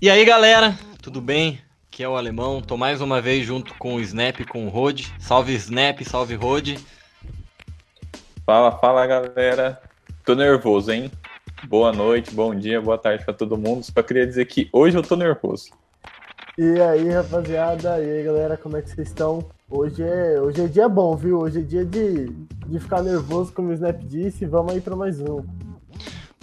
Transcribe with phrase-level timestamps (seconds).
[0.00, 1.58] E aí, galera, tudo bem?
[1.88, 2.60] Aqui é o Alemão.
[2.60, 5.06] Tô mais uma vez junto com o Snap e com o Rod.
[5.18, 6.76] Salve Snap, salve Rod.
[8.44, 9.80] Fala, fala, galera.
[10.24, 11.10] Tô nervoso, hein?
[11.66, 13.82] Boa noite, bom dia, boa tarde para todo mundo.
[13.82, 15.70] Só queria dizer que hoje eu tô nervoso.
[16.58, 19.48] E aí, rapaziada, e aí, galera, como é que vocês estão?
[19.68, 21.40] Hoje é, hoje é dia bom, viu?
[21.40, 22.30] Hoje é dia de,
[22.68, 24.46] de ficar nervoso, como o Snap disse.
[24.46, 25.44] Vamos aí para mais um.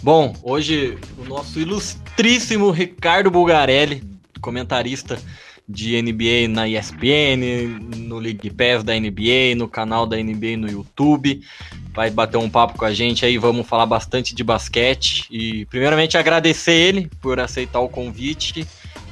[0.02, 4.02] Bom, hoje o nosso ilustríssimo Ricardo Bulgarelli,
[4.42, 5.18] comentarista
[5.66, 11.40] de NBA na ESPN, no League Pass da NBA, no canal da NBA no YouTube.
[11.94, 15.26] Vai bater um papo com a gente aí, vamos falar bastante de basquete.
[15.30, 18.66] E primeiramente agradecer ele por aceitar o convite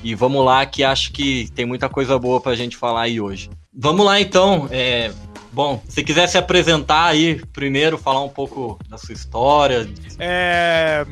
[0.05, 3.49] e vamos lá, que acho que tem muita coisa boa pra gente falar aí hoje.
[3.75, 4.69] Vamos lá então.
[4.71, 5.13] É,
[5.53, 9.89] bom, se quiser se apresentar aí primeiro, falar um pouco da sua história.
[10.19, 11.07] É...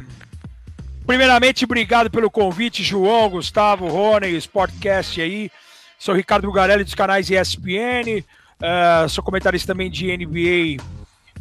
[1.07, 5.51] Primeiramente, obrigado pelo convite, João, Gustavo, Rony, Sportcast aí.
[5.99, 10.83] Sou Ricardo Bugarelli dos canais ESPN, uh, sou comentarista também de NBA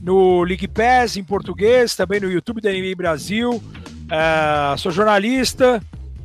[0.01, 3.51] no League Pass em português, também no YouTube da NBA Brasil.
[3.53, 5.81] Uh, sou jornalista,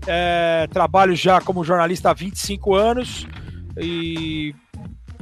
[0.07, 3.27] é, trabalho já como jornalista há 25 anos
[3.77, 4.55] e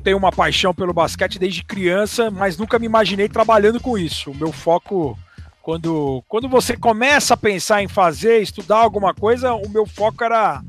[0.03, 4.31] tenho uma paixão pelo basquete desde criança, mas nunca me imaginei trabalhando com isso.
[4.31, 5.19] O meu foco,
[5.63, 10.63] quando, quando você começa a pensar em fazer, estudar alguma coisa, o meu foco era,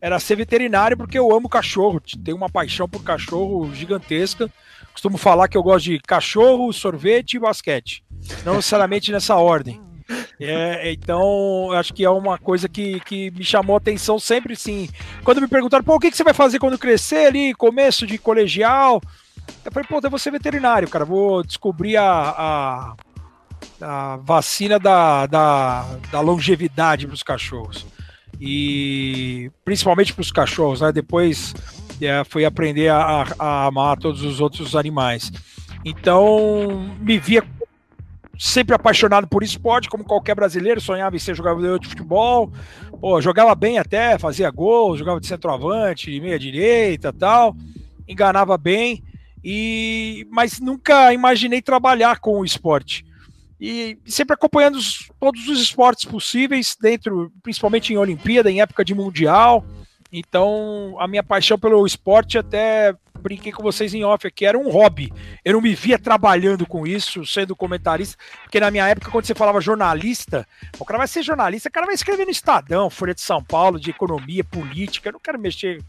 [0.00, 4.50] era ser veterinário, porque eu amo cachorro, tenho uma paixão por cachorro gigantesca.
[4.92, 8.04] Costumo falar que eu gosto de cachorro, sorvete e basquete.
[8.44, 9.80] Não necessariamente nessa ordem.
[10.40, 14.88] É, então, acho que é uma coisa que, que me chamou a atenção sempre, sim.
[15.22, 18.18] Quando me perguntaram, pô, o que, que você vai fazer quando crescer ali, começo de
[18.18, 19.00] colegial?
[19.64, 22.94] Eu falei, pô, eu vou ser veterinário, cara, vou descobrir a, a,
[23.80, 27.86] a vacina da, da, da longevidade para os cachorros.
[28.40, 30.90] E principalmente para os cachorros, né?
[30.90, 31.54] Depois
[32.00, 35.30] é, fui aprender a, a amar todos os outros animais.
[35.84, 37.44] Então, me via
[38.38, 42.52] sempre apaixonado por esporte, como qualquer brasileiro, sonhava em ser jogador de futebol.
[43.00, 47.56] Pô, jogava bem até, fazia gol, jogava de centroavante, meia direita, tal.
[48.08, 49.02] Enganava bem
[49.44, 53.04] e mas nunca imaginei trabalhar com o esporte.
[53.60, 58.94] E sempre acompanhando os, todos os esportes possíveis dentro, principalmente em Olimpíada, em época de
[58.94, 59.64] mundial.
[60.12, 64.68] Então, a minha paixão pelo esporte até brinquei com vocês em off aqui, era um
[64.68, 65.10] hobby.
[65.42, 69.34] Eu não me via trabalhando com isso, sendo comentarista, porque na minha época, quando você
[69.34, 70.46] falava jornalista,
[70.78, 73.80] o cara vai ser jornalista, o cara vai escrever no Estadão, Folha de São Paulo,
[73.80, 75.82] de economia, política, eu não quero mexer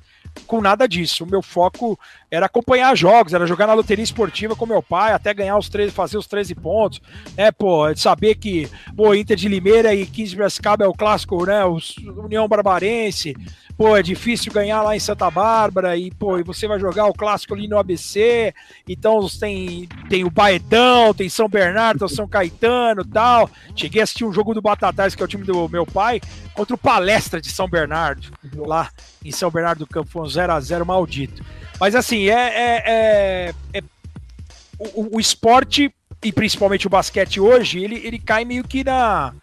[0.47, 1.25] com nada disso.
[1.25, 1.99] O meu foco
[2.35, 5.91] era acompanhar jogos, era jogar na loteria esportiva com meu pai, até ganhar os 13,
[5.91, 7.01] fazer os 13 pontos,
[7.37, 11.45] né, pô, saber que, pô, Inter de Limeira e 15 de Piracicaba é o clássico,
[11.45, 11.77] né, o
[12.23, 13.35] União Barbarense,
[13.77, 17.13] pô, é difícil ganhar lá em Santa Bárbara e, pô, e você vai jogar o
[17.13, 18.53] clássico ali no ABC,
[18.87, 23.49] então tem, tem o Baetão, tem São Bernardo, tem São Caetano tal.
[23.75, 26.21] Cheguei a assistir um jogo do Batatais, que é o time do meu pai,
[26.53, 28.89] contra o Palestra de São Bernardo, lá
[29.23, 31.43] em São Bernardo do Campo, foi um 0x0 maldito.
[31.79, 33.83] Mas assim, é, é, é, é
[34.77, 35.93] o, o, esporte,
[36.23, 39.33] e principalmente o basquete hoje, ele, ele cai meio que na,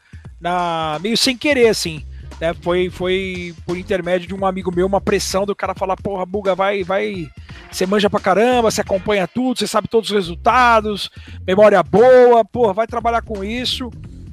[0.40, 0.98] na.
[1.00, 2.04] meio sem querer, assim
[2.42, 2.52] né?
[2.60, 6.56] Foi, foi por intermédio de um amigo meu, uma pressão do cara falar, porra, Buga,
[6.56, 7.30] vai, vai.
[7.70, 11.08] Você manja pra caramba, você acompanha tudo, você sabe todos os resultados,
[11.46, 13.92] memória boa, porra, vai trabalhar com isso.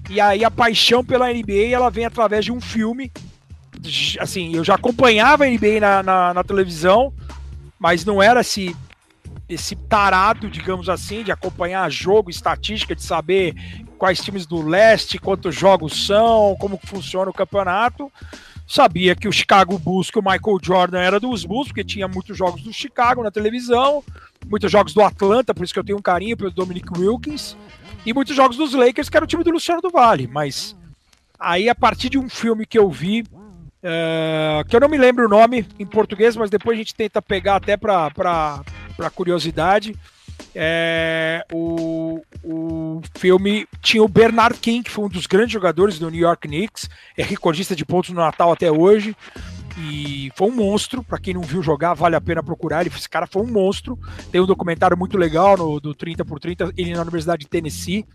[0.10, 3.12] E aí a paixão pela NBA ela vem através de um filme.
[4.20, 7.14] Assim, eu já acompanhava a NBA na, na, na televisão,
[7.80, 8.76] mas não era esse
[9.48, 13.56] esse tarado, digamos assim, de acompanhar jogo, estatística, de saber
[13.98, 18.12] quais times do leste, quantos jogos são, como funciona o campeonato.
[18.68, 22.38] Sabia que o Chicago Bulls, que o Michael Jordan era dos Bulls, porque tinha muitos
[22.38, 24.04] jogos do Chicago na televisão,
[24.48, 27.58] muitos jogos do Atlanta, por isso que eu tenho um carinho pelo Dominic Wilkins,
[28.06, 30.28] e muitos jogos dos Lakers, que era o time do Luciano do Vale.
[30.28, 30.75] Mas
[31.40, 33.24] aí, a partir de um filme que eu vi,
[33.84, 37.22] uh, que eu não me lembro o nome em português, mas depois a gente tenta
[37.22, 38.64] pegar até para
[39.14, 39.96] curiosidade,
[40.56, 46.10] é, o, o filme tinha o Bernard King, que foi um dos grandes jogadores do
[46.10, 49.16] New York Knicks, é recordista de pontos no Natal até hoje.
[49.82, 52.82] E foi um monstro, para quem não viu jogar, vale a pena procurar.
[52.82, 53.98] Ele, esse cara foi um monstro.
[54.30, 58.06] Tem um documentário muito legal no, do 30 por 30, ele na Universidade de Tennessee.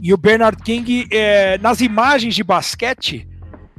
[0.00, 3.26] E o Bernard King, é, nas imagens de basquete,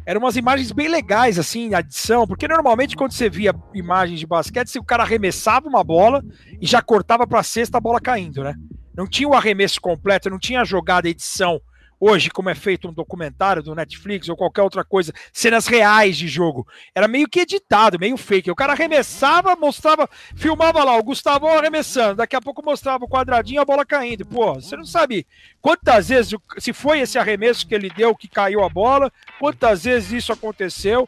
[0.07, 4.25] eram umas imagens bem legais, assim, na edição, porque normalmente quando você via imagens de
[4.25, 6.23] basquete, o cara arremessava uma bola
[6.61, 8.55] e já cortava para a cesta a bola caindo, né?
[8.95, 11.59] Não tinha o arremesso completo, não tinha a jogada, a edição,
[11.99, 16.27] hoje, como é feito um documentário do Netflix ou qualquer outra coisa, cenas reais de
[16.27, 16.67] jogo.
[16.93, 18.51] Era meio que editado, meio fake.
[18.51, 23.61] O cara arremessava, mostrava, filmava lá o Gustavo arremessando, daqui a pouco mostrava o quadradinho
[23.61, 24.25] a bola caindo.
[24.25, 25.25] Pô, você não sabe
[25.61, 30.11] quantas vezes, se foi esse arremesso que ele deu que caiu a bola, quantas vezes
[30.11, 31.07] isso aconteceu.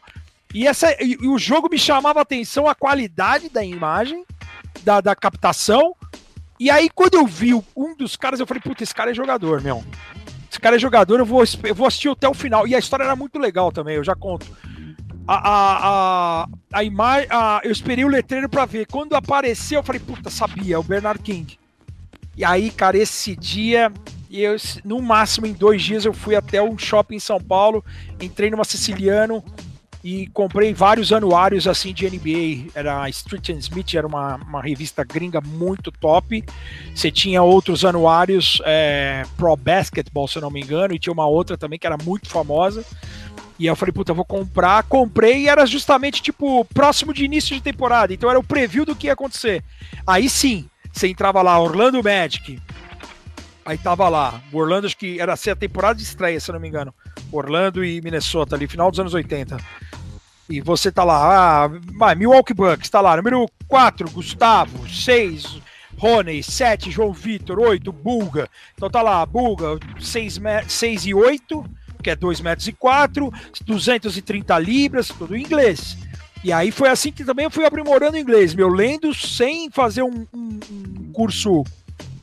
[0.52, 4.24] E, essa, e, e o jogo me chamava a atenção a qualidade da imagem,
[4.82, 5.94] da, da captação.
[6.58, 9.62] E aí, quando eu vi um dos caras, eu falei, puta, esse cara é jogador,
[9.62, 9.82] meu.
[10.60, 12.66] Cara é jogador, eu vou, eu vou assistir até o final.
[12.66, 14.46] E a história era muito legal também, eu já conto.
[15.26, 17.28] A, a, a, a imagem.
[17.62, 18.86] Eu esperei o letreiro para ver.
[18.86, 21.58] Quando apareceu, eu falei, puta, sabia, é o Bernard King.
[22.36, 23.92] E aí, cara, esse dia,
[24.30, 27.84] eu, no máximo em dois dias, eu fui até um shopping em São Paulo,
[28.20, 29.44] entrei numa Siciliano
[30.02, 32.70] e comprei vários anuários assim de NBA.
[32.74, 36.42] Era Street and Smith, era uma, uma revista gringa muito top.
[36.94, 41.26] Você tinha outros anuários, é, Pro Basketball, se eu não me engano, e tinha uma
[41.26, 42.84] outra também que era muito famosa.
[43.58, 44.82] E eu falei, puta, vou comprar.
[44.84, 48.14] Comprei e era justamente tipo próximo de início de temporada.
[48.14, 49.62] Então era o preview do que ia acontecer.
[50.06, 52.58] Aí sim, você entrava lá, Orlando Magic.
[53.62, 56.54] Aí tava lá, o Orlando, acho que era ser a temporada de estreia, se eu
[56.54, 56.94] não me engano.
[57.32, 59.56] Orlando e Minnesota ali, final dos anos 80
[60.50, 65.60] e você tá lá, ah, Milwaukee Bucks, tá lá, número 4, Gustavo, 6,
[65.96, 68.48] Rony, 7, João Vitor, 8, Bulga.
[68.74, 71.64] Então tá lá, Bulga, 6, 6 e 8,
[72.02, 73.32] que é 2 metros e 4,
[73.64, 75.96] 230 libras, tudo em inglês.
[76.42, 80.02] E aí foi assim que também eu fui aprimorando o inglês, meu, lendo sem fazer
[80.02, 81.62] um, um, um curso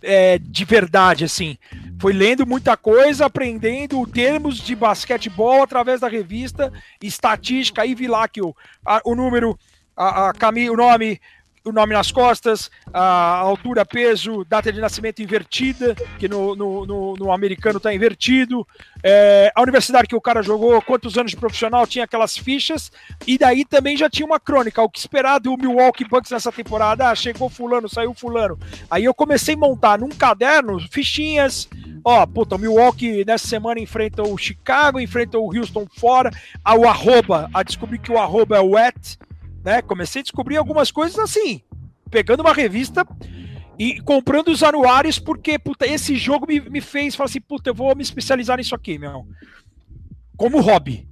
[0.02, 1.58] é, de verdade, assim.
[2.00, 6.72] Foi lendo muita coisa, aprendendo termos de basquetebol através da revista,
[7.02, 8.56] estatística, aí vi lá que o,
[8.86, 9.58] a, o número,
[9.96, 10.34] a, a,
[10.72, 11.20] o nome,
[11.68, 17.14] o nome nas costas, a altura, peso, data de nascimento invertida, que no, no, no,
[17.16, 18.68] no americano está invertido,
[19.04, 22.92] é, a universidade que o cara jogou, quantos anos de profissional, tinha aquelas fichas,
[23.26, 27.10] e daí também já tinha uma crônica, o que esperar do Milwaukee Bucks nessa temporada,
[27.10, 28.58] ah, chegou fulano, saiu fulano.
[28.90, 31.70] Aí eu comecei a montar num caderno fichinhas,
[32.04, 36.32] ó, puta, o Milwaukee nessa semana enfrenta o Chicago, enfrenta o Houston fora,
[36.78, 39.18] o arroba, a descobrir que o arroba é wet,
[39.68, 39.82] né?
[39.82, 41.62] Comecei a descobrir algumas coisas assim,
[42.10, 43.06] pegando uma revista
[43.78, 47.74] e comprando os anuários, porque puta, esse jogo me, me fez falar assim, puta, eu
[47.74, 49.28] vou me especializar nisso aqui, meu.
[50.38, 51.06] Como hobby.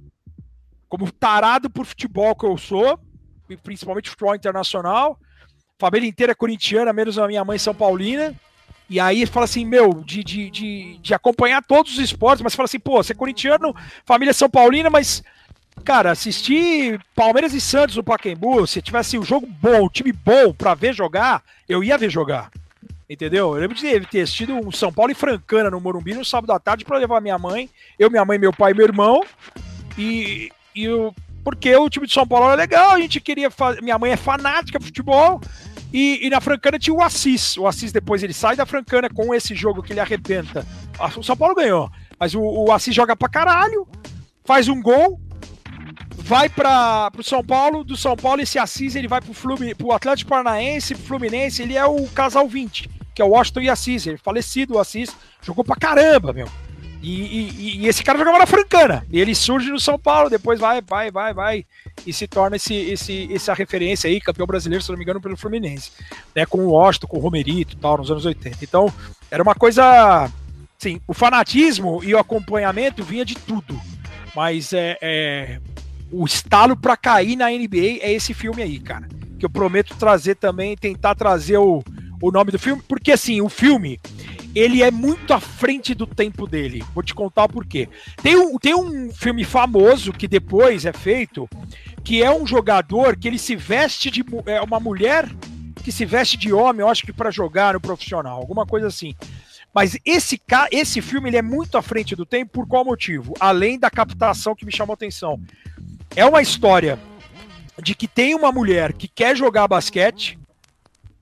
[0.88, 2.98] Como tarado por futebol que eu sou,
[3.62, 5.20] principalmente futebol internacional.
[5.78, 8.34] Família inteira é corintiana, menos a minha mãe São Paulina.
[8.88, 12.64] E aí fala assim, meu, de, de, de, de acompanhar todos os esportes, mas fala
[12.64, 13.74] assim, pô, você é corintiano,
[14.06, 15.22] família São Paulina, mas
[15.84, 20.52] Cara, assistir Palmeiras e Santos no Pacaembu, se tivesse um jogo bom, um time bom
[20.52, 22.50] para ver jogar, eu ia ver jogar.
[23.08, 23.54] Entendeu?
[23.54, 26.58] Eu lembro de ter assistido um São Paulo e Francana no Morumbi no sábado à
[26.58, 29.22] tarde para levar minha mãe, eu, minha mãe, meu pai e meu irmão.
[29.96, 31.14] E, e eu,
[31.44, 33.80] porque o time de São Paulo era legal, a gente queria fazer.
[33.80, 35.40] Minha mãe é fanática de futebol.
[35.92, 37.56] E, e, na Francana tinha o Assis.
[37.56, 40.66] O Assis depois ele sai da Francana com esse jogo que ele arrebenta.
[41.16, 41.88] O São Paulo ganhou.
[42.18, 43.86] Mas o, o Assis joga pra caralho,
[44.44, 45.20] faz um gol,
[46.18, 50.30] vai para o São Paulo, do São Paulo esse Assis ele vai para o Atlético
[50.30, 54.16] Paranaense, pro Fluminense, ele é o casal 20, que é o Washington e Assis, ele
[54.16, 56.48] é falecido o Assis, jogou pra caramba, meu.
[57.02, 60.58] E, e, e, esse cara jogava na Francana, e ele surge no São Paulo, depois
[60.58, 61.66] vai, vai, vai, vai,
[62.04, 65.36] e se torna esse, esse, essa referência aí, campeão brasileiro, se não me engano, pelo
[65.36, 65.92] Fluminense,
[66.34, 68.58] né, com o Washington, com o Romerito e tal, nos anos 80.
[68.62, 68.92] Então,
[69.30, 70.28] era uma coisa,
[70.78, 73.80] sim, o fanatismo e o acompanhamento vinha de tudo,
[74.34, 75.60] mas é, é
[76.10, 79.08] o estalo para cair na NBA é esse filme aí, cara.
[79.38, 81.82] Que eu prometo trazer também, tentar trazer o,
[82.22, 84.00] o nome do filme, porque assim, o filme
[84.54, 86.82] ele é muito à frente do tempo dele.
[86.94, 87.88] Vou te contar o porquê.
[88.22, 91.46] Tem um, tem um filme famoso que depois é feito,
[92.02, 95.28] que é um jogador que ele se veste de é uma mulher
[95.84, 99.14] que se veste de homem, eu acho que para jogar no profissional, alguma coisa assim.
[99.74, 100.40] Mas esse,
[100.72, 103.34] esse filme ele é muito à frente do tempo por qual motivo?
[103.38, 105.38] Além da captação que me chamou a atenção
[106.16, 106.98] é uma história
[107.80, 110.38] de que tem uma mulher que quer jogar basquete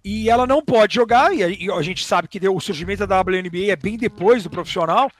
[0.04, 3.76] e ela não pode jogar, e a gente sabe que o surgimento da WNBA é
[3.76, 5.10] bem depois do profissional,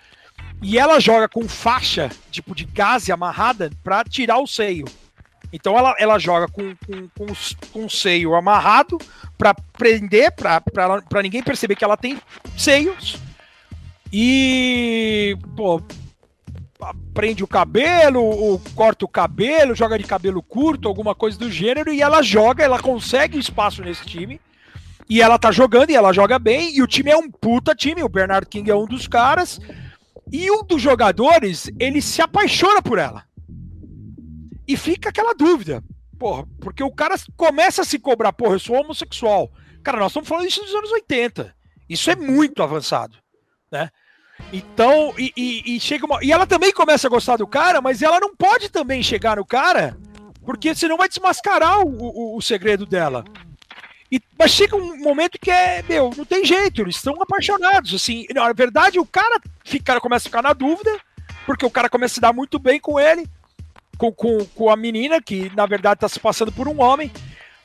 [0.62, 4.84] e ela joga com faixa, tipo de gás amarrada, para tirar o seio.
[5.50, 7.26] Então ela, ela joga com, com, com,
[7.72, 8.98] com o seio amarrado
[9.38, 12.20] para prender, para ninguém perceber que ela tem
[12.56, 13.16] seios.
[14.12, 15.82] E, pô,
[17.12, 21.92] prende o cabelo, ou corta o cabelo, joga de cabelo curto, alguma coisa do gênero,
[21.92, 24.40] e ela joga, ela consegue espaço nesse time.
[25.08, 28.02] E ela tá jogando e ela joga bem, e o time é um puta time,
[28.02, 29.60] o Bernard King é um dos caras.
[30.32, 33.24] E um dos jogadores, ele se apaixona por ela.
[34.66, 35.82] E fica aquela dúvida.
[36.18, 39.50] Porra, porque o cara começa a se cobrar, porra, eu sou homossexual.
[39.82, 41.54] Cara, nós estamos falando isso dos anos 80.
[41.88, 43.18] Isso é muito avançado,
[43.70, 43.90] né?
[44.52, 46.18] Então, e, e, e, chega uma.
[46.22, 49.44] E ela também começa a gostar do cara, mas ela não pode também chegar no
[49.44, 49.96] cara,
[50.44, 53.24] porque senão vai desmascarar o, o, o segredo dela.
[54.10, 57.92] E, mas chega um momento que é, meu, não tem jeito, eles estão apaixonados.
[57.94, 61.00] Assim, na verdade, o cara fica, começa a ficar na dúvida,
[61.46, 63.26] porque o cara começa a se dar muito bem com ele,
[63.98, 67.10] com, com, com a menina, que na verdade está se passando por um homem.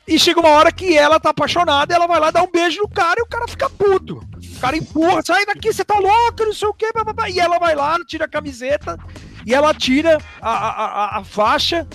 [0.10, 2.90] E chega uma hora que ela tá apaixonada, ela vai lá dar um beijo no
[2.90, 4.16] cara e o cara fica puto.
[4.16, 6.88] O cara empurra, sai daqui, você tá louco, não sei o quê.
[7.32, 8.98] E ela vai lá, tira a camiseta
[9.46, 11.88] e ela tira a, a, a, faixa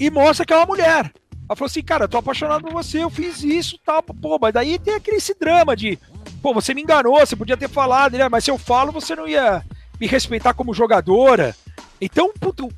[0.00, 1.12] e mostra que é uma mulher.
[1.48, 4.02] Ela falou assim, cara, eu tô apaixonado por você, eu fiz isso tal.
[4.02, 5.96] Pô, mas daí tem aquele esse drama de,
[6.42, 8.28] pô, você me enganou, você podia ter falado, né?
[8.28, 9.64] Mas se eu falo, você não ia
[10.00, 11.54] me respeitar como jogadora.
[12.00, 12.68] Então, puto,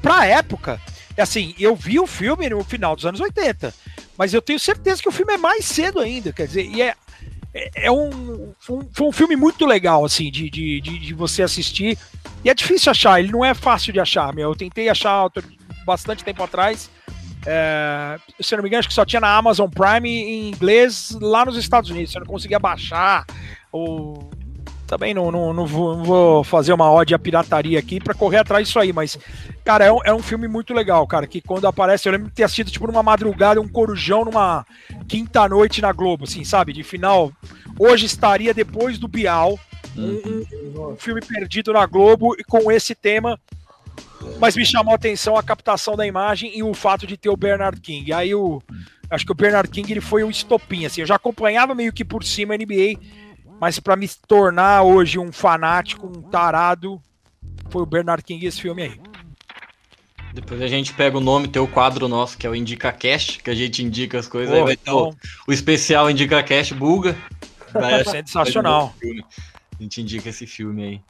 [0.00, 0.80] pra época,
[1.18, 3.74] assim, eu vi o filme no final dos anos 80.
[4.22, 6.94] Mas eu tenho certeza que o filme é mais cedo ainda, quer dizer, e é,
[7.52, 11.42] é, é um, um, foi um filme muito legal, assim, de, de, de, de, você
[11.42, 11.98] assistir.
[12.44, 14.50] E é difícil achar, ele não é fácil de achar, meu.
[14.50, 15.28] Eu tentei achar
[15.84, 16.88] bastante tempo atrás.
[17.44, 21.44] É, se não me engano, acho que só tinha na Amazon Prime em inglês lá
[21.44, 22.12] nos Estados Unidos.
[22.12, 23.26] Você não conseguia baixar.
[23.72, 24.30] Ou
[24.92, 28.36] também não, não, não, vou, não vou fazer uma ode à pirataria aqui para correr
[28.36, 29.18] atrás disso aí, mas,
[29.64, 32.34] cara, é um, é um filme muito legal, cara, que quando aparece, eu lembro de
[32.34, 34.66] ter assistido, tipo, numa madrugada, um corujão numa
[35.08, 37.32] quinta-noite na Globo, assim, sabe, de final,
[37.78, 39.58] hoje estaria depois do Bial,
[39.96, 43.40] um, um, um filme perdido na Globo e com esse tema,
[44.38, 47.36] mas me chamou a atenção a captação da imagem e o fato de ter o
[47.36, 48.60] Bernard King, aí o...
[49.08, 51.02] Acho que o Bernard King ele foi um estopim, assim.
[51.02, 52.98] Eu já acompanhava meio que por cima a NBA,
[53.62, 57.00] mas para me tornar hoje um fanático, um tarado,
[57.70, 59.00] foi o Bernard King esse filme aí.
[60.34, 63.40] Depois a gente pega o nome, tem o quadro nosso, que é o Indica Cast,
[63.40, 64.52] que a gente indica as coisas.
[64.52, 65.12] aí vai então...
[65.12, 66.44] ter o, especial Indica
[66.76, 67.16] Buga.
[67.72, 68.92] Vai, é sensacional.
[69.78, 71.00] A gente indica esse filme aí.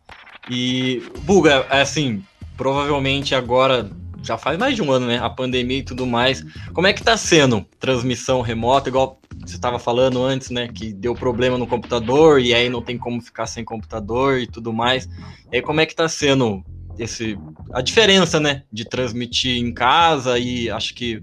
[0.51, 2.23] E, Buga, é assim,
[2.55, 3.91] provavelmente agora
[4.23, 5.19] já faz mais de um ano, né?
[5.19, 6.45] A pandemia e tudo mais.
[6.73, 8.88] Como é que tá sendo transmissão remota?
[8.88, 10.69] Igual você estava falando antes, né?
[10.69, 14.73] Que deu problema no computador e aí não tem como ficar sem computador e tudo
[14.73, 15.09] mais.
[15.50, 16.64] E aí, como é que tá sendo
[16.99, 17.38] esse
[17.73, 18.62] a diferença, né?
[18.73, 21.23] De transmitir em casa e acho que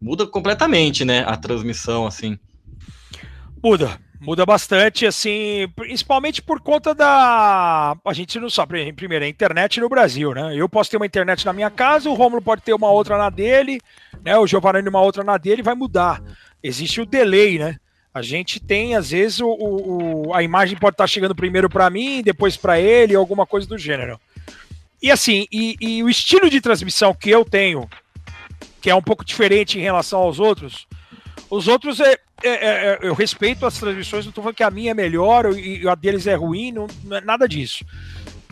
[0.00, 1.24] muda completamente, né?
[1.26, 2.38] A transmissão, assim.
[3.62, 7.96] Muda, Muda bastante, assim, principalmente por conta da.
[8.04, 10.54] A gente não sabe, primeiro, a internet no Brasil, né?
[10.54, 13.30] Eu posso ter uma internet na minha casa, o Romulo pode ter uma outra na
[13.30, 13.80] dele,
[14.22, 14.36] né?
[14.36, 16.22] O Giovanni uma outra na dele, vai mudar.
[16.62, 17.78] Existe o delay, né?
[18.12, 22.22] A gente tem, às vezes, o, o a imagem pode estar chegando primeiro para mim,
[22.22, 24.20] depois para ele, alguma coisa do gênero.
[25.02, 27.88] E assim, e, e o estilo de transmissão que eu tenho,
[28.82, 30.86] que é um pouco diferente em relação aos outros,
[31.48, 34.70] os outros, é, é, é, é, eu respeito as transmissões, não estou falando que a
[34.70, 37.84] minha é melhor e a deles é ruim, não, não é nada disso.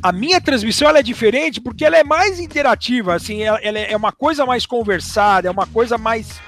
[0.02, 3.96] A minha transmissão ela é diferente porque ela é mais interativa, assim, ela, ela é
[3.96, 6.40] uma coisa mais conversada, é uma coisa mais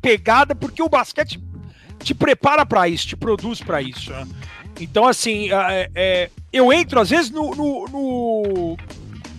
[0.00, 1.40] pegada, porque o basquete
[2.02, 4.10] te prepara para isso, te produz para isso.
[4.10, 4.26] Né?
[4.80, 8.76] Então, assim, é, é, eu entro às vezes no, no, no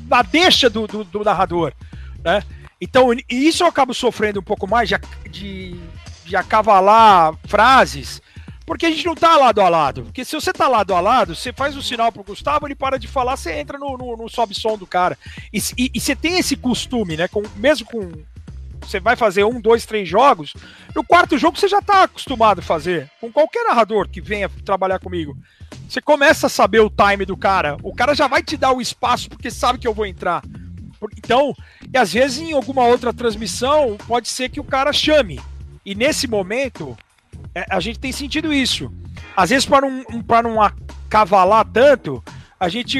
[0.07, 1.73] na deixa do, do, do, narrador,
[2.23, 2.43] né?
[2.81, 4.95] Então, e isso eu acabo sofrendo um pouco mais de,
[5.29, 5.75] de
[6.29, 8.21] de acavalar frases,
[8.63, 10.03] porque a gente não tá lado a lado.
[10.03, 12.99] Porque se você tá lado a lado, você faz o sinal pro Gustavo, ele para
[12.99, 15.17] de falar, você entra no, no, no sobe-som do cara.
[15.51, 17.27] E, e, e, você tem esse costume, né?
[17.27, 18.11] Com, mesmo com.
[18.81, 20.53] Você vai fazer um, dois, três jogos.
[20.95, 23.09] No quarto jogo você já tá acostumado a fazer.
[23.19, 25.35] Com qualquer narrador que venha trabalhar comigo.
[25.87, 27.75] Você começa a saber o time do cara.
[27.81, 30.43] O cara já vai te dar o espaço porque sabe que eu vou entrar.
[31.17, 31.55] Então,
[31.91, 35.39] e às vezes em alguma outra transmissão, pode ser que o cara chame.
[35.89, 36.95] E nesse momento,
[37.55, 38.93] é, a gente tem sentido isso.
[39.35, 42.23] Às vezes, para não, para não acavalar tanto,
[42.59, 42.99] a gente.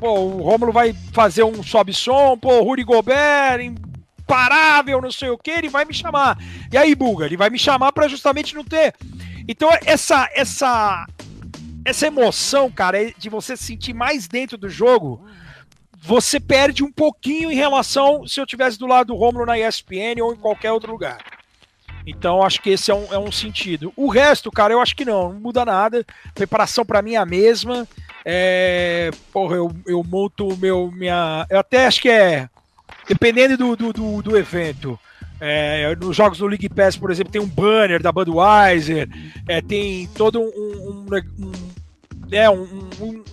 [0.00, 5.50] Pô, o Rômulo vai fazer um sobe-som, pô, Ruri Gobert, imparável, não sei o que,
[5.50, 6.38] ele vai me chamar.
[6.72, 8.94] E aí, Buga, ele vai me chamar para justamente não ter.
[9.46, 11.06] Então, essa, essa,
[11.84, 15.22] essa emoção, cara, é de você se sentir mais dentro do jogo,
[15.94, 20.22] você perde um pouquinho em relação se eu tivesse do lado do Romulo na ESPN
[20.22, 21.18] ou em qualquer outro lugar.
[22.06, 23.92] Então acho que esse é um, é um sentido.
[23.96, 26.04] O resto, cara, eu acho que não, não muda nada.
[26.34, 27.86] preparação para mim é a mesma.
[28.24, 31.46] É, porra, eu, eu monto meu minha.
[31.48, 32.48] Eu até acho que é.
[33.08, 34.98] Dependendo do, do, do, do evento.
[35.42, 39.08] É, nos jogos do League Pass, por exemplo, tem um banner da Budweiser,
[39.48, 41.52] é, tem todo um, um, um,
[42.30, 43.24] é, um, um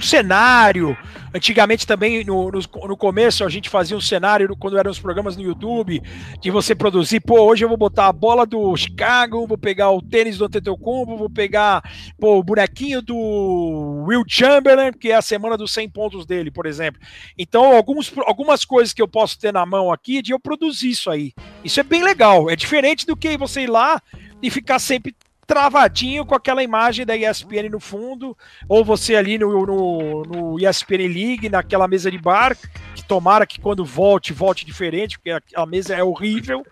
[0.00, 0.96] cenário.
[1.34, 5.36] Antigamente também, no, no, no, começo, a gente fazia um cenário quando eram os programas
[5.36, 6.02] no YouTube,
[6.40, 10.02] de você produzir, pô, hoje eu vou botar a bola do Chicago, vou pegar o
[10.02, 11.82] tênis do Antetokounmpo, vou pegar
[12.18, 16.66] pô, o bonequinho do Will Chamberlain, que é a semana dos 100 pontos dele, por
[16.66, 17.00] exemplo.
[17.36, 21.10] Então, alguns, algumas coisas que eu posso ter na mão aqui, de eu produzir isso
[21.10, 21.32] aí.
[21.62, 24.00] Isso é bem legal, é diferente do que você ir lá
[24.42, 25.14] e ficar sempre
[25.48, 28.36] travadinho com aquela imagem da ESPN no fundo,
[28.68, 32.54] ou você ali no, no, no, ESPN League, naquela mesa de bar,
[32.94, 36.64] que tomara que quando volte, volte diferente, porque a, a mesa é horrível,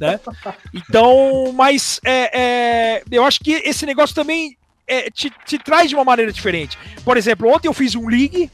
[0.00, 0.18] né?
[0.72, 5.94] Então, mas é, é, eu acho que esse negócio também é, te, te traz de
[5.94, 6.78] uma maneira diferente.
[7.04, 8.50] Por exemplo, ontem eu fiz um League,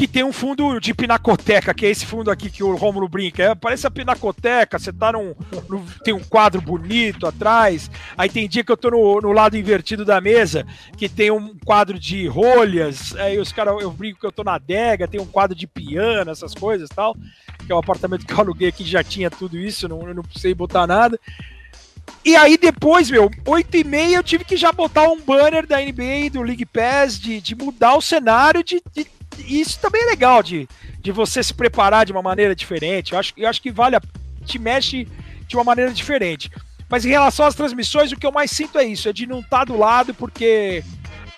[0.00, 3.42] que tem um fundo de pinacoteca, que é esse fundo aqui que o Romulo brinca.
[3.42, 5.34] É, parece a pinacoteca, você tá num,
[5.68, 7.90] num, Tem um quadro bonito atrás.
[8.16, 10.66] Aí tem dia que eu tô no, no, lado invertido da mesa,
[10.96, 13.14] que tem um quadro de rolhas.
[13.16, 16.30] Aí os caras, eu brinco que eu tô na adega, tem um quadro de piano,
[16.30, 17.14] essas coisas tal.
[17.66, 20.54] Que é o apartamento que eu aluguei aqui já tinha tudo isso, não, não precisei
[20.54, 21.20] botar nada.
[22.24, 25.78] E aí depois, meu, 8 e meia eu tive que já botar um banner da
[25.78, 30.42] NBA, do League Pass, de, de mudar o cenário, de, de isso também é legal
[30.42, 30.68] de,
[31.00, 33.12] de você se preparar de uma maneira diferente.
[33.12, 34.02] Eu acho, eu acho que vale a,
[34.44, 35.06] te mexe
[35.46, 36.50] de uma maneira diferente.
[36.88, 39.40] Mas em relação às transmissões, o que eu mais sinto é isso, é de não
[39.40, 40.82] estar tá do lado, porque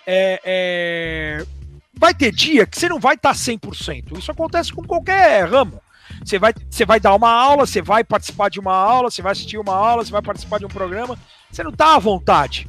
[0.06, 1.47] é, é,
[1.94, 4.18] vai ter dia que você não vai estar tá 100%.
[4.18, 5.80] Isso acontece com qualquer ramo.
[6.25, 9.32] Você vai, você vai dar uma aula, você vai participar de uma aula, você vai
[9.32, 11.18] assistir uma aula, você vai participar de um programa,
[11.50, 12.68] você não está à vontade.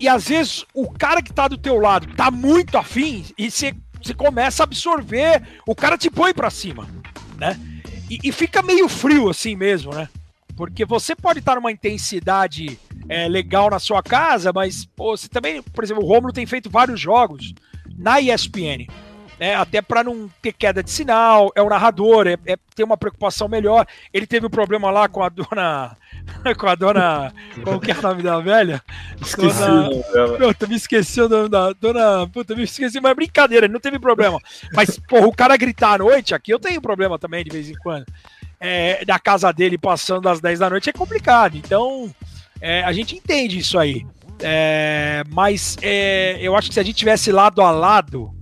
[0.00, 3.74] E às vezes o cara que está do teu lado está muito afim e você
[4.08, 6.88] você começa a absorver, o cara te põe para cima,
[7.36, 7.58] né?
[8.08, 10.08] E, e, fica meio frio assim mesmo, né?
[10.56, 15.62] Porque você pode estar numa intensidade é, legal na sua casa, mas pô, você também,
[15.62, 17.52] por exemplo, o Romulo tem feito vários jogos
[17.98, 18.86] na ESPN
[19.38, 19.54] né?
[19.54, 23.48] Até para não ter queda de sinal, é o narrador, é, é ter uma preocupação
[23.48, 23.86] melhor.
[24.12, 25.96] Ele teve um problema lá com a dona.
[26.58, 27.32] com a dona.
[27.62, 28.82] Qual que é o nome da velha?
[29.20, 31.72] Esqueci dona, Puta, me esqueci o nome da.
[31.72, 32.26] Dona.
[32.28, 34.38] Puta, me esqueci, mas é brincadeira, não teve problema.
[34.72, 37.74] Mas, porra, o cara gritar à noite, aqui eu tenho problema também de vez em
[37.74, 38.06] quando.
[38.60, 41.56] É, da casa dele passando das 10 da noite é complicado.
[41.56, 42.12] Então,
[42.60, 44.06] é, a gente entende isso aí.
[44.40, 48.32] É, mas é, eu acho que se a gente tivesse lado a lado,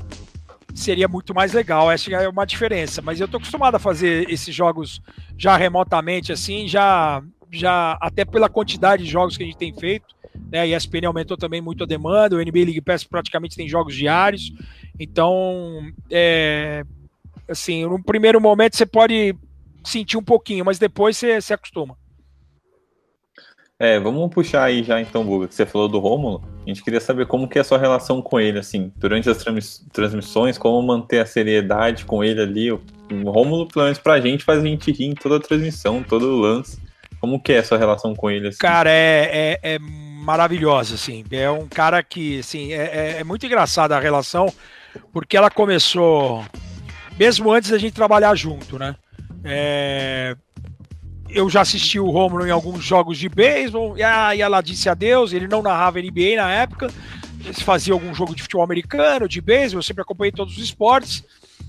[0.75, 1.91] seria muito mais legal.
[1.91, 3.01] Essa é uma diferença.
[3.03, 5.01] Mas eu tô acostumado a fazer esses jogos
[5.37, 7.23] já remotamente, assim, já,
[7.57, 10.15] já até pela quantidade de jogos que a gente tem feito.
[10.51, 13.95] Né, a ESPN aumentou também muito a demanda, o NBA League Pass praticamente tem jogos
[13.95, 14.53] diários.
[14.99, 16.85] Então, é,
[17.49, 19.35] assim, no primeiro momento você pode
[19.85, 21.97] sentir um pouquinho, mas depois você se acostuma.
[23.79, 26.43] É, vamos puxar aí já então, Buga, que você falou do Rômulo.
[26.65, 29.45] A gente queria saber como que é a sua relação com ele, assim, durante as
[29.93, 32.73] transmissões, como manter a seriedade com ele ali.
[32.73, 32.81] O
[33.27, 36.39] Rômulo, pelo menos pra gente, faz a gente rir em toda a transmissão, todo o
[36.39, 36.81] lance.
[37.21, 38.49] Como que é a sua relação com ele?
[38.49, 38.59] Assim?
[38.59, 41.25] Cara, é, é, é maravilhosa, assim.
[41.31, 44.53] É um cara que, assim, é, é, é muito engraçada a relação,
[45.13, 46.45] porque ela começou
[47.19, 48.95] mesmo antes da gente trabalhar junto, né?
[49.45, 50.37] É,
[51.29, 54.89] eu já assisti o Romulo em alguns jogos de beisebol, e, ah, e ela disse
[54.89, 56.89] adeus, ele não narrava NBA na época,
[57.45, 61.25] eles faziam algum jogo de futebol americano, de beisebol, eu sempre acompanhei todos os esportes,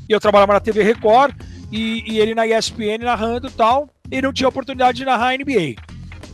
[0.07, 1.36] e eu trabalhava na TV Record,
[1.71, 5.76] e, e ele na ESPN narrando tal, e não tinha oportunidade de narrar a NBA.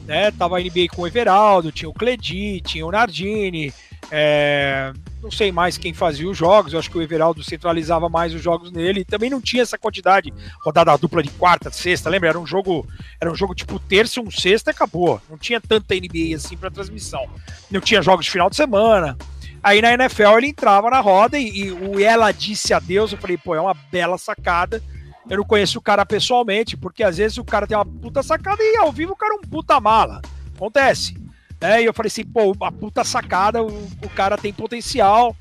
[0.05, 0.31] Né?
[0.31, 3.73] Tava a NBA com o Everaldo, tinha o Cledi, tinha o Nardini,
[4.11, 8.33] é, não sei mais quem fazia os jogos, eu acho que o Everaldo centralizava mais
[8.33, 10.33] os jogos nele, também não tinha essa quantidade,
[10.63, 12.29] rodada dupla de quarta, sexta, lembra?
[12.29, 12.85] Era um jogo,
[13.19, 15.21] era um jogo tipo terça, um sexta e acabou.
[15.29, 17.25] Não tinha tanta NBA assim para transmissão.
[17.71, 19.17] Não tinha jogos de final de semana.
[19.63, 23.37] Aí na NFL ele entrava na roda e, e o ela disse adeus, eu falei,
[23.37, 24.83] pô, é uma bela sacada.
[25.29, 28.61] Eu não conheço o cara pessoalmente, porque às vezes o cara tem uma puta sacada
[28.61, 30.21] e ao vivo o cara é um puta mala.
[30.55, 31.15] Acontece.
[31.61, 31.81] Né?
[31.81, 35.35] E eu falei assim, pô, a puta sacada, o, o cara tem potencial,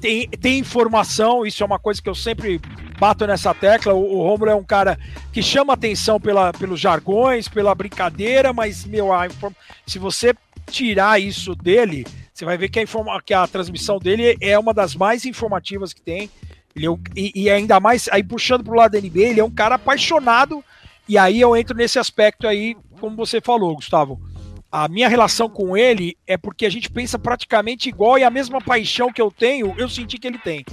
[0.00, 2.60] tem, tem informação, isso é uma coisa que eu sempre
[2.98, 3.92] bato nessa tecla.
[3.92, 4.98] O, o Romulo é um cara
[5.32, 9.28] que chama atenção pela, pelos jargões, pela brincadeira, mas, meu, a,
[9.86, 10.34] se você
[10.70, 12.84] tirar isso dele, você vai ver que a,
[13.24, 16.30] que a transmissão dele é uma das mais informativas que tem.
[16.74, 19.50] Ele é e, e, ainda mais, aí puxando pro lado da NBA, ele é um
[19.50, 20.64] cara apaixonado.
[21.08, 24.20] E aí eu entro nesse aspecto aí, como você falou, Gustavo
[24.72, 28.58] a minha relação com ele é porque a gente pensa praticamente igual e a mesma
[28.58, 30.64] paixão que eu tenho, eu senti que ele tem.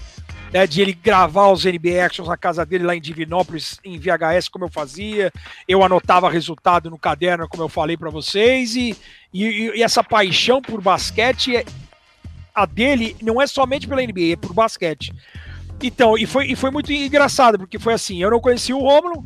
[0.52, 4.50] Né, de ele gravar os NBA Actions na casa dele lá em Divinópolis em VHS,
[4.50, 5.32] como eu fazia,
[5.68, 8.98] eu anotava resultado no caderno, como eu falei para vocês, e,
[9.32, 11.66] e, e, essa paixão por basquete, é,
[12.56, 15.14] a dele não é somente pela NBA, é por basquete.
[15.82, 19.24] Então, e foi, e foi muito engraçado, porque foi assim, eu não conhecia o Romulo,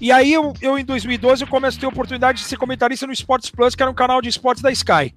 [0.00, 3.06] e aí eu, eu em 2012 eu começo a ter a oportunidade de ser comentarista
[3.06, 5.14] no Sports Plus, que era um canal de esportes da Sky.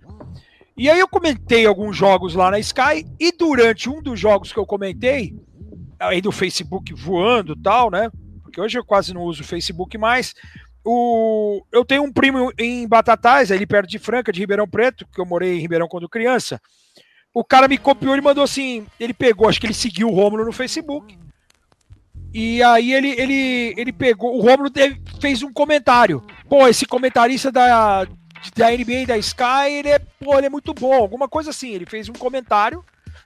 [0.75, 4.59] E aí eu comentei alguns jogos lá na Sky, e durante um dos jogos que
[4.59, 5.33] eu comentei,
[5.99, 8.09] aí do Facebook voando tal, né?
[8.41, 10.33] Porque hoje eu quase não uso o Facebook mais.
[10.85, 15.21] O, eu tenho um primo em Batatais, ali perto de Franca, de Ribeirão Preto, que
[15.21, 16.59] eu morei em Ribeirão quando criança.
[17.34, 18.86] O cara me copiou e mandou assim.
[19.00, 21.17] Ele pegou, acho que ele seguiu o Rômulo no Facebook.
[22.34, 24.38] E aí ele, ele, ele pegou.
[24.38, 24.69] O Rômulo
[25.19, 26.24] fez um comentário.
[26.48, 28.06] Pô, esse comentarista da,
[28.56, 30.93] da NBA da Sky, ele é, pô, ele é muito bom.
[30.93, 31.72] Alguma coisa assim.
[31.72, 32.84] Ele fez um comentário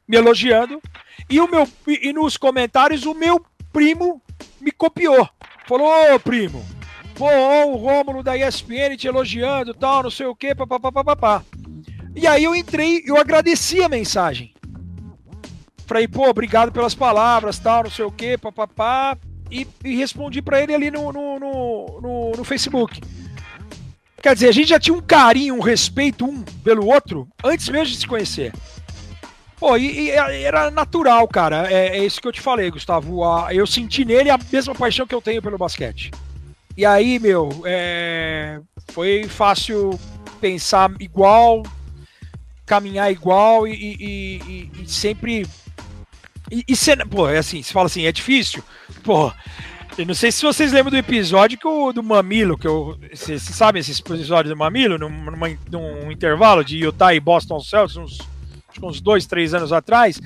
[0.08, 0.82] me elogiando.
[1.30, 4.22] E, o meu, e nos comentários o meu primo
[4.62, 5.28] me copiou.
[5.68, 6.66] Falou, ô primo,
[7.16, 11.44] pô, o Rômulo da ESPN te elogiando tal, não sei o que, papapá.
[12.18, 14.52] E aí eu entrei, eu agradeci a mensagem.
[15.86, 19.16] Falei, pô, obrigado pelas palavras, tal, não sei o que, papapá.
[19.52, 23.00] E, e respondi para ele ali no, no, no, no, no Facebook.
[24.20, 27.94] Quer dizer, a gente já tinha um carinho, um respeito um pelo outro antes mesmo
[27.94, 28.52] de se conhecer.
[29.60, 31.72] Pô, e, e, era natural, cara.
[31.72, 33.22] É, é, isso que eu te falei, Gustavo.
[33.52, 36.10] eu senti nele a mesma paixão que eu tenho pelo basquete.
[36.76, 40.00] E aí, meu, é, foi fácil
[40.42, 41.64] pensar igual,
[42.68, 45.48] caminhar igual e, e, e sempre.
[46.52, 48.64] E, e ser, pô, é assim, você fala assim, é difícil?
[49.04, 49.34] Pô,
[49.98, 53.00] eu não sei se vocês lembram do episódio que o, do Mamilo, que eu.
[53.12, 57.98] Vocês sabem esse episódio do Mamilo, num, numa, num intervalo de Utah e Boston Celtics,
[57.98, 58.38] uns
[58.84, 60.20] uns dois, três anos atrás,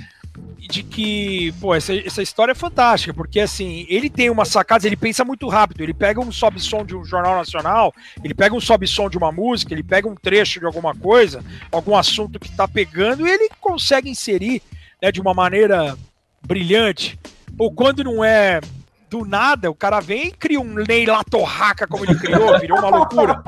[0.58, 4.96] de que, pô, essa, essa história é fantástica, porque assim, ele tem uma sacada, ele
[4.96, 9.10] pensa muito rápido, ele pega um sobe-som de um jornal nacional, ele pega um sobe-som
[9.10, 13.28] de uma música, ele pega um trecho de alguma coisa, algum assunto que tá pegando,
[13.28, 14.62] e ele consegue inserir
[15.02, 15.98] né, de uma maneira
[16.42, 17.20] brilhante,
[17.58, 18.62] ou quando não é
[19.10, 22.90] do nada, o cara vem e cria um Ney Latorraca como ele criou, virou uma
[22.90, 23.44] loucura,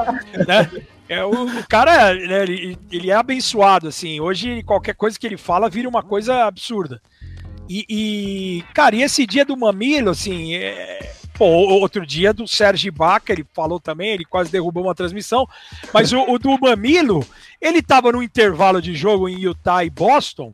[0.46, 0.70] né?
[1.08, 4.20] É, o, o cara, né, ele, ele, é abençoado, assim.
[4.20, 7.02] Hoje, qualquer coisa que ele fala vira uma coisa absurda.
[7.70, 11.14] E, e cara, e esse dia do Mamilo, assim, é...
[11.34, 15.48] Pô, outro dia do Sérgio Baca, ele falou também, ele quase derrubou uma transmissão.
[15.92, 17.26] Mas o, o do Mamilo,
[17.60, 20.54] ele tava no intervalo de jogo em Utah e Boston.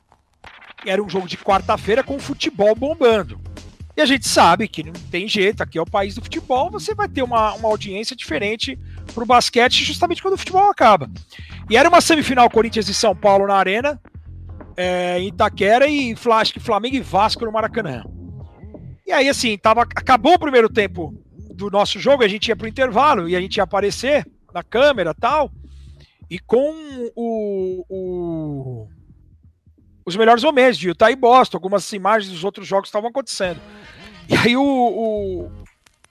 [0.85, 3.41] Era um jogo de quarta-feira com futebol bombando.
[3.97, 6.95] E a gente sabe que não tem jeito, aqui é o país do futebol, você
[6.95, 8.79] vai ter uma, uma audiência diferente
[9.11, 11.09] para o basquete justamente quando o futebol acaba.
[11.69, 13.99] E era uma semifinal Corinthians e São Paulo na Arena,
[14.75, 18.03] é, Itaquera, e acho que Flamengo e Vasco no Maracanã.
[19.05, 21.13] E aí, assim, tava, acabou o primeiro tempo
[21.53, 24.63] do nosso jogo, a gente ia para o intervalo e a gente ia aparecer na
[24.63, 25.51] câmera tal,
[26.29, 26.73] e com
[27.15, 28.87] o, o,
[30.05, 33.59] os melhores momentos de Utah e Boston, algumas imagens dos outros jogos estavam acontecendo.
[34.27, 35.51] E aí o, o,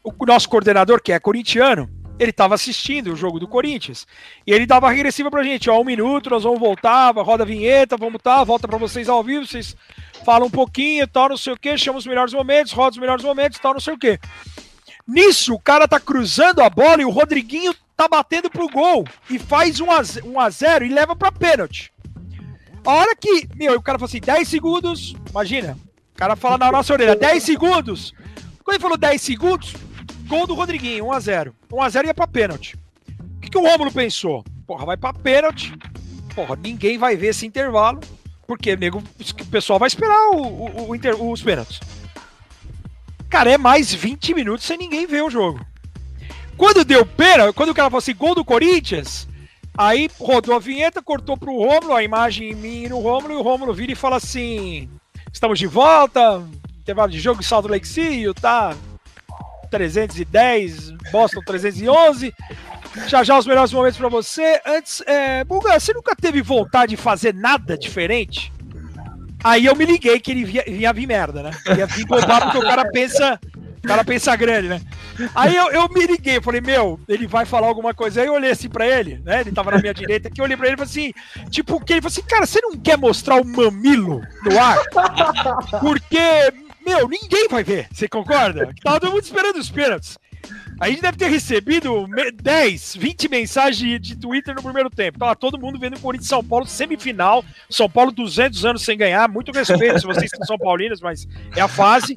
[0.04, 4.06] o nosso coordenador, que é corintiano, ele estava assistindo o jogo do Corinthians.
[4.46, 7.96] E ele dava regressiva pra gente, ó, um minuto, nós vamos voltar, roda a vinheta,
[7.96, 9.76] vamos tá, volta para vocês ao vivo, vocês
[10.24, 13.24] falam um pouquinho, tal, não sei o que, chama os melhores momentos, roda os melhores
[13.24, 14.18] momentos, tal, não sei o que.
[15.06, 19.38] Nisso, o cara tá cruzando a bola e o Rodriguinho tá batendo pro gol e
[19.38, 21.92] faz 1 a, 1 a 0 e leva pra pênalti.
[22.84, 25.78] A hora que, meu, o cara fala assim, 10 segundos, imagina,
[26.14, 28.12] o cara fala na nossa orelha, 10 segundos.
[28.62, 29.74] Quando ele falou 10 segundos,
[30.28, 31.52] gol do Rodriguinho, 1x0.
[31.70, 32.76] 1x0 ia pra pênalti.
[33.36, 34.44] O que, que o Rômulo pensou?
[34.66, 35.72] Porra, vai pra pênalti.
[36.34, 38.00] Porra, ninguém vai ver esse intervalo.
[38.46, 41.80] Porque nego, o pessoal vai esperar o, o, o inter, os pênaltis.
[43.28, 45.60] Cara, é mais 20 minutos sem ninguém ver o jogo.
[46.56, 49.28] Quando deu pênalti, quando o cara falou assim, gol do Corinthians,
[49.76, 53.36] aí rodou a vinheta, cortou pro Rômulo, a imagem em mim e no Rômulo, e
[53.36, 54.88] o Rômulo vira e fala assim:
[55.32, 56.42] Estamos de volta,
[56.80, 58.74] intervalo de jogo, Salto Lake City, tá
[59.70, 62.34] 310, Boston 311.
[63.06, 64.60] Já já os melhores momentos para você.
[64.66, 68.52] Antes, é, você nunca teve vontade de fazer nada diferente?
[69.42, 71.50] Aí eu me liguei que ele via, vinha vir merda, né?
[71.76, 73.38] Ia vir bombar porque o cara pensa.
[73.82, 74.80] O cara pensa grande, né?
[75.34, 78.20] Aí eu, eu me liguei, falei, meu, ele vai falar alguma coisa.
[78.20, 79.40] Aí eu olhei assim pra ele, né?
[79.40, 81.94] Ele tava na minha direita aqui, eu olhei pra ele e falei assim, tipo, que
[81.94, 84.78] ele falou assim, cara, você não quer mostrar o mamilo no ar?
[85.80, 86.18] Porque
[86.88, 87.88] meu, ninguém vai ver.
[87.92, 88.74] Você concorda?
[88.82, 90.18] Tava todo mundo esperando os pênaltis.
[90.80, 92.06] A gente deve ter recebido
[92.40, 95.18] 10, 20 mensagens de Twitter no primeiro tempo.
[95.18, 97.44] Tava todo mundo vendo o Corinthians São Paulo semifinal.
[97.68, 99.28] São Paulo 200 anos sem ganhar.
[99.28, 102.16] Muito respeito se vocês são São Paulinos, mas é a fase.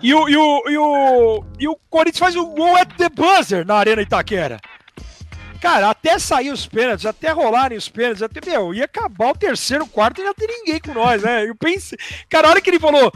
[0.00, 3.66] E o, e o, e o, e o Corinthians faz o gol at the buzzer
[3.66, 4.58] na Arena Itaquera.
[5.60, 9.86] Cara, até sair os pênaltis, até rolarem os pênaltis, até, meu, ia acabar o terceiro,
[9.88, 11.48] quarto e não ter ninguém com nós, né?
[11.48, 11.98] Eu pensei.
[12.28, 13.12] Cara, a hora que ele falou,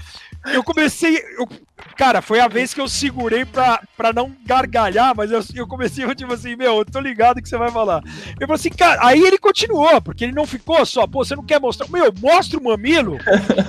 [0.46, 1.16] eu comecei.
[1.38, 1.48] Eu,
[1.96, 6.06] cara, foi a vez que eu segurei pra, pra não gargalhar, mas eu, eu comecei,
[6.14, 8.02] tipo assim, meu, eu tô ligado que você vai falar.
[8.40, 11.44] Eu falei assim, cara, aí ele continuou, porque ele não ficou só, pô, você não
[11.44, 11.88] quer mostrar.
[11.88, 13.18] Meu, mostra o mamilo,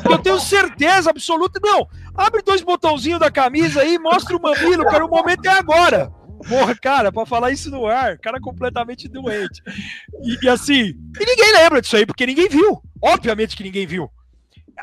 [0.10, 1.60] eu tenho certeza absoluta.
[1.62, 6.12] Não, abre dois botãozinhos da camisa aí, mostra o mamilo, cara, o momento é agora.
[6.48, 9.62] Porra, cara, pra falar isso no ar, cara completamente doente.
[10.24, 12.82] E, e, assim, e ninguém lembra disso aí, porque ninguém viu.
[13.02, 14.10] Obviamente que ninguém viu.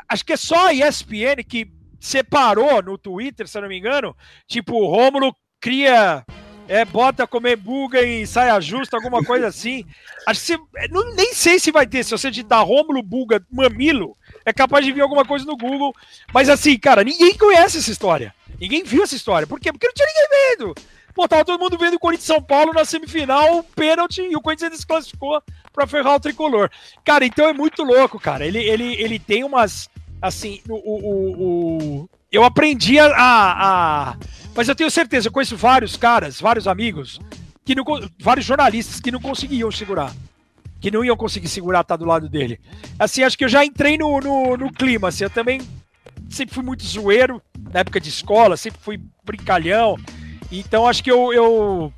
[0.07, 4.15] Acho que é só a ESPN que separou no Twitter, se eu não me engano,
[4.47, 6.25] tipo, o Rômulo cria.
[6.67, 9.85] É, bota comer buga em saia justa, alguma coisa assim.
[10.25, 12.01] Acho que você, não, nem sei se vai ter.
[12.03, 15.93] Se você digitar Rômulo Buga Mamilo, é capaz de vir alguma coisa no Google.
[16.33, 18.33] Mas assim, cara, ninguém conhece essa história.
[18.57, 19.45] Ninguém viu essa história.
[19.45, 19.69] Por quê?
[19.69, 20.75] Porque não tinha ninguém vendo.
[21.13, 24.41] Pô, tava todo mundo vendo o Corinthians São Paulo na semifinal, o pênalti, e o
[24.41, 26.69] Corinthians desclassificou para ferrar o tricolor.
[27.03, 28.45] Cara, então é muito louco, cara.
[28.45, 29.89] Ele, ele, ele tem umas.
[30.21, 34.17] Assim, o, o, o eu aprendi a, a,
[34.55, 37.19] Mas eu tenho certeza, eu conheço vários caras, vários amigos,
[37.65, 37.83] que não,
[38.19, 40.13] vários jornalistas que não conseguiam segurar.
[40.79, 42.59] Que não iam conseguir segurar estar tá do lado dele.
[42.97, 45.09] Assim, acho que eu já entrei no, no, no clima.
[45.09, 45.61] Assim, eu também
[46.29, 49.97] sempre fui muito zoeiro na época de escola, sempre fui brincalhão.
[50.49, 51.93] Então acho que eu, eu.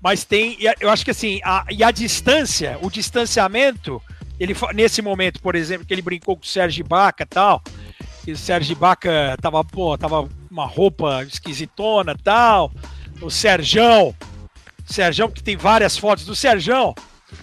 [0.00, 0.56] Mas tem.
[0.80, 4.00] Eu acho que assim, a, e a distância, o distanciamento,
[4.38, 7.62] ele nesse momento, por exemplo, que ele brincou com o Sérgio Baca e tal.
[8.26, 12.72] E o Sérgio Baca tava, pô, tava uma roupa esquisitona tal.
[13.20, 14.14] O Serjão.
[14.84, 16.94] Serjão, que tem várias fotos do Serjão.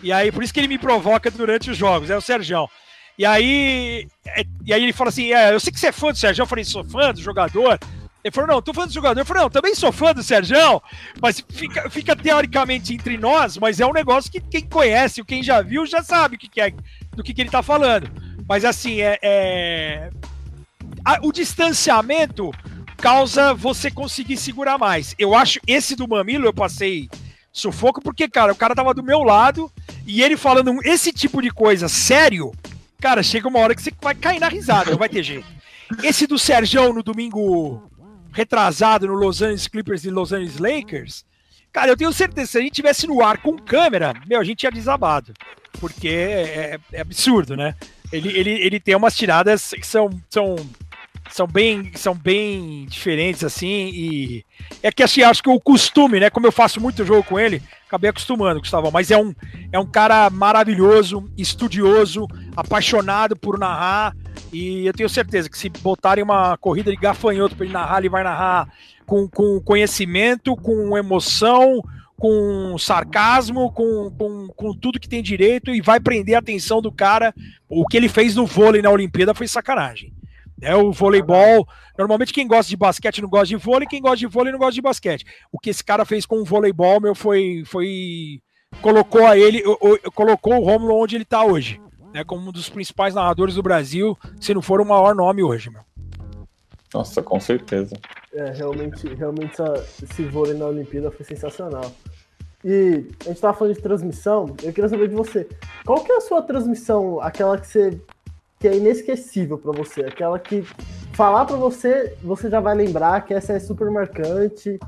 [0.01, 2.69] E aí, por isso que ele me provoca durante os jogos, é o Serjão.
[3.17, 6.11] E aí, é, e aí ele fala assim: é, eu sei que você é fã
[6.11, 6.43] do Serjão.
[6.43, 7.79] Eu falei, sou fã do jogador.
[8.23, 9.19] Ele falou, não, tô fã do jogador.
[9.19, 10.81] Eu falei, não, também sou fã do Serjão,
[11.21, 15.61] mas fica, fica teoricamente entre nós, mas é um negócio que quem conhece, quem já
[15.61, 16.73] viu, já sabe o que, que é,
[17.15, 18.09] do que, que ele tá falando.
[18.47, 20.09] Mas assim, é, é...
[21.21, 22.51] O distanciamento
[22.97, 25.13] causa você conseguir segurar mais.
[25.19, 27.09] Eu acho esse do Mamilo eu passei
[27.51, 29.69] sufoco porque, cara, o cara tava do meu lado
[30.07, 32.53] e ele falando esse tipo de coisa sério,
[33.01, 35.47] cara, chega uma hora que você vai cair na risada, não vai ter jeito.
[36.01, 37.91] Esse do Serjão no domingo
[38.33, 41.25] retrasado no Los Angeles Clippers e Los Angeles Lakers,
[41.71, 44.59] cara, eu tenho certeza, se a gente tivesse no ar com câmera, meu, a gente
[44.59, 45.33] tinha desabado.
[45.79, 47.75] Porque é, é, é absurdo, né?
[48.11, 50.55] Ele, ele, ele tem umas tiradas que são, são,
[51.31, 54.45] são, bem, são bem diferentes, assim, e
[54.83, 56.29] é que assim, acho que o costume, né?
[56.29, 58.91] Como eu faço muito jogo com ele, acabei acostumando, Gustavo.
[58.91, 59.33] Mas é um,
[59.71, 64.15] é um cara maravilhoso, estudioso, apaixonado por narrar.
[64.53, 68.09] E eu tenho certeza que se botarem uma corrida de gafanhoto para ele narrar, ele
[68.09, 68.71] vai narrar
[69.05, 71.81] com, com conhecimento, com emoção,
[72.15, 76.91] com sarcasmo, com, com, com tudo que tem direito e vai prender a atenção do
[76.91, 77.33] cara.
[77.67, 80.13] O que ele fez no vôlei na Olimpíada foi sacanagem.
[80.61, 81.67] É o voleibol.
[81.97, 84.75] Normalmente quem gosta de basquete não gosta de vôlei, quem gosta de vôlei não gosta
[84.75, 85.25] de basquete.
[85.51, 87.63] O que esse cara fez com o voleibol, meu, foi.
[87.65, 88.39] foi
[88.81, 89.61] colocou a ele,
[90.15, 91.79] colocou o Romulo onde ele está hoje.
[92.13, 95.69] Né, como um dos principais narradores do Brasil, se não for o maior nome hoje,
[95.69, 95.81] meu.
[96.93, 97.95] Nossa, com certeza.
[98.33, 101.91] É, realmente, realmente essa, esse vôlei na Olimpíada foi sensacional.
[102.63, 105.47] E a gente tava falando de transmissão, eu queria saber de você.
[105.85, 107.99] Qual que é a sua transmissão, aquela que você
[108.59, 110.63] que é inesquecível para você, aquela que
[111.11, 114.79] falar para você, você já vai lembrar que essa é super marcante.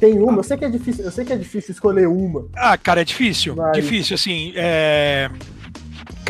[0.00, 2.48] Tem uma, eu sei que é difícil, eu sei que é difícil escolher uma.
[2.56, 3.76] Ah, cara, é difícil, mas...
[3.76, 5.30] difícil assim, é...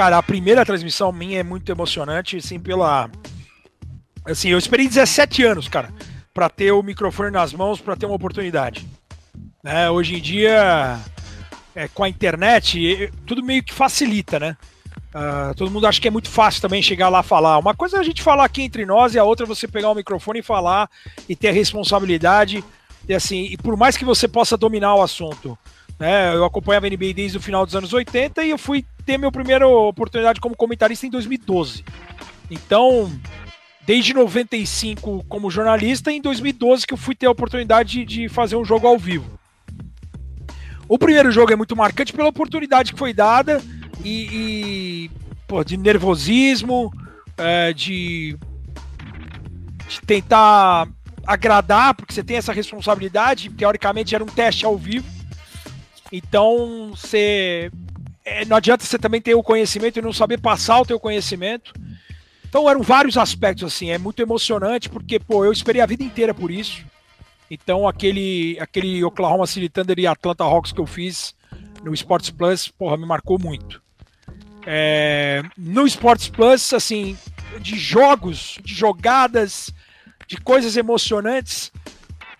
[0.00, 3.10] Cara, a primeira transmissão minha é muito emocionante, assim, pela
[4.24, 5.92] assim, eu esperei 17 anos, cara,
[6.32, 8.88] para ter o microfone nas mãos, para ter uma oportunidade.
[9.62, 10.98] É, hoje em dia,
[11.74, 14.56] é, com a internet, tudo meio que facilita, né?
[15.14, 17.58] Uh, todo mundo acha que é muito fácil também chegar lá falar.
[17.58, 19.90] Uma coisa é a gente falar aqui entre nós e a outra é você pegar
[19.90, 20.88] o microfone e falar
[21.28, 22.64] e ter a responsabilidade.
[23.06, 25.58] E assim, e por mais que você possa dominar o assunto,
[25.98, 26.34] né?
[26.34, 29.32] Eu acompanhava a NBA desde o final dos anos 80 e eu fui ter minha
[29.32, 31.84] primeira oportunidade como comentarista em 2012.
[32.48, 33.10] Então,
[33.84, 38.54] desde 95 como jornalista, em 2012 que eu fui ter a oportunidade de, de fazer
[38.54, 39.28] um jogo ao vivo.
[40.88, 43.60] O primeiro jogo é muito marcante pela oportunidade que foi dada
[44.04, 45.10] e, e
[45.48, 46.92] pô, de nervosismo,
[47.36, 48.38] é, de,
[49.88, 50.88] de tentar
[51.26, 55.06] agradar, porque você tem essa responsabilidade, teoricamente era um teste ao vivo.
[56.12, 57.72] Então, você
[58.24, 61.72] é, não adianta você também ter o conhecimento e não saber passar o teu conhecimento.
[62.48, 66.34] Então eram vários aspectos assim, é muito emocionante porque pô, eu esperei a vida inteira
[66.34, 66.84] por isso.
[67.50, 71.34] Então aquele, aquele Oklahoma City Thunder e Atlanta Hawks que eu fiz
[71.82, 73.82] no Sports Plus, porra, me marcou muito.
[74.66, 77.16] É, no Sports Plus, assim,
[77.60, 79.72] de jogos, de jogadas,
[80.26, 81.72] de coisas emocionantes,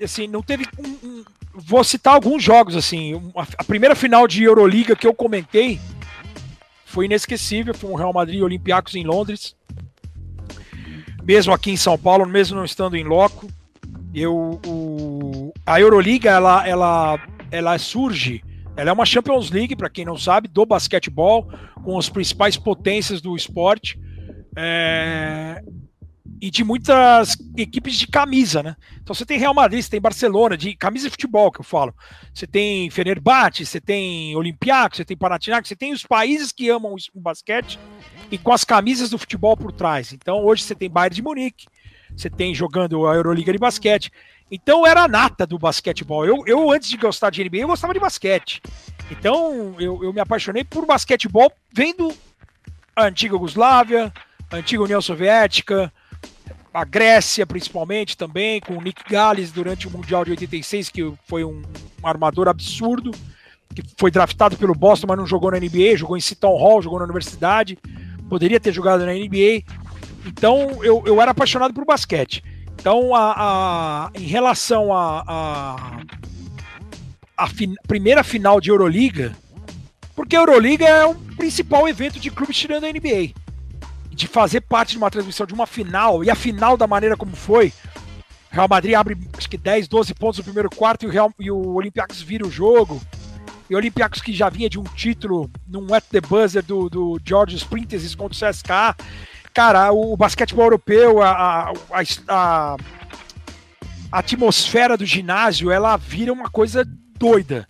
[0.02, 4.96] assim, não teve um, um, vou citar alguns jogos assim, a primeira final de Euroliga
[4.96, 5.80] que eu comentei
[6.84, 9.56] foi inesquecível, foi um Real Madrid Olympiacos em Londres.
[11.22, 13.48] Mesmo aqui em São Paulo, mesmo não estando em loco,
[14.12, 18.42] eu o, a Euroliga ela ela ela surge
[18.80, 21.46] ela é uma Champions League, para quem não sabe, do basquetebol,
[21.84, 24.00] com as principais potências do esporte.
[24.56, 25.62] É...
[26.40, 28.74] E de muitas equipes de camisa, né?
[29.02, 31.94] Então você tem Real Madrid, você tem Barcelona, de camisa de futebol, que eu falo.
[32.32, 36.94] Você tem Fenerbahçe, você tem Olympiacos, você tem Panathinaikos, você tem os países que amam
[37.14, 37.78] o basquete
[38.30, 40.12] e com as camisas do futebol por trás.
[40.12, 41.66] Então hoje você tem Bayern de Munique,
[42.16, 44.10] você tem jogando a Euroliga de basquete.
[44.50, 46.24] Então era a nata do basquetebol.
[46.26, 48.60] Eu, eu, antes de gostar de NBA, eu gostava de basquete.
[49.10, 52.12] Então eu, eu me apaixonei por basquetebol vendo
[52.96, 54.12] a antiga Yugoslávia,
[54.50, 55.92] a antiga União Soviética,
[56.72, 61.44] a Grécia principalmente também, com o Nick Gales durante o Mundial de 86, que foi
[61.44, 61.62] um,
[62.02, 63.10] um armador absurdo,
[63.74, 66.98] que foi draftado pelo Boston, mas não jogou na NBA, jogou em Seton Hall, jogou
[66.98, 67.78] na universidade,
[68.28, 69.62] poderia ter jogado na NBA.
[70.26, 72.42] Então eu, eu era apaixonado por basquete.
[72.80, 75.74] Então, a, a, em relação à a,
[77.36, 79.36] a, a fin, primeira final de Euroliga,
[80.16, 83.34] porque a Euroliga é o principal evento de clube tirando a NBA.
[84.20, 87.34] De fazer parte de uma transmissão de uma final, e a final da maneira como
[87.34, 87.72] foi,
[88.50, 91.50] Real Madrid abre acho que 10, 12 pontos no primeiro quarto e o, Real, e
[91.50, 93.00] o Olympiacos vira o jogo.
[93.70, 97.18] E o Olympiacos que já vinha de um título num at the buzzer do, do
[97.24, 98.70] George Sprinters contra o CSK
[99.54, 101.72] cara, o basquetebol europeu, a, a,
[102.28, 102.76] a,
[104.12, 106.86] a atmosfera do ginásio, ela vira uma coisa
[107.18, 107.66] doida.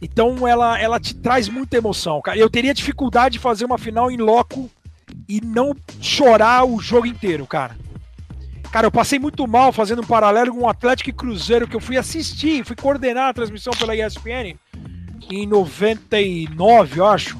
[0.00, 2.38] Então ela, ela te traz muita emoção, cara.
[2.38, 4.70] Eu teria dificuldade de fazer uma final em loco
[5.28, 7.76] e não chorar o jogo inteiro, cara.
[8.72, 11.80] Cara, eu passei muito mal fazendo um paralelo com o Atlético e Cruzeiro que eu
[11.80, 14.56] fui assistir, fui coordenar a transmissão pela ESPN
[15.30, 17.38] em 99, eu acho.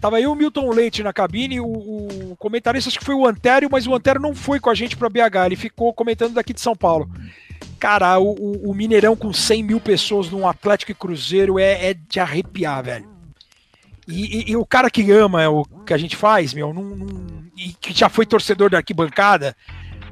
[0.00, 3.68] Tava aí o Milton Leite na cabine, o, o comentarista acho que foi o Antério,
[3.70, 6.60] mas o Antério não foi com a gente para BH, ele ficou comentando daqui de
[6.60, 7.10] São Paulo.
[7.78, 12.20] Cara, o, o, Mineirão com 100 mil pessoas num Atlético e Cruzeiro é, é de
[12.20, 13.15] arrepiar, velho.
[14.06, 17.44] E, e, e, o cara que ama o que a gente faz, meu, não, não,
[17.56, 19.56] e que já foi torcedor da arquibancada,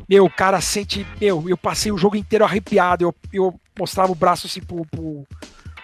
[0.09, 1.07] meu, o cara sente.
[1.21, 3.05] Meu, eu passei o jogo inteiro arrepiado.
[3.05, 5.27] Eu, eu mostrava o braço assim pro, pro,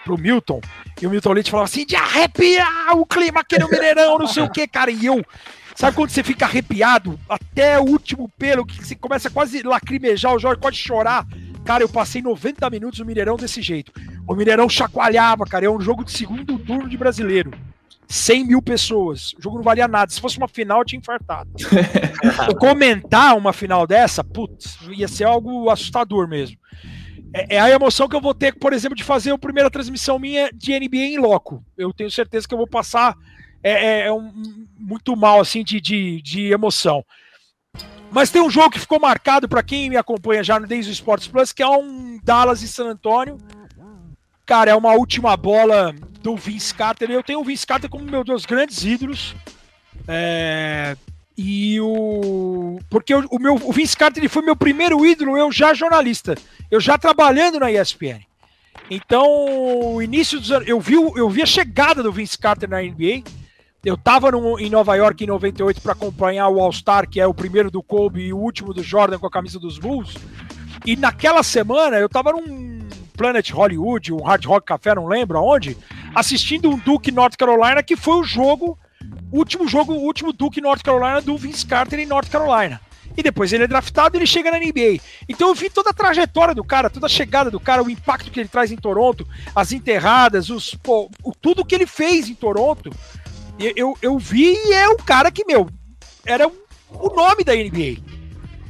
[0.03, 0.61] pro Milton,
[1.01, 4.43] e o Milton Leite falava assim, de arrepiar o clima aqui no Mineirão, não sei
[4.43, 5.23] o que, cara, e eu...
[5.73, 10.35] Sabe quando você fica arrepiado até o último pelo, que você começa a quase lacrimejar,
[10.35, 11.25] o Jorge pode chorar?
[11.63, 13.91] Cara, eu passei 90 minutos no Mineirão desse jeito.
[14.27, 15.65] O Mineirão chacoalhava, cara.
[15.65, 17.51] É um jogo de segundo turno de brasileiro.
[18.11, 19.33] 100 mil pessoas.
[19.39, 20.11] O jogo não valia nada.
[20.11, 21.49] Se fosse uma final, eu tinha infartado.
[22.59, 26.57] Comentar uma final dessa, putz, ia ser algo assustador mesmo.
[27.33, 30.19] É, é, a emoção que eu vou ter, por exemplo, de fazer a primeira transmissão
[30.19, 31.63] minha de NBA em loco.
[31.77, 33.15] Eu tenho certeza que eu vou passar
[33.63, 37.05] é, é, é um, muito mal assim de, de, de, emoção.
[38.11, 41.27] Mas tem um jogo que ficou marcado para quem me acompanha já desde o Sports
[41.27, 43.37] Plus, que é um Dallas e San Antonio.
[44.51, 47.09] Cara, é uma última bola do Vince Carter.
[47.09, 49.33] Eu tenho o Vince Carter como meu dos grandes ídolos.
[50.05, 50.97] É,
[51.37, 52.77] e o.
[52.89, 56.35] Porque o, o, meu, o Vince Carter ele foi meu primeiro ídolo, eu já jornalista,
[56.69, 58.19] eu já trabalhando na ESPN.
[58.89, 59.25] Então,
[59.95, 60.67] o início dos anos.
[60.67, 63.23] Eu vi, eu vi a chegada do Vince Carter na NBA.
[63.85, 67.71] Eu estava em Nova York em 98 para acompanhar o All-Star, que é o primeiro
[67.71, 70.13] do Kobe e o último do Jordan com a camisa dos Bulls.
[70.85, 72.81] E naquela semana eu estava num
[73.21, 75.77] Planet Hollywood, um Hard Rock Café, não lembro aonde,
[76.15, 78.79] assistindo um Duke North Carolina, que foi o jogo
[79.31, 82.81] último jogo, último Duke North Carolina do Vince Carter em North Carolina.
[83.15, 84.99] E depois ele é draftado e ele chega na NBA.
[85.29, 88.31] Então eu vi toda a trajetória do cara, toda a chegada do cara, o impacto
[88.31, 92.33] que ele traz em Toronto, as enterradas, os, pô, o, tudo que ele fez em
[92.33, 92.91] Toronto.
[93.59, 95.69] Eu, eu, eu vi e é o cara que, meu,
[96.25, 98.20] era o nome da NBA.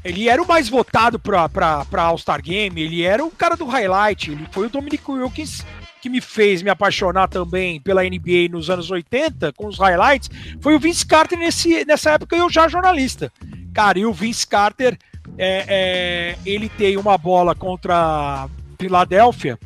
[0.04, 4.47] Ele era o mais votado para All-Star Game, ele era o cara do highlight, ele
[4.52, 5.64] foi o Dominic Wilkins
[6.02, 10.30] que me fez me apaixonar também pela NBA nos anos 80, com os highlights,
[10.60, 13.32] foi o Vince Carter nesse, nessa época eu já jornalista.
[13.72, 14.97] Cara, e o Vince Carter,
[15.38, 18.49] é, é, ele tem uma bola contra
[18.80, 19.60] Filadélfia,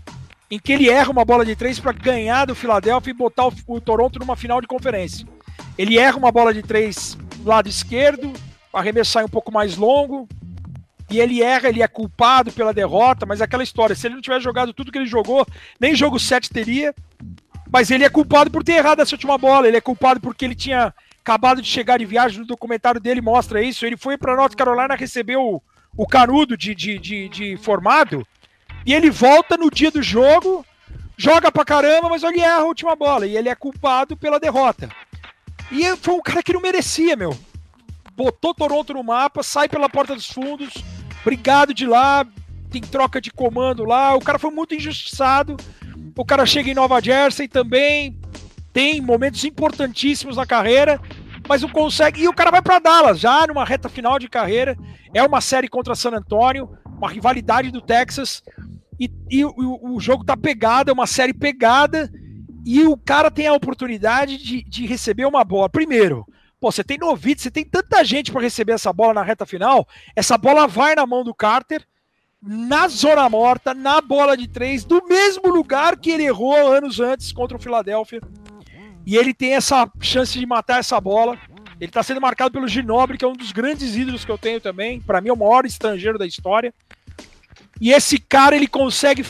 [0.51, 3.53] em que ele erra uma bola de três para ganhar do Filadélfia e botar o,
[3.67, 5.25] o, Toronto numa final de conferência.
[5.77, 8.31] Ele erra uma bola de três do lado esquerdo,
[9.03, 10.27] sai um pouco mais longo,
[11.09, 14.21] e ele erra, ele é culpado pela derrota, mas é aquela história, se ele não
[14.21, 15.45] tivesse jogado tudo que ele jogou,
[15.79, 16.93] nem jogo 7 teria,
[17.71, 20.55] mas ele é culpado por ter errado essa última bola, ele é culpado porque ele
[20.55, 24.55] tinha acabado de chegar de viagem, no documentário dele mostra isso, ele foi para North
[24.55, 25.61] Carolina, recebeu o,
[25.95, 28.25] o canudo de, de, de, de formado,
[28.85, 30.65] e ele volta no dia do jogo,
[31.17, 34.89] joga pra caramba, mas ele erra a última bola, e ele é culpado pela derrota.
[35.71, 37.35] E foi um cara que não merecia, meu.
[38.15, 40.73] Botou Toronto no mapa, sai pela porta dos fundos,
[41.23, 42.25] brigado de lá,
[42.69, 44.15] tem troca de comando lá.
[44.15, 45.57] O cara foi muito injustiçado.
[46.15, 48.17] O cara chega em Nova Jersey também,
[48.71, 50.99] tem momentos importantíssimos na carreira,
[51.47, 52.21] mas não consegue.
[52.21, 54.77] E o cara vai para Dallas, já numa reta final de carreira.
[55.13, 58.41] É uma série contra San Antonio, uma rivalidade do Texas.
[58.99, 62.09] E, e o, o jogo tá pegado, é uma série pegada
[62.65, 65.69] e o cara tem a oportunidade de, de receber uma bola.
[65.69, 66.25] Primeiro,
[66.59, 69.87] pô, você tem Novitz, você tem tanta gente para receber essa bola na reta final.
[70.15, 71.85] Essa bola vai na mão do Carter,
[72.41, 77.31] na zona morta, na bola de três, do mesmo lugar que ele errou anos antes
[77.31, 78.21] contra o Philadelphia.
[79.05, 81.37] E ele tem essa chance de matar essa bola.
[81.79, 84.59] Ele está sendo marcado pelo Ginobre, que é um dos grandes ídolos que eu tenho
[84.59, 84.99] também.
[84.99, 86.73] Para mim, é o maior estrangeiro da história.
[87.79, 89.25] E esse cara, ele consegue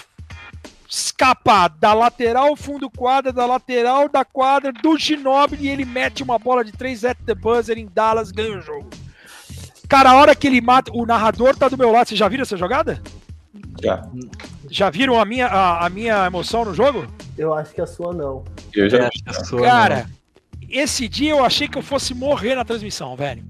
[0.90, 6.38] escapar da lateral fundo quadra, da lateral da quadra, do Ginobili e ele mete uma
[6.38, 8.90] bola de 3 at the buzzer em Dallas, ganha o jogo.
[9.88, 12.42] Cara, a hora que ele mata, o narrador tá do meu lado, vocês já viram
[12.44, 13.02] essa jogada?
[13.82, 14.04] Já.
[14.70, 17.06] Já viram a minha, a, a minha emoção no jogo?
[17.38, 18.44] Eu acho que a sua não.
[18.74, 20.10] Eu já É, acho que a sua Cara,
[20.70, 23.44] esse dia eu achei que eu fosse morrer na transmissão, velho.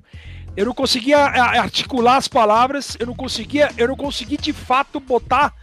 [0.58, 5.00] Eu não conseguia a- articular as palavras, eu não conseguia, eu não consegui de fato
[5.00, 5.54] botar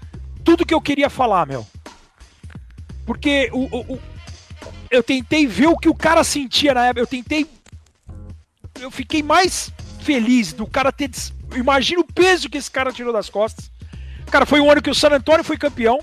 [0.45, 1.67] tudo que eu queria falar, meu.
[3.07, 4.01] Porque o, o- o-
[4.91, 7.47] eu tentei ver o que o cara sentia na época, eu tentei
[8.81, 13.13] eu fiquei mais feliz do cara ter des- imagina o peso que esse cara tirou
[13.13, 13.71] das costas.
[14.31, 15.99] Cara, foi um ano que o San Antonio foi campeão.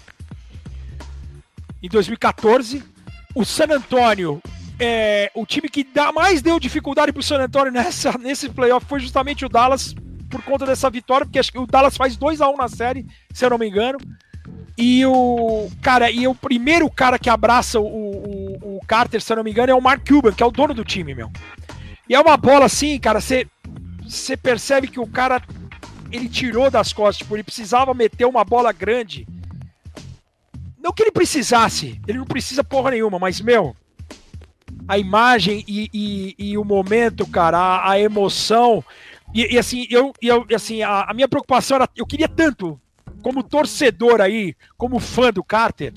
[1.81, 2.83] Em 2014,
[3.33, 4.41] o San Antonio
[4.79, 8.99] é, o time que dá, mais deu dificuldade pro San Antonio nessa, nesse playoff foi
[8.99, 9.93] justamente o Dallas,
[10.29, 13.05] por conta dessa vitória, porque acho que o Dallas faz 2 a 1 na série,
[13.33, 13.97] se eu não me engano.
[14.81, 19.35] E o cara, e o primeiro cara que abraça o, o, o Carter, se eu
[19.35, 21.29] não me engano, é o Mark Cuban, que é o dono do time, meu.
[22.07, 23.45] E é uma bola assim, cara, você
[24.01, 25.43] você percebe que o cara
[26.09, 29.27] ele tirou das costas, tipo, ele precisava meter uma bola grande.
[30.81, 33.75] Não que ele precisasse, ele não precisa porra nenhuma, mas meu,
[34.87, 38.81] a imagem e, e, e o momento, cara, a, a emoção.
[39.33, 42.79] E, e, assim, eu, eu assim, a, a minha preocupação era, eu queria tanto,
[43.21, 45.93] como torcedor aí, como fã do Carter,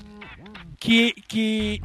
[0.79, 1.81] que, que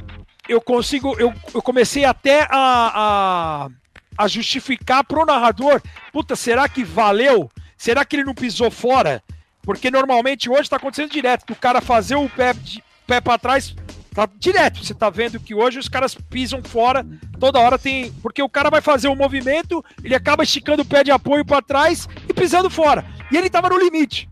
[0.47, 3.69] eu consigo, eu, eu comecei até a, a,
[4.17, 5.81] a justificar pro narrador,
[6.11, 7.49] puta, será que valeu?
[7.77, 9.23] Será que ele não pisou fora?
[9.61, 13.75] Porque normalmente hoje tá acontecendo direto, do cara fazer o pé, de- pé para trás,
[14.13, 14.83] tá direto.
[14.83, 17.05] Você tá vendo que hoje os caras pisam fora,
[17.39, 18.11] toda hora tem.
[18.21, 21.61] Porque o cara vai fazer um movimento, ele acaba esticando o pé de apoio para
[21.61, 23.05] trás e pisando fora.
[23.31, 24.27] E ele tava no limite.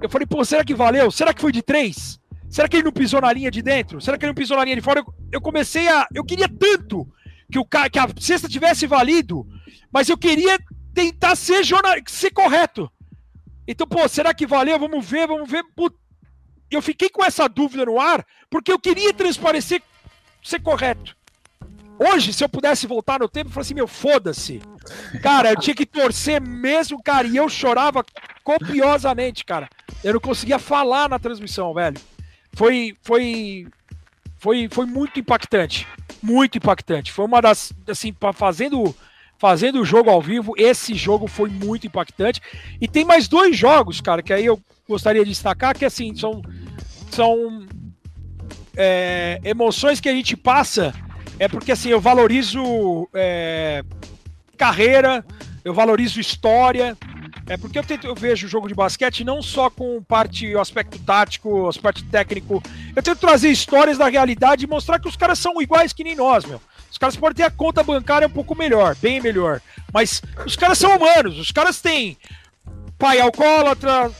[0.00, 1.10] Eu falei, pô, será que valeu?
[1.10, 2.20] Será que foi de três?
[2.48, 4.00] Será que ele não pisou na linha de dentro?
[4.00, 5.00] Será que ele não pisou na linha de fora?
[5.00, 6.06] Eu, eu comecei a.
[6.14, 7.06] Eu queria tanto
[7.50, 9.46] que, o, que a cesta tivesse valido,
[9.92, 10.58] mas eu queria
[10.94, 12.90] tentar ser, jornal, ser correto.
[13.66, 14.78] Então, pô, será que valeu?
[14.78, 15.62] Vamos ver, vamos ver.
[16.70, 19.82] Eu fiquei com essa dúvida no ar, porque eu queria transparecer,
[20.42, 21.17] ser correto.
[21.98, 24.62] Hoje, se eu pudesse voltar no tempo, eu falei assim, meu, foda-se.
[25.20, 28.04] Cara, eu tinha que torcer mesmo, cara, e eu chorava
[28.44, 29.68] copiosamente, cara.
[30.04, 32.00] Eu não conseguia falar na transmissão, velho.
[32.54, 33.66] Foi, foi,
[34.36, 35.86] foi, foi muito impactante,
[36.22, 37.12] muito impactante.
[37.12, 38.94] Foi uma das, assim, fazendo,
[39.36, 42.40] fazendo o jogo ao vivo, esse jogo foi muito impactante.
[42.80, 46.42] E tem mais dois jogos, cara, que aí eu gostaria de destacar, que assim, são,
[47.10, 47.66] são
[48.76, 50.94] é, emoções que a gente passa,
[51.38, 53.82] é porque assim, eu valorizo é,
[54.56, 55.24] carreira,
[55.64, 56.96] eu valorizo história,
[57.46, 60.60] é porque eu, tento, eu vejo o jogo de basquete não só com parte, o
[60.60, 62.62] aspecto tático, o aspecto técnico.
[62.94, 66.14] Eu tento trazer histórias da realidade e mostrar que os caras são iguais que nem
[66.14, 66.60] nós, meu.
[66.90, 69.60] Os caras podem ter a conta bancária um pouco melhor, bem melhor.
[69.92, 72.18] Mas os caras são humanos, os caras têm
[72.98, 74.10] pai alcoólatra,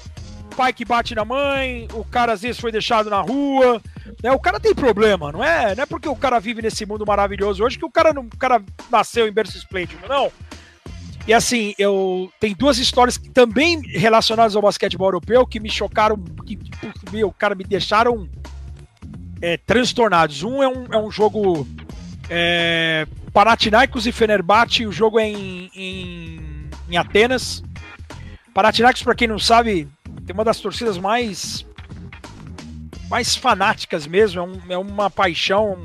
[0.58, 3.80] pai que bate na mãe, o cara às vezes foi deixado na rua.
[4.20, 4.32] Né?
[4.32, 5.72] O cara tem problema, não é?
[5.76, 8.36] Não é porque o cara vive nesse mundo maravilhoso hoje que o cara, não, o
[8.36, 10.32] cara nasceu em berço esplêndido, não.
[11.28, 16.16] E assim, eu tem duas histórias que também relacionadas ao basquetebol europeu que me chocaram,
[16.44, 18.28] que, que meu, cara, me deixaram
[19.40, 20.42] é, transtornados.
[20.42, 21.68] Um é um, é um jogo
[22.28, 27.62] é, Panathinaikos e Fenerbahçe, o jogo é em, em, em Atenas.
[28.52, 29.86] Panathinaikos, para quem não sabe,
[30.28, 31.66] tem uma das torcidas mais
[33.08, 35.78] mais fanáticas mesmo, é, um, é uma paixão.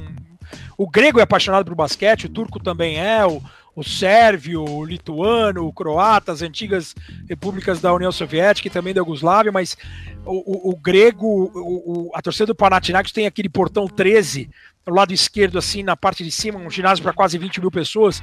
[0.77, 3.41] O grego é apaixonado por basquete, o turco também é, o,
[3.73, 6.93] o sérvio, o lituano, o croata, as antigas
[7.29, 9.77] repúblicas da União Soviética e também da Iugoslávia, mas
[10.25, 14.49] o, o, o grego, o, a torcida do Panathinaikos tem aquele portão 13,
[14.85, 18.21] do lado esquerdo, assim, na parte de cima, um ginásio para quase 20 mil pessoas.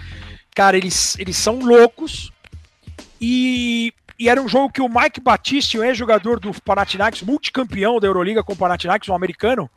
[0.55, 2.31] Cara, eles, eles são loucos.
[3.19, 8.07] E, e era um jogo que o Mike Batiste, o ex-jogador do Panathinaikos, multicampeão da
[8.07, 9.71] Euroliga com o Panathinaikos, um americano,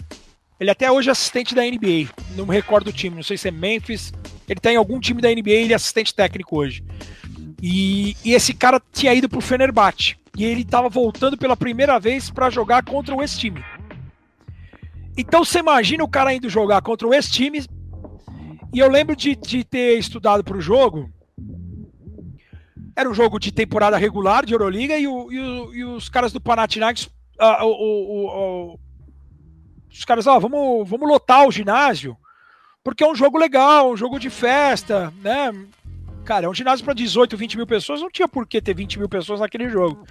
[0.60, 2.10] ele até hoje é assistente da NBA.
[2.36, 4.12] Não me recordo do time, não sei se é Memphis.
[4.50, 6.84] Ele tá em algum time da NBA, ele é assistente técnico hoje.
[7.62, 10.18] E, e esse cara tinha ido pro Fenerbahçe.
[10.38, 13.64] E ele estava voltando pela primeira vez para jogar contra o ex-time.
[15.18, 17.64] Então você imagina o cara indo jogar contra o ex-time.
[18.74, 21.10] E eu lembro de, de ter estudado para o jogo.
[22.96, 26.32] Era um jogo de temporada regular de Euroliga e, o, e, o, e os caras
[26.32, 28.80] do Panathinaikos, uh, o,
[29.92, 32.18] os caras, ó, vamos, vamos lotar o ginásio,
[32.84, 35.52] porque é um jogo legal, um jogo de festa, né?
[36.26, 39.00] Cara, é um ginásio para 18, 20 mil pessoas, não tinha por que ter 20
[39.00, 40.08] mil pessoas naquele jogo.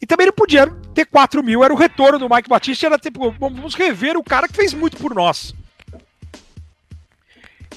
[0.00, 3.30] E também não podia ter 4 mil, era o retorno do Mike Batista, era tipo,
[3.32, 5.54] vamos rever o cara que fez muito por nós.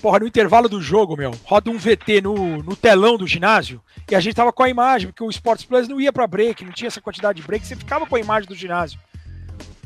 [0.01, 4.15] Porra, no intervalo do jogo, meu, roda um VT no, no telão do ginásio e
[4.15, 6.71] a gente tava com a imagem, porque o Sports Plus não ia para break, não
[6.71, 8.99] tinha essa quantidade de break, você ficava com a imagem do ginásio.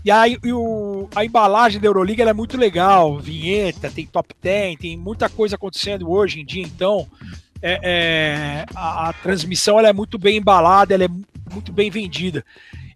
[0.04, 4.80] E aí e o, a embalagem da Euroliga é muito legal, vinheta, tem top 10,
[4.80, 7.08] tem muita coisa acontecendo hoje em dia, então
[7.62, 11.10] é, é, a, a, transmissão ela é muito bem embalada, ela é
[11.52, 12.44] muito bem vendida.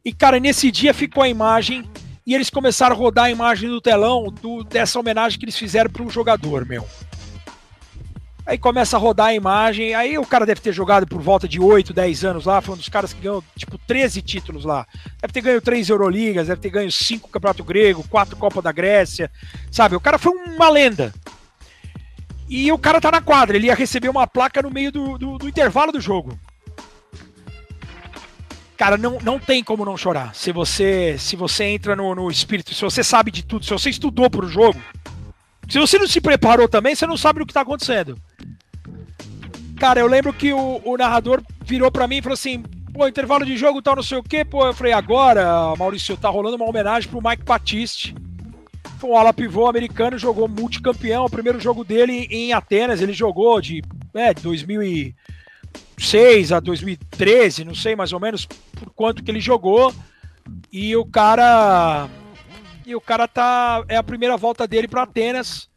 [0.03, 1.85] E cara, nesse dia ficou a imagem
[2.25, 5.89] e eles começaram a rodar a imagem do telão do, dessa homenagem que eles fizeram
[5.89, 6.87] para um jogador, meu.
[8.45, 11.59] Aí começa a rodar a imagem, aí o cara deve ter jogado por volta de
[11.59, 14.85] 8, 10 anos lá, foi um dos caras que ganhou, tipo, 13 títulos lá.
[15.19, 19.31] Deve ter ganho 3 Euroligas, deve ter ganho 5 Campeonato Grego, 4 Copa da Grécia,
[19.71, 19.95] sabe?
[19.95, 21.11] O cara foi uma lenda.
[22.47, 25.37] E o cara tá na quadra, ele ia receber uma placa no meio do, do,
[25.39, 26.37] do intervalo do jogo.
[28.77, 30.35] Cara, não, não tem como não chorar.
[30.35, 33.89] Se você se você entra no, no espírito, se você sabe de tudo, se você
[33.89, 34.79] estudou pro jogo,
[35.69, 38.17] se você não se preparou também, você não sabe o que tá acontecendo.
[39.77, 42.63] Cara, eu lembro que o, o narrador virou para mim e falou assim:
[42.93, 44.43] pô, intervalo de jogo tal, não sei o quê.
[44.43, 48.15] Pô, eu falei: agora, Maurício, tá rolando uma homenagem pro Mike Batiste.
[48.99, 51.25] Foi um ala pivô americano, jogou multicampeão.
[51.25, 53.81] O primeiro jogo dele em Atenas, ele jogou de
[54.13, 54.33] é,
[55.97, 59.93] 2006 a 2013, não sei mais ou menos por quanto que ele jogou.
[60.71, 62.07] E o cara.
[62.85, 63.83] E o cara tá.
[63.87, 65.69] É a primeira volta dele para Atenas.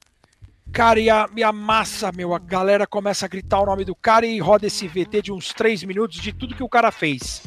[0.70, 3.94] Cara, e a, e a massa, meu, a galera começa a gritar o nome do
[3.94, 7.42] cara e roda esse VT de uns 3 minutos de tudo que o cara fez.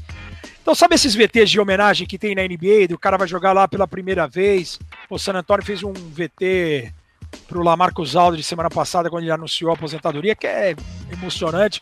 [0.59, 2.87] Então, sabe esses VTs de homenagem que tem na NBA?
[2.89, 4.79] Do cara vai jogar lá pela primeira vez.
[5.07, 6.91] O San Antonio fez um VT
[7.47, 10.75] pro Lamarcus Aldo de semana passada, quando ele anunciou a aposentadoria, que é
[11.11, 11.81] emocionante.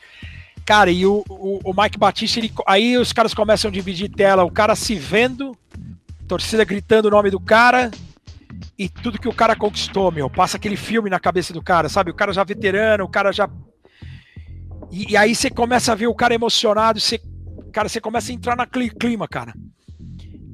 [0.70, 4.44] Cara, e o, o, o Mike Batista, ele, aí os caras começam a dividir tela,
[4.44, 5.58] o cara se vendo,
[6.28, 7.90] torcida gritando o nome do cara,
[8.78, 10.30] e tudo que o cara conquistou, meu.
[10.30, 12.12] Passa aquele filme na cabeça do cara, sabe?
[12.12, 13.50] O cara já veterano, o cara já.
[14.92, 17.20] E, e aí você começa a ver o cara emocionado, você,
[17.74, 19.56] cara, você começa a entrar na clima, cara.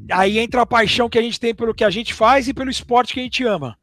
[0.10, 2.70] Aí entra a paixão que a gente tem pelo que a gente faz e pelo
[2.70, 3.78] esporte que a gente ama.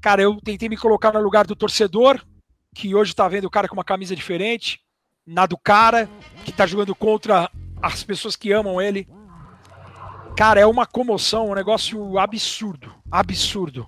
[0.00, 2.18] Cara, eu tentei me colocar no lugar do torcedor,
[2.74, 4.80] que hoje tá vendo o cara com uma camisa diferente,
[5.30, 6.10] na do cara,
[6.44, 7.48] que tá jogando contra
[7.80, 9.08] as pessoas que amam ele.
[10.36, 12.92] Cara, é uma comoção, um negócio absurdo.
[13.10, 13.86] Absurdo.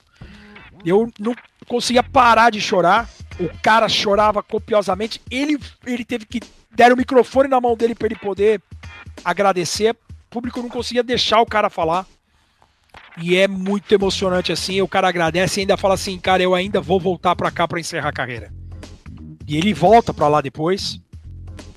[0.84, 1.34] Eu não
[1.66, 3.08] conseguia parar de chorar.
[3.40, 5.20] O cara chorava copiosamente.
[5.30, 6.40] Ele, ele teve que
[6.70, 8.62] dar o microfone na mão dele para ele poder
[9.24, 9.90] agradecer.
[9.90, 12.06] O público não conseguia deixar o cara falar.
[13.18, 14.80] E é muito emocionante assim.
[14.80, 17.80] O cara agradece e ainda fala assim: Cara, eu ainda vou voltar para cá para
[17.80, 18.52] encerrar a carreira.
[19.46, 21.01] E ele volta para lá depois.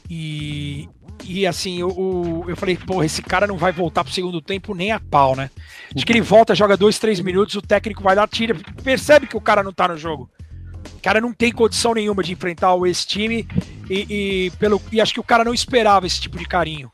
[0.10, 0.88] E,
[1.24, 4.92] e assim, eu, eu falei, pô, esse cara não vai voltar pro segundo tempo nem
[4.92, 5.50] a pau, né?
[5.96, 9.38] Acho que ele volta, joga dois, três minutos, o técnico vai lá, tira, percebe que
[9.38, 10.30] o cara não tá no jogo.
[10.98, 13.48] O cara não tem condição nenhuma de enfrentar esse time
[13.90, 14.06] e,
[14.48, 16.92] e, pelo, e acho que o cara não esperava esse tipo de carinho,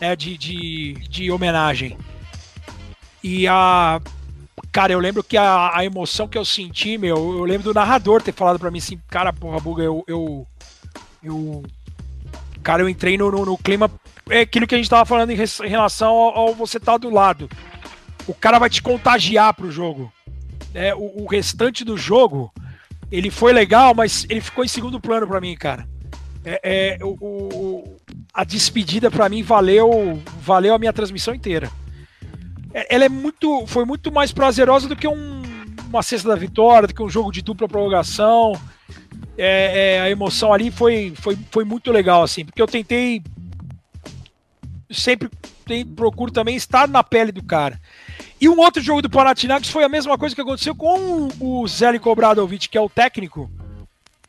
[0.00, 1.96] né, de, de, de homenagem.
[3.22, 4.00] E a.
[4.70, 8.22] Cara, eu lembro que a, a emoção que eu senti, meu, eu lembro do narrador
[8.22, 10.46] ter falado para mim assim, cara, porra, Buga, eu, eu,
[11.22, 11.62] eu
[12.62, 13.90] Cara, eu entrei no, no, no clima.
[14.30, 16.98] É aquilo que a gente tava falando em, em relação ao, ao, você estar tá
[16.98, 17.48] do lado.
[18.26, 20.12] O cara vai te contagiar pro jogo.
[20.74, 22.52] É, o, o, restante do jogo,
[23.10, 25.86] ele foi legal, mas ele ficou em segundo plano para mim, cara.
[26.44, 27.96] É, é o, o,
[28.32, 31.70] a despedida para mim valeu, valeu a minha transmissão inteira.
[32.72, 35.42] É, ela é muito, foi muito mais prazerosa do que um,
[35.88, 38.52] uma cesta da vitória, do que um jogo de dupla prorrogação.
[39.36, 43.22] É, é, a emoção ali foi, foi, foi muito legal, assim, porque eu tentei
[44.90, 45.30] sempre
[45.64, 47.80] tem, procuro também estar na pele do cara.
[48.40, 52.10] E um outro jogo do Panathinaikos foi a mesma coisa que aconteceu com o Zeljko
[52.10, 53.50] Obradovic, que é o técnico,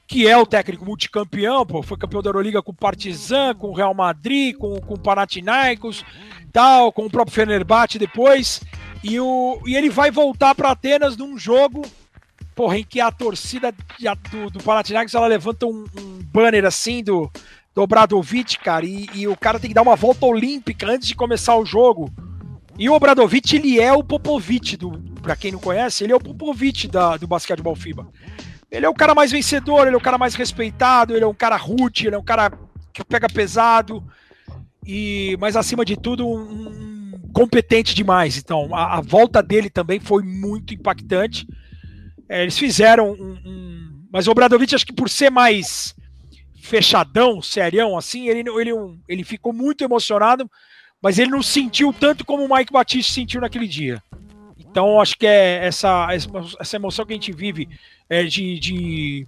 [0.08, 3.74] que é o técnico multicampeão, pô, foi campeão da Euroliga com o Partizan, com o
[3.74, 6.06] Real Madrid, com, com o Panathinaikos,
[6.52, 8.62] tal, com o próprio Fenerbahçe depois,
[9.04, 11.84] e, o, e ele vai voltar para Atenas num jogo,
[12.56, 14.60] porra, em que a torcida do, do
[15.14, 17.30] ela levanta um, um banner assim do,
[17.74, 21.16] do Obradovic, cara, e, e, o cara tem que dar uma volta olímpica antes de
[21.16, 22.12] começar o jogo.
[22.78, 24.92] E o Obradovic, ele é o Popovic, do,
[25.22, 28.08] pra quem não conhece, ele é o Popovic da, do basquetebol FIBA.
[28.72, 31.34] Ele é o cara mais vencedor, ele é o cara mais respeitado, ele é um
[31.34, 32.52] cara root, ele é um cara
[32.92, 34.04] que pega pesado,
[34.86, 38.38] e mas acima de tudo, um, um competente demais.
[38.38, 41.48] Então, a, a, volta dele também foi muito impactante.
[42.28, 45.96] É, eles fizeram um, um, Mas o Obradovic, acho que por ser mais
[46.62, 48.72] fechadão, serião, assim, ele, ele,
[49.08, 50.50] ele ficou muito emocionado,
[51.02, 54.02] mas ele não sentiu tanto como o Mike Batista sentiu naquele dia.
[54.58, 56.08] Então, acho que é essa,
[56.60, 57.68] essa emoção que a gente vive
[58.10, 59.28] é de, de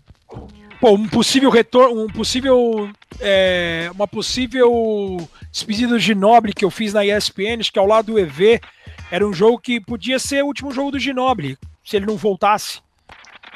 [0.80, 2.90] pô, um possível retorno, um possível,
[3.20, 5.18] é, uma possível
[5.52, 8.60] despedida de Nobre que eu fiz na ESPN, acho que ao lado do EV,
[9.12, 12.82] era um jogo que podia ser o último jogo do Ginoble, se ele não voltasse.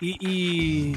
[0.02, 0.96] E, e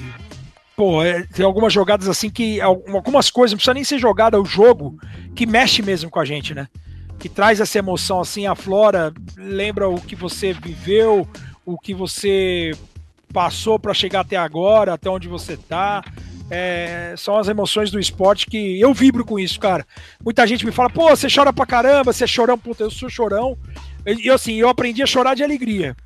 [0.76, 2.60] pô, é, tem algumas jogadas assim que.
[2.60, 4.98] Algumas coisas, não precisa nem ser jogada o jogo,
[5.34, 6.68] que mexe mesmo com a gente, né?
[7.18, 11.26] Que traz essa emoção assim, a Flora lembra o que você viveu,
[11.64, 12.72] o que você
[13.32, 16.02] passou para chegar até agora, até onde você tá.
[16.50, 19.86] É, são as emoções do esporte que eu vibro com isso, cara.
[20.22, 23.08] Muita gente me fala, pô, você chora pra caramba, você é chorão, puta, eu sou
[23.08, 23.56] chorão.
[24.04, 25.96] E assim, eu aprendi a chorar de alegria.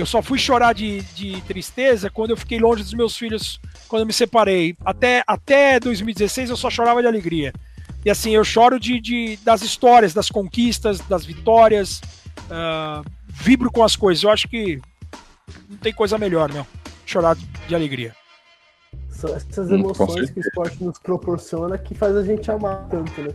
[0.00, 4.02] Eu só fui chorar de, de tristeza quando eu fiquei longe dos meus filhos quando
[4.02, 4.76] eu me separei.
[4.84, 7.52] Até, até 2016 eu só chorava de alegria.
[8.04, 12.00] E assim, eu choro de, de das histórias, das conquistas, das vitórias.
[12.48, 14.22] Uh, vibro com as coisas.
[14.22, 14.80] Eu acho que
[15.68, 16.66] não tem coisa melhor, meu.
[17.04, 17.36] Chorar
[17.66, 18.14] de alegria.
[19.08, 23.22] São essas hum, emoções que o esporte nos proporciona que faz a gente amar tanto,
[23.22, 23.34] né?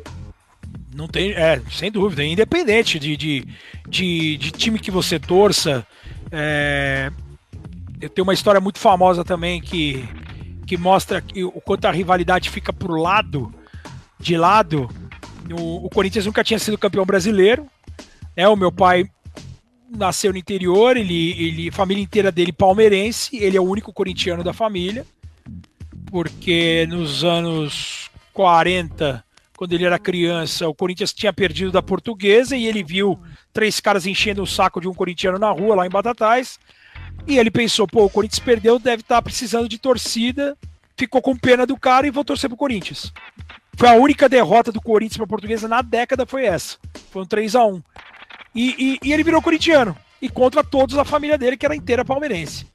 [0.93, 3.47] Não tem, é, sem dúvida, independente de, de,
[3.87, 5.85] de, de time que você torça.
[6.31, 7.11] É,
[7.99, 10.07] eu tenho uma história muito famosa também que
[10.71, 13.53] que mostra que, o quanto a rivalidade fica pro lado,
[14.17, 14.89] de lado.
[15.51, 17.67] O, o Corinthians nunca tinha sido campeão brasileiro.
[18.37, 18.47] Né?
[18.47, 19.03] O meu pai
[19.89, 24.45] nasceu no interior, ele, ele, a família inteira dele palmeirense, ele é o único corintiano
[24.45, 25.05] da família,
[26.09, 29.21] porque nos anos 40,
[29.61, 33.19] quando ele era criança, o Corinthians tinha perdido da portuguesa e ele viu
[33.53, 36.59] três caras enchendo o saco de um corintiano na rua, lá em Batatais,
[37.27, 40.57] e ele pensou, pô, o Corinthians perdeu, deve estar tá precisando de torcida,
[40.97, 43.13] ficou com pena do cara e vou torcer pro Corinthians.
[43.77, 46.79] Foi a única derrota do Corinthians para a Portuguesa na década, foi essa.
[47.11, 47.83] Foi um 3 a 1
[48.55, 49.95] e, e, e, ele virou corintiano.
[50.19, 52.65] E contra todos a família dele, que era inteira palmeirense.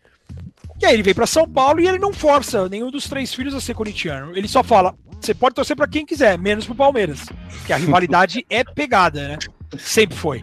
[0.81, 3.55] E aí ele veio para São Paulo e ele não força nenhum dos três filhos
[3.55, 4.37] a ser corintiano.
[4.37, 7.27] Ele só fala: você pode torcer para quem quiser, menos pro Palmeiras.
[7.67, 9.39] Que a rivalidade é pegada, né?
[9.79, 10.41] Sempre foi.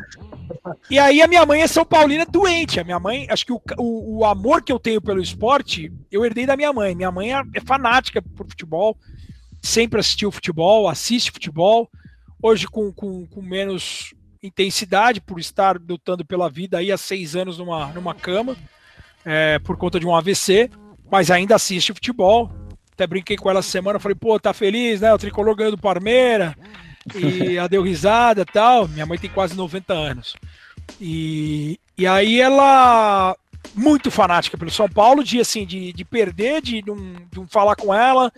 [0.90, 2.80] E aí a minha mãe é São Paulina doente.
[2.80, 6.26] A minha mãe, acho que o, o, o, amor que eu tenho pelo esporte, eu
[6.26, 6.96] herdei da minha mãe.
[6.96, 8.98] Minha mãe é, é fanática por futebol,
[9.62, 11.90] sempre assistiu futebol, assiste futebol.
[12.42, 17.58] Hoje com, com, com, menos intensidade, por estar lutando pela vida aí há seis anos
[17.58, 18.58] numa, numa cama,
[19.26, 20.70] é, por conta de um AVC,
[21.12, 22.52] mas ainda assiste futebol.
[22.94, 25.14] Até brinquei com ela essa semana, falei, pô, tá feliz, né?
[25.14, 26.56] O tricolor ganhou do Parmeira
[27.16, 28.88] e ela deu risada tal.
[28.88, 30.36] Minha mãe tem quase 90 anos.
[31.00, 33.36] E, e aí ela
[33.74, 37.76] muito fanática pelo São Paulo, de assim, de, de perder, de não, de não falar
[37.76, 38.32] com ela,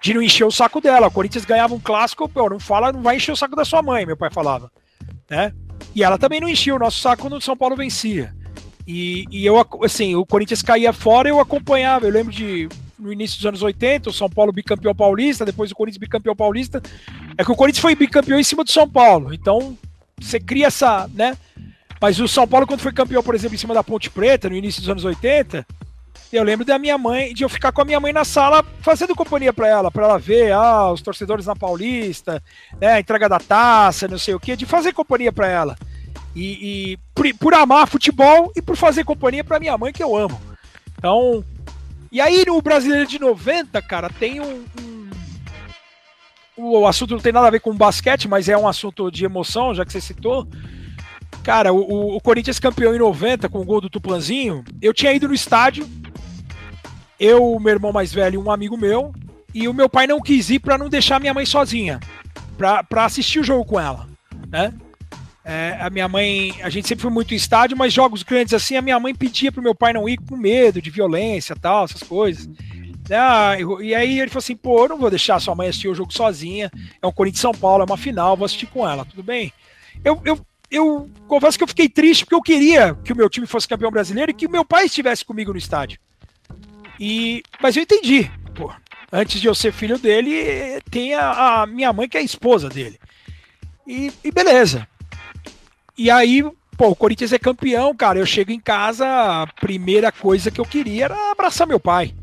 [0.00, 1.08] de não encher o saco dela.
[1.08, 3.82] O Corinthians ganhava um clássico, pô, não fala, não vai encher o saco da sua
[3.82, 4.70] mãe, meu pai falava.
[5.28, 5.52] Né?
[5.94, 8.34] E ela também não enchia o nosso saco quando o São Paulo vencia.
[8.86, 12.06] E, e eu, assim, o Corinthians caía fora, eu acompanhava.
[12.06, 12.68] Eu lembro de
[12.98, 16.82] no início dos anos 80, o São Paulo bicampeão paulista, depois o Corinthians bicampeão paulista.
[17.36, 19.34] É que o Corinthians foi bicampeão em cima do São Paulo.
[19.34, 19.76] Então,
[20.20, 21.36] você cria essa, né?
[22.00, 24.56] Mas o São Paulo, quando foi campeão, por exemplo, em cima da Ponte Preta, no
[24.56, 25.66] início dos anos 80,
[26.32, 29.14] eu lembro da minha mãe, de eu ficar com a minha mãe na sala fazendo
[29.14, 32.42] companhia para ela, para ela ver ah, os torcedores na Paulista,
[32.80, 35.76] né, a entrega da taça, não sei o que, de fazer companhia para ela.
[36.36, 40.14] E, e por, por, amar futebol e por fazer companhia para minha mãe, que eu
[40.14, 40.38] amo.
[40.98, 41.42] Então,
[42.12, 45.06] e aí no Brasileiro de 90, cara, tem um, um
[46.56, 49.74] o assunto não tem nada a ver com basquete, mas é um assunto de emoção,
[49.74, 50.46] já que você citou.
[51.42, 54.64] Cara, o, o Corinthians campeão em 90 com o gol do Tupanzinho.
[54.80, 55.88] Eu tinha ido no estádio,
[57.18, 59.14] eu, meu irmão mais velho e um amigo meu,
[59.54, 62.00] e o meu pai não quis ir para não deixar minha mãe sozinha,
[62.56, 64.06] para assistir o jogo com ela,
[64.48, 64.72] né?
[65.48, 68.76] É, a minha mãe, a gente sempre foi muito em estádio, mas jogos grandes assim,
[68.76, 72.02] a minha mãe pedia pro meu pai não ir com medo de violência tal, essas
[72.02, 72.50] coisas.
[73.08, 75.94] Ah, e aí ele falou assim: pô, eu não vou deixar sua mãe assistir o
[75.94, 76.68] jogo sozinha.
[77.00, 79.52] É um Corinthians São Paulo, é uma final, vou assistir com ela, tudo bem?
[80.04, 83.46] Eu, eu, eu confesso que eu fiquei triste porque eu queria que o meu time
[83.46, 86.00] fosse campeão brasileiro e que o meu pai estivesse comigo no estádio.
[86.98, 88.72] E, mas eu entendi, pô.
[89.12, 92.68] Antes de eu ser filho dele, tem a, a minha mãe que é a esposa
[92.68, 92.98] dele.
[93.86, 94.88] E, e beleza.
[95.98, 96.42] E aí,
[96.76, 98.18] pô, o Corinthians é campeão, cara.
[98.18, 102.14] Eu chego em casa, a primeira coisa que eu queria era abraçar meu pai.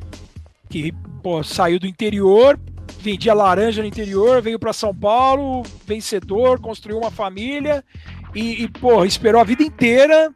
[0.69, 0.91] Que,
[1.23, 2.59] pô, saiu do interior,
[2.99, 7.83] vendia laranja no interior, veio para São Paulo, vencedor, construiu uma família
[8.35, 10.31] e, e, pô, esperou a vida inteira,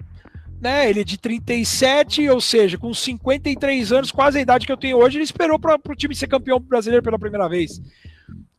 [0.60, 0.90] né?
[0.90, 4.98] Ele é de 37, ou seja, com 53 anos, quase a idade que eu tenho
[4.98, 7.80] hoje, ele esperou para o time ser campeão brasileiro pela primeira vez.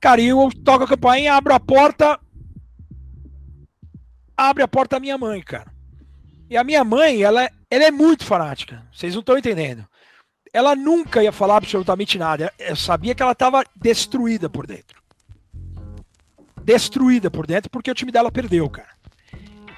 [0.00, 2.18] Cara, e eu toco a campainha, abro a porta,
[4.38, 5.66] abre a porta a minha mãe, cara.
[6.48, 8.86] E a minha mãe, ela, ela é muito fanática.
[8.92, 9.84] Vocês não estão entendendo.
[10.52, 12.52] Ela nunca ia falar absolutamente nada.
[12.58, 15.02] Eu sabia que ela estava destruída por dentro.
[16.62, 18.88] Destruída por dentro porque o time dela perdeu, cara.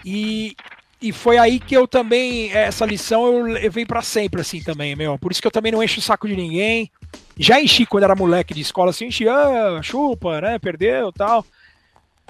[0.04, 0.54] E,
[1.00, 5.18] e foi aí que eu também, essa lição eu levei para sempre, assim, também, meu.
[5.18, 6.90] Por isso que eu também não encho o saco de ninguém.
[7.36, 11.44] Já enchi quando era moleque de escola, assim, enchi, ah, chupa, né, perdeu tal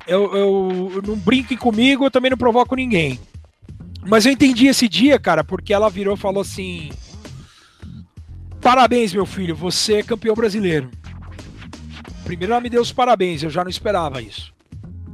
[0.06, 3.18] eu, eu, não brinque comigo, eu também não provoco ninguém.
[4.06, 6.90] Mas eu entendi esse dia, cara, porque ela virou e falou assim:
[8.60, 10.90] Parabéns, meu filho, você é campeão brasileiro.
[12.24, 14.52] Primeiro ela me deu os parabéns, eu já não esperava isso.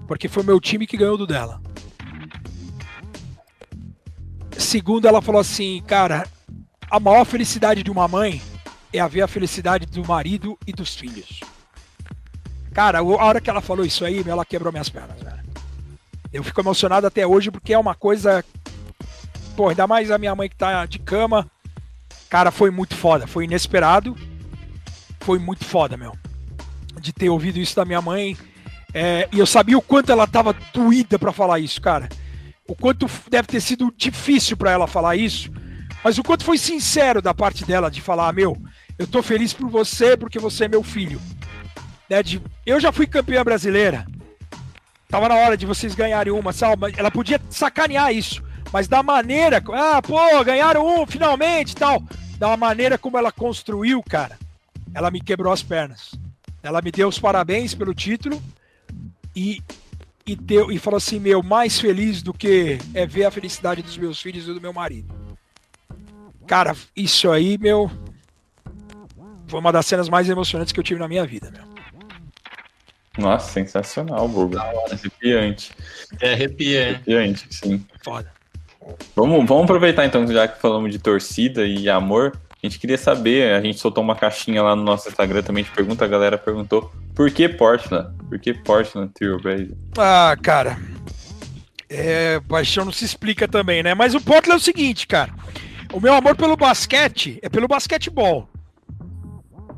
[0.06, 1.60] Porque foi meu time que ganhou do dela.
[4.58, 6.26] Segundo, ela falou assim, cara,
[6.90, 8.40] a maior felicidade de uma mãe
[8.92, 11.40] é a ver a felicidade do marido e dos filhos.
[12.76, 15.40] Cara, a hora que ela falou isso aí, ela quebrou minhas pernas, velho.
[16.30, 18.44] Eu fico emocionado até hoje porque é uma coisa.
[19.56, 21.50] Pô, ainda mais a minha mãe que tá de cama.
[22.28, 23.26] Cara, foi muito foda.
[23.26, 24.14] Foi inesperado.
[25.20, 26.12] Foi muito foda, meu.
[27.00, 28.36] De ter ouvido isso da minha mãe.
[28.92, 32.10] É, e eu sabia o quanto ela tava doída para falar isso, cara.
[32.68, 35.50] O quanto deve ter sido difícil para ela falar isso.
[36.04, 38.54] Mas o quanto foi sincero da parte dela de falar: meu,
[38.98, 41.18] eu tô feliz por você porque você é meu filho.
[42.08, 44.06] Né, de, eu já fui campeã brasileira.
[45.08, 46.94] Tava na hora de vocês ganharem uma, sabe?
[46.96, 48.42] Ela podia sacanear isso.
[48.72, 49.62] Mas da maneira.
[49.72, 52.02] Ah, pô, ganharam um finalmente tal.
[52.38, 54.38] Da maneira como ela construiu, cara.
[54.92, 56.14] Ela me quebrou as pernas.
[56.62, 58.42] Ela me deu os parabéns pelo título.
[59.34, 59.62] E,
[60.26, 63.96] e, deu, e falou assim: meu, mais feliz do que é ver a felicidade dos
[63.96, 65.14] meus filhos e do meu marido.
[66.46, 67.90] Cara, isso aí, meu.
[69.46, 71.75] Foi uma das cenas mais emocionantes que eu tive na minha vida, meu.
[73.18, 74.60] Nossa, sensacional, Buga.
[74.90, 75.72] Arrepiante.
[76.20, 76.88] É, arrepia, é.
[76.90, 77.84] Arrepiante, sim.
[78.04, 78.30] Foda.
[79.14, 82.38] Vamos, vamos aproveitar então, já que falamos de torcida e amor.
[82.62, 85.70] A gente queria saber, a gente soltou uma caixinha lá no nosso Instagram também de
[85.70, 88.14] pergunta, a galera perguntou por que Portland?
[88.28, 89.72] Por que Portland Trailblazer?
[89.96, 90.78] Ah, cara.
[91.88, 93.94] É, paixão não se explica também, né?
[93.94, 95.32] Mas o Portland é o seguinte, cara.
[95.92, 98.48] O meu amor pelo basquete é pelo basquetebol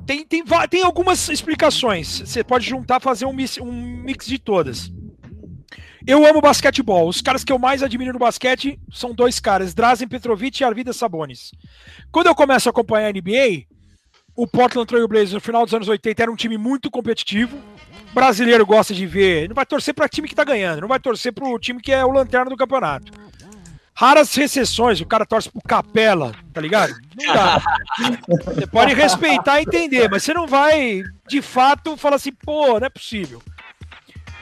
[0.09, 2.21] tem, tem, tem algumas explicações.
[2.21, 4.91] Você pode juntar, fazer um mix, um mix de todas.
[6.07, 7.07] Eu amo basquetebol.
[7.07, 10.97] Os caras que eu mais admiro no basquete são dois caras, Drazen Petrovic e Arvidas
[10.97, 11.53] Sabonis.
[12.11, 13.67] Quando eu começo a acompanhar a NBA,
[14.35, 17.59] o Portland Trail Blazers no final dos anos 80 era um time muito competitivo.
[18.11, 20.99] O brasileiro gosta de ver, não vai torcer para time que tá ganhando, não vai
[20.99, 23.13] torcer para o time que é o lanterna do campeonato.
[24.01, 26.95] Raras recessões, o cara torce pro Capela, tá ligado?
[27.17, 27.61] Não dá.
[28.29, 32.87] Você pode respeitar e entender, mas você não vai, de fato, falar assim, pô, não
[32.87, 33.43] é possível.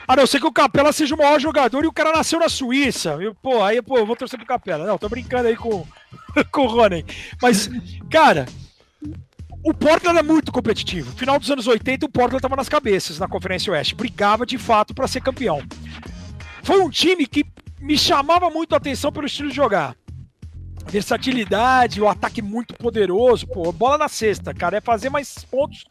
[0.06, 2.50] A não ser que o Capela seja o maior jogador e o cara nasceu na
[2.50, 3.16] Suíça.
[3.18, 4.86] Eu, pô, aí, pô, eu vou torcer pro Capela.
[4.86, 5.86] Não, tô brincando aí com,
[6.52, 7.02] com o Rony.
[7.40, 7.70] Mas,
[8.10, 8.44] cara,
[9.64, 11.16] o Portland é muito competitivo.
[11.16, 13.94] Final dos anos 80, o Portland tava nas cabeças na Conferência Oeste.
[13.94, 15.62] Brigava de fato para ser campeão.
[16.62, 17.42] Foi um time que
[17.86, 19.96] me chamava muito a atenção pelo estilo de jogar.
[20.86, 25.84] Versatilidade, o ataque muito poderoso, pô, bola na cesta, cara, é fazer mais pontos.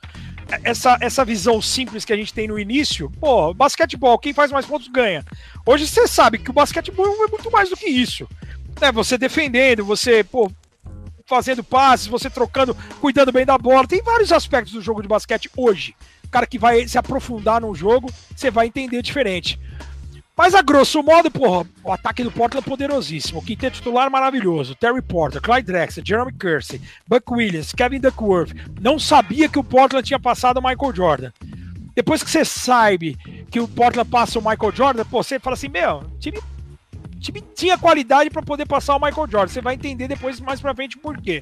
[0.64, 4.66] Essa, essa visão simples que a gente tem no início, pô, basquetebol, quem faz mais
[4.66, 5.24] pontos ganha.
[5.66, 8.28] Hoje você sabe que o basquetebol é muito mais do que isso.
[8.82, 10.52] É você defendendo, você, pô,
[11.26, 13.88] fazendo passes, você trocando, cuidando bem da bola.
[13.88, 15.96] Tem vários aspectos do jogo de basquete hoje.
[16.26, 19.58] o cara que vai se aprofundar no jogo, você vai entender diferente.
[20.38, 23.40] Mas a grosso modo, porra, o ataque do Portland é poderosíssimo.
[23.40, 24.76] O quinteto titular maravilhoso.
[24.76, 28.52] Terry Porter, Clyde Drexler, Jeremy Kersey, Buck Williams, Kevin Duckworth.
[28.82, 31.32] Não sabia que o Portland tinha passado o Michael Jordan.
[31.96, 33.16] Depois que você sabe
[33.50, 36.42] que o Portland passa o Michael Jordan, pô, você fala assim, meu, o time,
[37.22, 39.48] time tinha qualidade para poder passar o Michael Jordan.
[39.48, 41.42] Você vai entender depois mais pra frente por quê.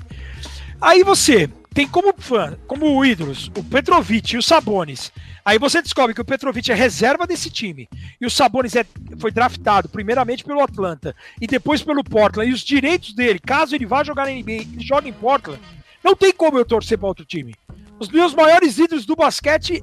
[0.83, 5.13] Aí você tem como fã, como ídolos, o Petrovic e o Sabonis.
[5.45, 7.87] Aí você descobre que o Petrovic é reserva desse time
[8.19, 8.85] e o Sabonis é,
[9.17, 12.51] foi draftado primeiramente pelo Atlanta e depois pelo Portland.
[12.51, 15.61] E os direitos dele, caso ele vá jogar na NBA, ele joga em Portland.
[16.03, 17.55] Não tem como eu torcer para outro time.
[17.97, 19.81] Os meus maiores ídolos do basquete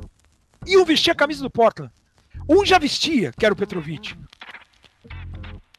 [0.67, 1.91] iam vestir a camisa do Portland.
[2.47, 4.15] Um já vestia, que era o Petrovic.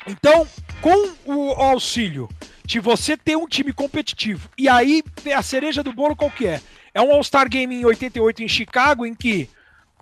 [0.08, 0.48] Então,
[0.82, 2.28] com o auxílio
[2.66, 5.04] de você ter um time competitivo, e aí
[5.36, 6.62] a cereja do bolo qual que é?
[6.94, 9.50] É um All-Star Game em 88 em Chicago, em que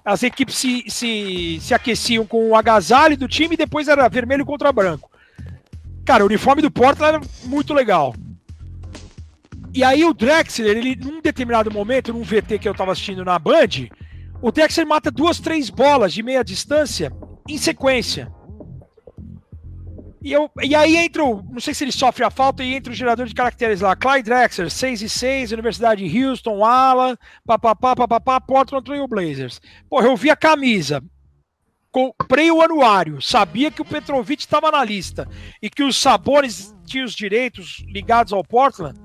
[0.04, 4.46] as equipes se, se, se aqueciam com o agasalho do time e depois era vermelho
[4.46, 5.10] contra branco.
[6.06, 8.16] Cara, o uniforme do Portland era muito legal.
[9.72, 13.38] E aí o Drexler, ele, num determinado momento, num VT que eu tava assistindo na
[13.38, 13.88] Band,
[14.42, 17.12] o Drexler mata duas, três bolas de meia distância
[17.48, 18.32] em sequência.
[20.22, 22.92] E, eu, e aí entra, o, não sei se ele sofre a falta, e entra
[22.92, 27.96] o gerador de caracteres lá, Clyde Drexler, 6 e 6, Universidade de Houston, Alan, papapá,
[27.96, 29.62] papapá, Portland Trail Blazers.
[29.90, 31.02] Porra, eu vi a camisa,
[31.90, 35.28] comprei o anuário, sabia que o Petrovic estava na lista
[35.62, 39.00] e que os sabores tinham os direitos ligados ao Portland.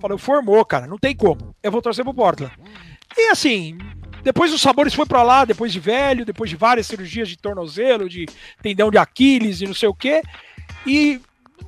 [0.00, 1.54] Falei, formou, cara, não tem como.
[1.62, 2.52] Eu vou torcer pro Portland.
[3.16, 3.76] E assim,
[4.22, 8.08] depois os sabores foi para lá, depois de velho, depois de várias cirurgias de tornozelo,
[8.08, 8.26] de
[8.62, 10.22] tendão de Aquiles e não sei o quê.
[10.86, 11.20] E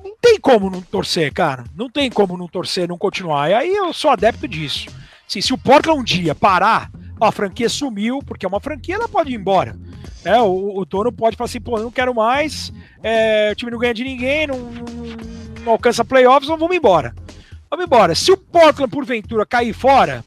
[0.02, 1.64] não tem como não torcer, cara.
[1.74, 3.50] Não tem como não torcer, não continuar.
[3.50, 4.88] E aí eu sou adepto disso.
[5.28, 6.90] Assim, se o Portland um dia parar,
[7.20, 9.76] a franquia sumiu, porque é uma franquia, ela pode ir embora.
[10.24, 13.78] É, o, o dono pode falar assim, pô, não quero mais, é, o time não
[13.78, 17.14] ganha de ninguém, não, não, não alcança playoffs, então vamos embora.
[17.70, 18.14] Vamos embora.
[18.14, 20.24] Se o Portland, porventura, cair fora,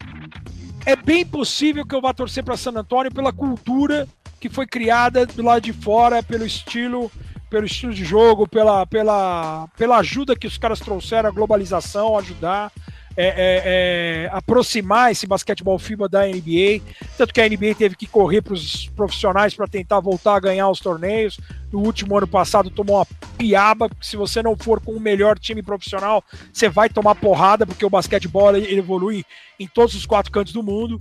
[0.85, 4.07] é bem possível que eu vá torcer para San Antonio pela cultura
[4.39, 7.09] que foi criada do lado de fora, pelo estilo
[7.53, 12.71] pelo estilo de jogo, pela, pela, pela ajuda que os caras trouxeram, a globalização, ajudar.
[13.15, 16.81] É, é, é, aproximar esse basquetebol FIBA da NBA.
[17.15, 20.67] Tanto que a NBA teve que correr para os profissionais para tentar voltar a ganhar
[20.67, 21.39] os torneios.
[21.71, 23.87] No último ano passado tomou uma piaba.
[24.01, 27.89] Se você não for com o melhor time profissional, você vai tomar porrada, porque o
[27.89, 29.23] basquetebol ele evolui
[29.59, 30.99] em todos os quatro cantos do mundo.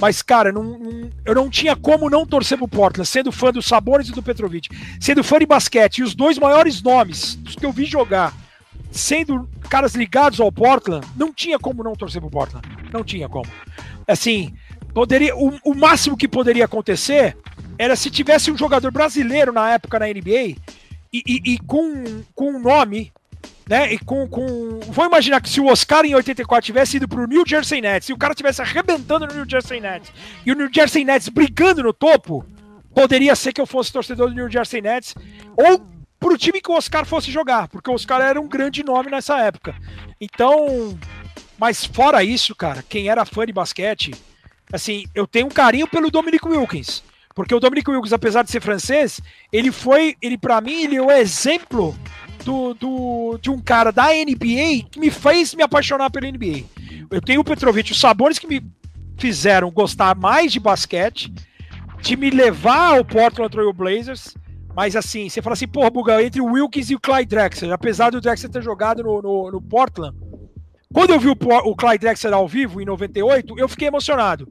[0.00, 3.66] Mas, cara, não, não, eu não tinha como não torcer pro Portland, sendo fã dos
[3.66, 4.68] Sabores e do Petrovic,
[5.00, 8.34] sendo fã de basquete, e os dois maiores nomes dos que eu vi jogar,
[8.90, 12.66] sendo caras ligados ao Portland, não tinha como não torcer pro Portland.
[12.92, 13.46] Não tinha como.
[14.06, 14.52] Assim,
[14.92, 17.36] poderia, o, o máximo que poderia acontecer
[17.78, 20.56] era se tivesse um jogador brasileiro na época na NBA
[21.12, 23.12] e, e, e com, com um nome
[23.68, 23.92] né?
[23.92, 24.80] E com, com.
[24.88, 28.12] Vou imaginar que se o Oscar em 84 tivesse ido pro New Jersey Nets e
[28.12, 30.12] o cara tivesse arrebentando no New Jersey Nets
[30.44, 32.44] e o New Jersey Nets brigando no topo,
[32.94, 35.14] poderia ser que eu fosse torcedor do New Jersey Nets
[35.56, 35.86] ou
[36.18, 39.38] pro time que o Oscar fosse jogar, porque o Oscar era um grande nome nessa
[39.40, 39.74] época.
[40.20, 40.96] Então,
[41.58, 44.12] mas fora isso, cara, quem era fã de basquete,
[44.72, 47.02] assim, eu tenho um carinho pelo Dominic Wilkins.
[47.34, 51.02] Porque o Dominic Wilkins, apesar de ser francês, ele foi, ele para mim, ele é
[51.02, 51.96] o exemplo
[52.42, 56.64] do, do, de um cara da NBA que me fez me apaixonar pela NBA.
[57.10, 58.62] Eu tenho o Petrovic, os sabores que me
[59.18, 61.32] fizeram gostar mais de basquete,
[62.00, 64.34] de me levar ao Portland Trail Blazers.
[64.74, 68.10] Mas assim, você fala assim, porra, Buga, entre o Wilkins e o Clyde Drexler, apesar
[68.10, 70.16] do Drexler ter jogado no, no, no Portland,
[70.92, 74.50] quando eu vi o, o Clyde Drexler ao vivo em 98, eu fiquei emocionado.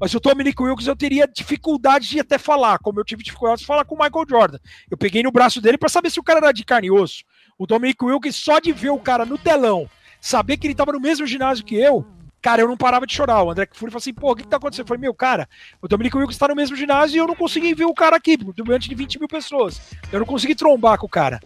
[0.00, 3.66] Mas o Dominic Wilkins eu teria dificuldade de até falar, como eu tive dificuldade de
[3.66, 4.58] falar com o Michael Jordan.
[4.90, 7.22] Eu peguei no braço dele para saber se o cara era de carne e osso.
[7.58, 9.88] O Dominic Wilkins, só de ver o cara no telão,
[10.20, 12.06] saber que ele tava no mesmo ginásio que eu,
[12.40, 13.42] cara, eu não parava de chorar.
[13.42, 14.86] O André Fury falou assim: pô, o que, que tá acontecendo?
[14.86, 15.48] Falei: meu, cara,
[15.80, 18.36] o Dominic Wilkins tá no mesmo ginásio e eu não consegui ver o cara aqui,
[18.36, 19.80] diante de 20 mil pessoas.
[20.10, 21.40] Eu não consegui trombar com o cara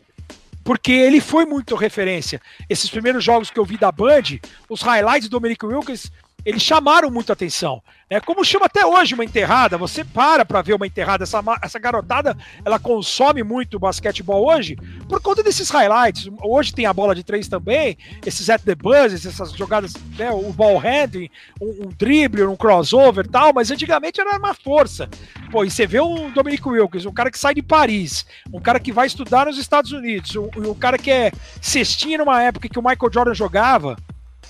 [0.67, 2.43] porque ele foi muito referência.
[2.69, 6.11] Esses primeiros jogos que eu vi da Band, os highlights do Dominic Wilkins,
[6.47, 7.83] eles chamaram muito atenção.
[8.09, 8.21] Né?
[8.21, 12.37] Como chama até hoje uma enterrada, você para para ver uma enterrada, essa, essa garotada,
[12.65, 14.77] ela consome muito basquetebol hoje
[15.09, 16.31] por conta desses highlights.
[16.41, 20.53] Hoje tem a bola de três também, esses at the buzzes, essas jogadas, né, o
[20.53, 21.29] ball handling,
[21.61, 25.11] um, um drible, um crossover tal, mas antigamente era uma força.
[25.51, 28.79] Pô, e você vê um Dominic Wilkins, um cara que sai de Paris, um cara
[28.79, 32.79] que vai estudar nos Estados Unidos, um, um cara que é cestinha numa época que
[32.79, 33.97] o Michael Jordan jogava,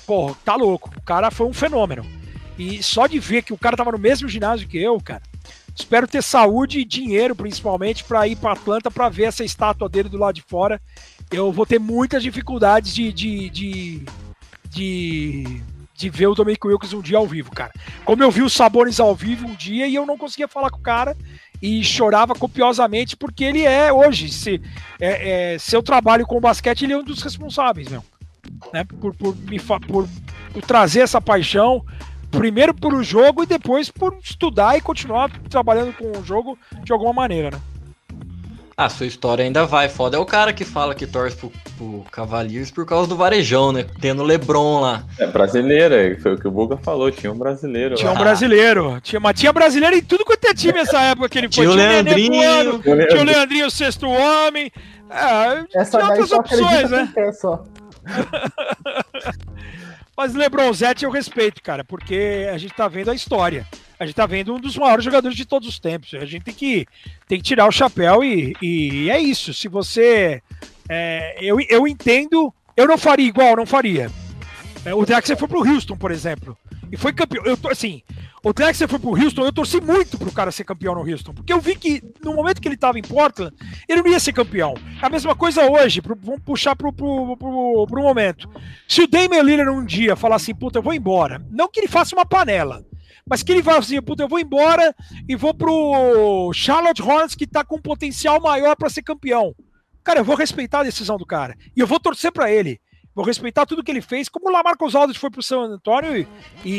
[0.06, 0.90] Pô, tá louco.
[0.96, 2.06] O cara foi um fenômeno.
[2.58, 5.22] E só de ver que o cara tava no mesmo ginásio que eu, cara.
[5.74, 10.08] Espero ter saúde e dinheiro, principalmente, para ir para Atlanta para ver essa estátua dele
[10.08, 10.80] do lado de fora.
[11.30, 14.04] Eu vou ter muitas dificuldades de, de, de,
[14.70, 15.62] de,
[15.94, 17.72] de ver o Dominic Wilkes um dia ao vivo, cara.
[18.06, 20.78] Como eu vi os Sabones ao vivo um dia e eu não conseguia falar com
[20.78, 21.14] o cara
[21.60, 24.62] e chorava copiosamente porque ele é hoje, se,
[24.98, 28.02] é, é, seu trabalho com o basquete, ele é um dos responsáveis, meu.
[28.72, 29.80] Né, por, por, me, por,
[30.52, 31.84] por trazer essa paixão,
[32.30, 36.92] primeiro por o jogo e depois por estudar e continuar trabalhando com o jogo de
[36.92, 37.60] alguma maneira, né?
[38.78, 39.88] A sua história ainda vai.
[39.88, 43.72] Foda é o cara que fala que torce pro, pro Cavaliers por causa do varejão,
[43.72, 43.86] né?
[44.02, 45.02] Tendo Lebron lá.
[45.18, 47.10] É brasileira, foi o que o Buga falou.
[47.10, 47.94] Tinha um brasileiro.
[47.94, 48.14] Tinha lá.
[48.14, 49.00] um brasileiro.
[49.00, 51.64] Tinha, mas tinha brasileiro em tudo quanto é time nessa época que ele foi.
[51.64, 52.82] Tinha o Leandrinho.
[52.82, 54.70] Tinha o Leandrinho, o sexto homem.
[55.08, 57.12] É, Essa tinha outras opções, né?
[57.32, 57.64] só.
[60.16, 63.66] Mas Lebronzete eu respeito, cara, porque a gente tá vendo a história.
[63.98, 66.14] A gente tá vendo um dos maiores jogadores de todos os tempos.
[66.14, 66.86] A gente tem que,
[67.28, 69.52] tem que tirar o chapéu e, e é isso.
[69.52, 70.42] Se você.
[70.88, 72.52] é, eu, eu entendo.
[72.76, 74.10] Eu não faria igual, não faria.
[74.84, 76.56] É, o Drexler foi pro Houston, por exemplo.
[76.92, 77.44] E foi campeão.
[77.44, 78.02] Eu tô assim.
[78.46, 81.34] O Drexler foi pro Houston, eu torci muito pro cara ser campeão no Houston.
[81.34, 83.52] Porque eu vi que no momento que ele tava em Portland,
[83.88, 84.74] ele não ia ser campeão.
[85.02, 88.48] A mesma coisa hoje, pro, vamos puxar pro, pro, pro, pro momento.
[88.86, 91.44] Se o Damian Lillard um dia falar assim, puta, eu vou embora.
[91.50, 92.84] Não que ele faça uma panela.
[93.28, 94.94] Mas que ele vá assim, puta, eu vou embora
[95.28, 99.56] e vou pro Charlotte Hornets que tá com um potencial maior para ser campeão.
[100.04, 101.56] Cara, eu vou respeitar a decisão do cara.
[101.76, 102.80] E eu vou torcer para ele.
[103.16, 106.28] Vou respeitar tudo que ele fez, como o Lamarcus Aldridge foi pro San Antonio e,
[106.62, 106.70] e,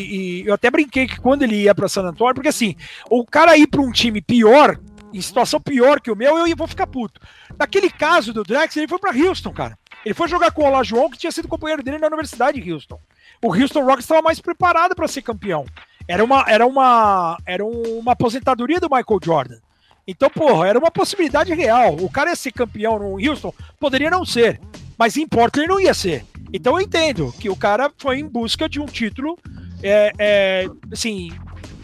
[0.43, 2.75] e eu até brinquei que quando ele ia para San Antonio, porque assim,
[3.09, 4.79] o cara ir para um time pior,
[5.11, 7.19] em situação pior que o meu, eu vou ficar puto.
[7.57, 9.79] Naquele caso do Drex, ele foi para Houston, cara.
[10.05, 12.99] Ele foi jogar com o Olajuwon, que tinha sido companheiro dele na Universidade de Houston.
[13.43, 15.65] O Houston Rockets estava mais preparado para ser campeão.
[16.07, 19.57] Era uma, era uma, era uma aposentadoria do Michael Jordan.
[20.07, 21.95] Então, porra, era uma possibilidade real.
[21.95, 24.61] O cara ia ser campeão no Houston, poderia não ser,
[24.97, 26.25] mas em Portland não ia ser.
[26.51, 29.37] Então eu entendo que o cara foi em busca de um título,
[29.83, 31.31] é, é, assim,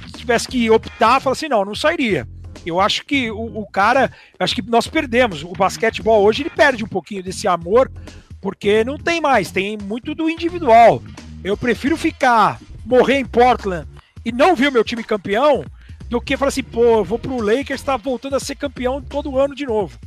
[0.07, 2.27] se tivesse que optar, fala assim, não, não sairia.
[2.65, 5.43] Eu acho que o, o cara, acho que nós perdemos.
[5.43, 7.91] O basquetebol hoje ele perde um pouquinho desse amor,
[8.41, 11.03] porque não tem mais, tem muito do individual.
[11.43, 13.87] Eu prefiro ficar, morrer em Portland
[14.25, 15.65] e não ver o meu time campeão,
[16.09, 19.37] do que falar assim, pô, eu vou pro Lakers, tá voltando a ser campeão todo
[19.37, 19.97] ano de novo.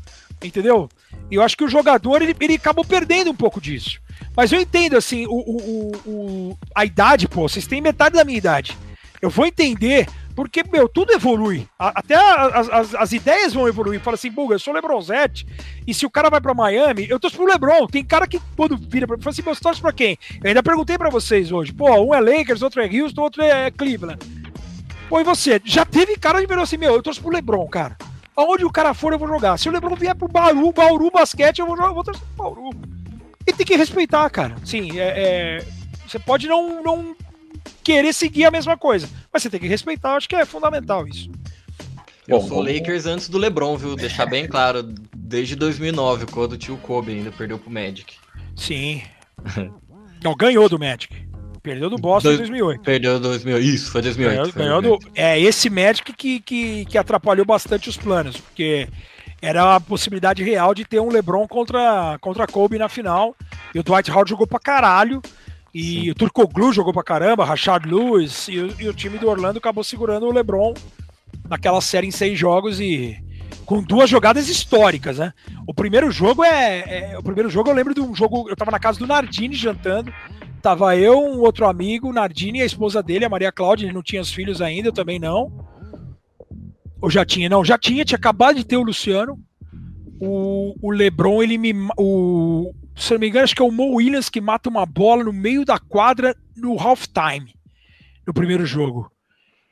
[0.42, 0.88] Entendeu?
[1.30, 4.00] E eu acho que o jogador, ele, ele acabou perdendo um pouco disso.
[4.36, 8.38] Mas eu entendo, assim, o, o, o, a idade, pô, vocês têm metade da minha
[8.38, 8.76] idade.
[9.20, 11.66] Eu vou entender, porque, meu, tudo evolui.
[11.78, 14.00] A, até as, as, as, ideias vão evoluir.
[14.00, 15.46] Fala assim, Buga, eu sou Lebronzete,
[15.86, 17.86] e se o cara vai pra Miami, eu torço pro Lebron.
[17.86, 20.18] Tem cara que, quando vira pra mim, fala assim, você torce pra quem?
[20.42, 21.72] Eu ainda perguntei pra vocês hoje.
[21.72, 24.18] Pô, um é Lakers, outro é Houston, outro é Cleveland.
[25.08, 25.60] Pô, e você?
[25.64, 27.96] Já teve cara que virou assim, meu, eu torço pro Lebron, cara.
[28.37, 29.57] Aonde o cara for, eu vou jogar.
[29.57, 32.45] Se o Lebron vier pro Bauru, Bauru Basquete, eu vou jogar, eu vou torcer pro
[32.45, 32.70] Bauru.
[33.47, 34.57] E tem que respeitar, cara.
[34.64, 35.66] Sim, é, é,
[36.07, 37.16] você pode não, não
[37.82, 41.30] querer seguir a mesma coisa, mas você tem que respeitar, acho que é fundamental isso.
[42.28, 43.95] Eu Bom, sou Lakers antes do LeBron, viu?
[43.95, 44.82] Deixar bem claro,
[45.14, 48.16] desde 2009, quando o tio Kobe ainda perdeu pro Magic.
[48.57, 49.03] Sim.
[50.22, 51.26] Não, ganhou do Magic.
[51.66, 52.80] Perdeu do Boston em Dois- 2008.
[52.82, 54.34] Perdeu 2000, isso, foi 2008.
[54.36, 55.12] Ganhou, foi ganhou 2008.
[55.14, 58.88] do, é esse Magic que, que, que atrapalhou bastante os planos, porque
[59.42, 63.34] era a possibilidade real de ter um LeBron contra, contra Kobe na final.
[63.74, 65.20] E o Dwight Howard jogou pra caralho.
[65.74, 68.48] E o Turcoglu jogou pra caramba, Rashard Lewis.
[68.48, 70.72] E, o- e o time do Orlando acabou segurando o LeBron
[71.48, 73.16] naquela série em seis jogos e
[73.66, 75.32] com duas jogadas históricas, né?
[75.66, 78.70] O primeiro jogo é, é- o primeiro jogo eu lembro de um jogo, eu tava
[78.70, 80.12] na casa do Nardini jantando,
[80.66, 84.20] tava eu, um outro amigo, Nardini a esposa dele, a Maria Cláudia, ele não tinha
[84.20, 85.64] os filhos ainda, eu também não.
[87.00, 87.48] Ou já tinha?
[87.48, 89.38] Não, já tinha, tinha acabado de ter o Luciano.
[90.20, 93.94] O, o LeBron, ele me o se não me engano, acho que é o Mo
[93.94, 97.54] Williams que mata uma bola no meio da quadra no halftime
[98.26, 99.08] no primeiro jogo.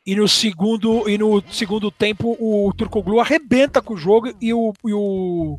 [0.07, 4.73] E no segundo, e no segundo tempo o Turcoglu arrebenta com o jogo e o,
[4.85, 5.59] e o,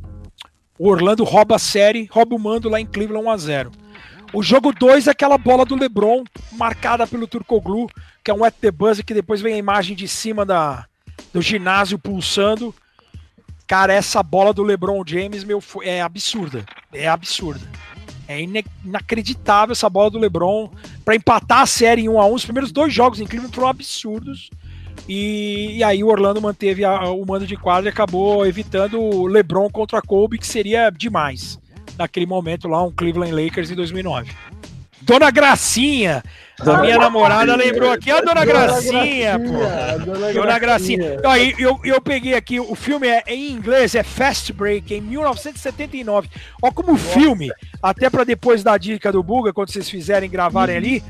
[0.79, 3.84] o Orlando rouba a série, rouba o mando lá em Cleveland 1 a 0.
[4.33, 6.23] O jogo 2 é aquela bola do LeBron
[6.53, 7.87] marcada pelo Turcoglu,
[8.23, 8.39] que é um
[8.73, 10.85] buzzer que depois vem a imagem de cima da,
[11.33, 12.73] do ginásio pulsando.
[13.67, 16.65] Cara, essa bola do LeBron James, meu, é absurda.
[16.93, 17.67] É absurda.
[18.27, 20.69] É inacreditável essa bola do LeBron
[21.03, 23.69] para empatar a série em 1 a 1 Os primeiros dois jogos em Cleveland foram
[23.69, 24.49] absurdos.
[25.07, 29.27] E, e aí o Orlando manteve a- o mando de quadra e acabou evitando o
[29.27, 31.59] LeBron contra Kobe, que seria demais
[31.97, 34.31] naquele momento lá, um Cleveland Lakers em 2009.
[35.01, 36.23] Dona Gracinha,
[36.59, 39.63] A minha namorada lembrou aqui a Dona Gracinha, pô.
[39.63, 41.17] a Dona Dona Gracinha.
[41.37, 46.27] E eu, eu peguei aqui, o filme é em inglês, é Fast Break, em 1979.
[46.59, 47.51] Ó, como o filme,
[47.83, 51.03] até pra depois da dica do Buga, quando vocês fizerem gravarem ali,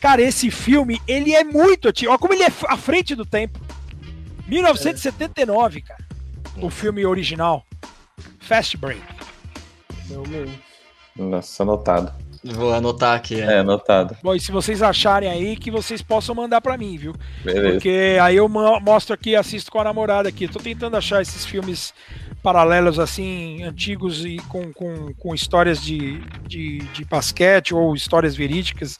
[0.00, 1.88] cara, esse filme, ele é muito.
[2.08, 3.58] Ó, como ele é à frente do tempo.
[4.46, 6.04] 1979, cara.
[6.60, 7.64] O filme original.
[8.38, 9.00] Fast Break.
[10.12, 10.60] Realmente.
[11.16, 12.12] Nossa, anotado.
[12.42, 13.40] Vou anotar aqui.
[13.40, 14.16] É, anotado.
[14.22, 17.14] Bom, e se vocês acharem aí, que vocês possam mandar pra mim, viu?
[17.44, 17.70] Beleza.
[17.72, 20.48] Porque aí eu mo- mostro aqui, assisto com a namorada aqui.
[20.48, 21.92] Tô tentando achar esses filmes
[22.42, 28.98] paralelos, assim, antigos e com, com, com histórias de, de, de basquete ou histórias verídicas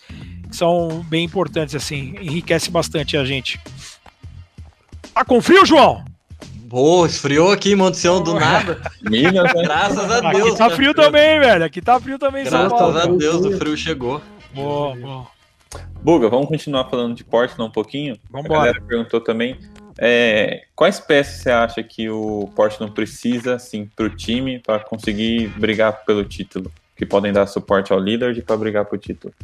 [0.48, 2.14] que são bem importantes, assim.
[2.20, 3.58] Enriquece bastante a gente.
[5.12, 6.04] Tá com frio, João?
[6.72, 8.80] Pô, esfriou aqui em Montecião do nada.
[9.04, 9.62] Minas, né?
[9.62, 10.56] Graças a Aqui Deus.
[10.56, 10.74] tá né?
[10.74, 11.64] frio também, velho.
[11.66, 12.98] Aqui tá frio também, em São Graças Paulo.
[12.98, 14.22] a Deus o frio chegou.
[14.54, 15.26] Boa, boa.
[16.02, 18.16] Buga, vamos continuar falando de Portland um pouquinho?
[18.30, 18.54] Vambora.
[18.54, 19.58] A galera perguntou também.
[19.98, 26.06] é, quais peças você acha que o Portland precisa, assim, pro time para conseguir brigar
[26.06, 26.72] pelo título?
[26.96, 29.34] Que podem dar suporte ao líder para brigar pro título.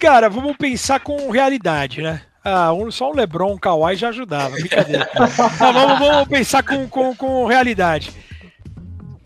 [0.00, 2.22] Cara, vamos pensar com realidade, né?
[2.48, 5.10] Ah, um- só um Lebron, um Kawhi já ajudava, brincadeira.
[5.18, 5.26] Não,
[5.88, 8.12] vamos, vamos pensar com, com, com realidade.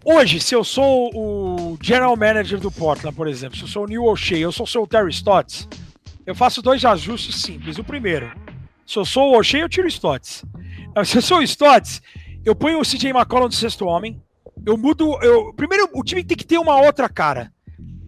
[0.03, 3.87] Hoje, se eu sou o general manager do Portland, por exemplo, se eu sou o
[3.87, 5.69] Neil O'Shea, eu sou o Terry Stotts,
[6.25, 7.77] eu faço dois ajustes simples.
[7.77, 8.33] O primeiro,
[8.87, 10.43] se eu sou o O'Shea, eu tiro o Stotts.
[10.97, 12.01] Não, Se eu sou o Stotts,
[12.43, 14.19] eu ponho o CJ McCollum de sexto homem,
[14.65, 15.19] eu mudo.
[15.23, 17.53] Eu, primeiro, o time tem que ter uma outra cara.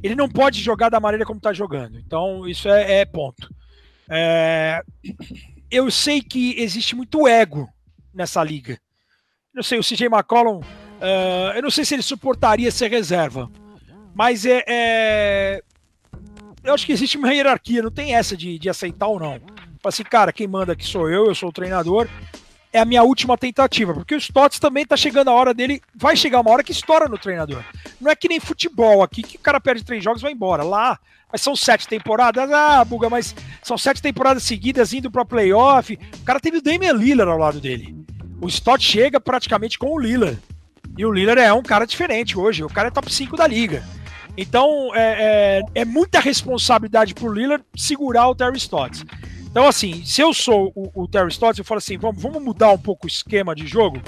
[0.02, 1.98] Ele não pode jogar da maneira como está jogando.
[1.98, 3.48] Então, isso é, é ponto.
[4.09, 4.82] É,
[5.70, 7.68] eu sei que existe muito ego
[8.14, 8.78] nessa liga.
[9.55, 10.61] Eu sei, o CJ McCollum,
[11.00, 13.50] eh, eu não sei se ele suportaria ser reserva,
[14.14, 15.62] mas é, é-
[16.64, 19.38] eu acho que existe uma hierarquia, não tem essa de, de aceitar ou não.
[19.40, 22.09] Fala assim, cara, quem manda aqui sou eu, eu sou o treinador,
[22.72, 26.16] é a minha última tentativa, porque o Stotts também tá chegando a hora dele, vai
[26.16, 27.62] chegar uma hora que estoura no treinador.
[28.00, 30.62] Não é que nem futebol aqui, que o cara perde três jogos e vai embora.
[30.62, 30.98] Lá,
[31.30, 35.98] mas são sete temporadas, ah, Buga, mas são sete temporadas seguidas indo pra playoff.
[36.20, 37.94] O cara teve o Damian Lillard ao lado dele.
[38.40, 40.38] O Stott chega praticamente com o Lillard.
[40.96, 42.64] E o Lillard é um cara diferente hoje.
[42.64, 43.82] O cara é top 5 da liga.
[44.36, 49.04] Então é, é, é muita responsabilidade pro Lillard segurar o Terry Stotts.
[49.53, 52.72] Então, assim, se eu sou o, o Terry Stotts, eu falo assim: vamos, vamos mudar
[52.72, 54.00] um pouco o esquema de jogo.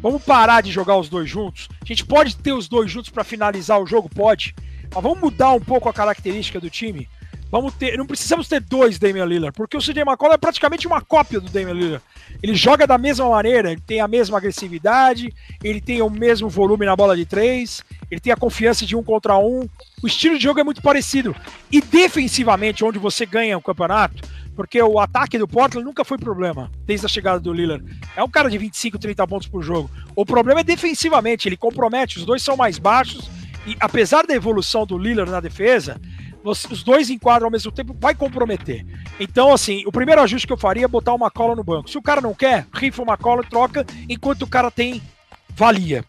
[0.00, 1.68] Vamos parar de jogar os dois juntos.
[1.82, 4.08] A gente pode ter os dois juntos para finalizar o jogo?
[4.08, 4.54] Pode.
[4.94, 7.08] Mas vamos mudar um pouco a característica do time.
[7.50, 11.00] Vamos ter, não precisamos ter dois Damian Lillard, porque o CJ McCollum é praticamente uma
[11.00, 12.04] cópia do Damian Lillard.
[12.42, 15.32] Ele joga da mesma maneira, ele tem a mesma agressividade,
[15.62, 19.02] ele tem o mesmo volume na bola de três, ele tem a confiança de um
[19.02, 19.68] contra um.
[20.02, 21.34] O estilo de jogo é muito parecido.
[21.70, 24.22] E defensivamente, onde você ganha o campeonato,
[24.56, 27.84] porque o ataque do Portland nunca foi problema, desde a chegada do Lillard.
[28.16, 29.90] É um cara de 25, 30 pontos por jogo.
[30.16, 33.30] O problema é defensivamente, ele compromete, os dois são mais baixos,
[33.66, 36.00] e apesar da evolução do Lillard na defesa,
[36.42, 38.86] os dois enquadram ao mesmo tempo, vai comprometer.
[39.18, 41.90] Então, assim, o primeiro ajuste que eu faria é botar o McCollum no banco.
[41.90, 45.02] Se o cara não quer, rifa McCollum e troca, enquanto o cara tem
[45.50, 46.04] valia.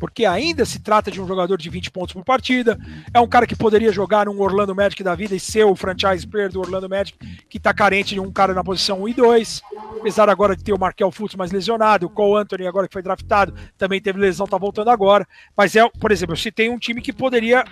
[0.00, 2.78] Porque ainda se trata de um jogador de 20 pontos por partida,
[3.12, 6.26] é um cara que poderia jogar num Orlando Magic da vida e ser o franchise
[6.26, 7.18] player do Orlando Magic,
[7.50, 9.62] que tá carente de um cara na posição 1 e 2.
[9.98, 13.02] Apesar agora de ter o Markel Fultz mais lesionado, o Cole Anthony agora que foi
[13.02, 15.28] draftado, também teve lesão, tá voltando agora.
[15.54, 17.62] Mas é, por exemplo, se tem um time que poderia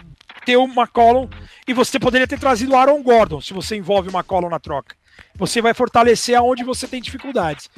[0.44, 1.28] ter o McCollum
[1.66, 4.94] e você poderia ter trazido o Aaron Gordon, se você envolve o McCollum na troca.
[5.34, 7.70] Você vai fortalecer aonde você tem dificuldades.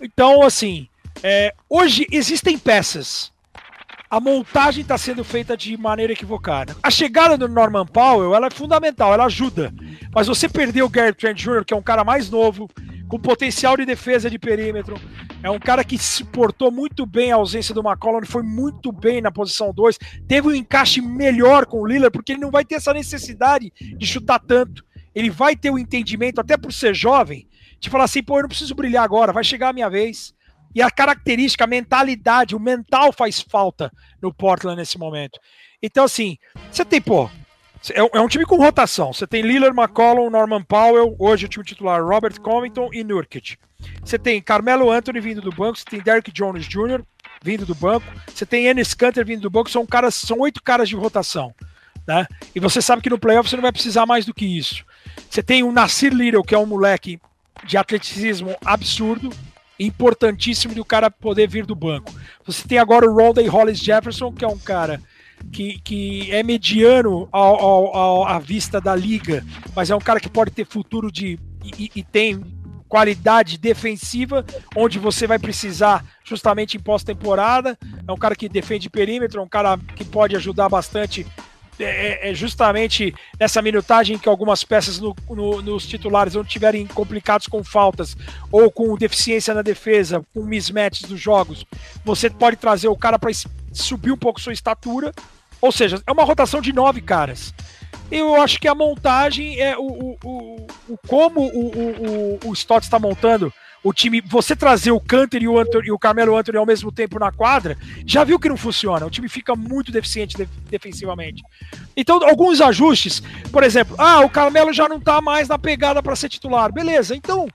[0.00, 0.88] Então, assim,
[1.22, 3.33] é, hoje existem peças.
[4.14, 6.76] A montagem está sendo feita de maneira equivocada.
[6.80, 9.74] A chegada do Norman Powell ela é fundamental, ela ajuda.
[10.14, 12.70] Mas você perdeu o Gary Trent Jr., que é um cara mais novo,
[13.08, 14.94] com potencial de defesa de perímetro.
[15.42, 19.32] É um cara que suportou muito bem a ausência do McCollum, foi muito bem na
[19.32, 19.98] posição 2.
[20.28, 24.06] Teve um encaixe melhor com o Lillard, porque ele não vai ter essa necessidade de
[24.06, 24.84] chutar tanto.
[25.12, 27.48] Ele vai ter o entendimento, até por ser jovem,
[27.80, 30.32] de falar assim: pô, eu não preciso brilhar agora, vai chegar a minha vez.
[30.74, 35.38] E a característica, a mentalidade, o mental faz falta no Portland nesse momento.
[35.82, 36.38] Então, assim,
[36.70, 37.30] você tem, pô,
[37.92, 39.12] é um, é um time com rotação.
[39.12, 43.58] Você tem Lillard, McCollum, Norman Powell, hoje o time titular, Robert Covington e Nurkic.
[44.02, 47.02] Você tem Carmelo Anthony vindo do banco, você tem Derrick Jones Jr.
[47.42, 50.88] vindo do banco, você tem Ennis Canter vindo do banco, são caras, são oito caras
[50.88, 51.54] de rotação.
[52.06, 52.26] Né?
[52.54, 54.84] E você sabe que no playoff você não vai precisar mais do que isso.
[55.28, 57.20] Você tem o Nasir Little, que é um moleque
[57.64, 59.30] de atleticismo absurdo,
[59.78, 62.12] importantíssimo de o cara poder vir do banco.
[62.46, 65.00] Você tem agora o Rondé Hollis Jefferson, que é um cara
[65.52, 69.44] que, que é mediano ao, ao, ao, à vista da liga,
[69.74, 71.38] mas é um cara que pode ter futuro de.
[71.64, 72.42] e, e tem
[72.94, 74.46] qualidade defensiva,
[74.76, 77.76] onde você vai precisar justamente em pós-temporada.
[78.06, 81.26] É um cara que defende perímetro, é um cara que pode ajudar bastante
[81.78, 86.86] é, é, é justamente nessa minutagem que algumas peças no, no, nos titulares não tiverem
[86.86, 88.16] complicados com faltas
[88.50, 91.66] ou com deficiência na defesa, com mismatches dos jogos,
[92.04, 93.30] você pode trazer o cara para
[93.72, 95.12] subir um pouco sua estatura.
[95.60, 97.54] Ou seja, é uma rotação de nove caras.
[98.10, 102.84] Eu acho que a montagem é o, o, o, o como o, o, o Stott
[102.84, 103.52] está montando
[103.84, 106.90] o time, você trazer o Canter e o, Anthony, e o Carmelo Anthony ao mesmo
[106.90, 109.04] tempo na quadra, já viu que não funciona.
[109.04, 111.42] O time fica muito deficiente de, defensivamente.
[111.94, 116.16] Então, alguns ajustes, por exemplo, ah, o Carmelo já não tá mais na pegada para
[116.16, 116.72] ser titular.
[116.72, 117.46] Beleza, então,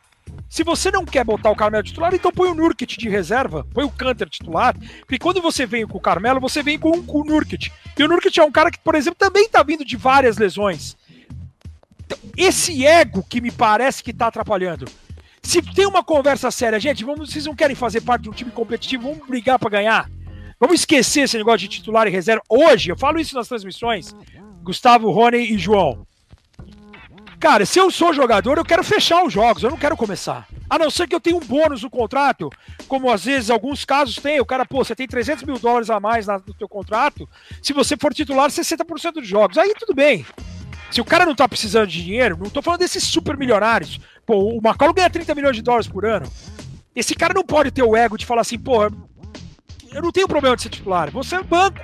[0.47, 3.83] se você não quer botar o Carmelo titular, então põe o Nurkic de reserva, põe
[3.83, 7.25] o Canter titular, porque quando você vem com o Carmelo, você vem com, com o
[7.25, 7.71] Nurkic.
[7.97, 10.95] E o Nurkic é um cara que, por exemplo, também tá vindo de várias lesões.
[12.05, 14.85] Então, esse ego que me parece que tá atrapalhando.
[15.49, 18.51] Se tem uma conversa séria, gente, vamos, vocês não querem fazer parte de um time
[18.51, 20.07] competitivo, vamos brigar para ganhar.
[20.59, 22.43] Vamos esquecer esse negócio de titular e reserva.
[22.47, 24.15] Hoje, eu falo isso nas transmissões,
[24.61, 26.05] Gustavo, Rony e João.
[27.39, 30.47] Cara, se eu sou jogador, eu quero fechar os jogos, eu não quero começar.
[30.69, 32.51] A não ser que eu tenha um bônus no contrato,
[32.87, 34.39] como às vezes alguns casos tem.
[34.39, 37.27] O cara, pô, você tem 300 mil dólares a mais no teu contrato.
[37.59, 39.57] Se você for titular, 60% dos jogos.
[39.57, 40.23] Aí tudo bem.
[40.91, 43.99] Se o cara não tá precisando de dinheiro, não tô falando desses super milionários.
[44.25, 46.31] Pô, o McCollum ganha 30 milhões de dólares por ano.
[46.95, 50.55] Esse cara não pode ter o ego de falar assim, pô, eu não tenho problema
[50.55, 51.11] de ser titular.
[51.11, 51.79] Você é banco.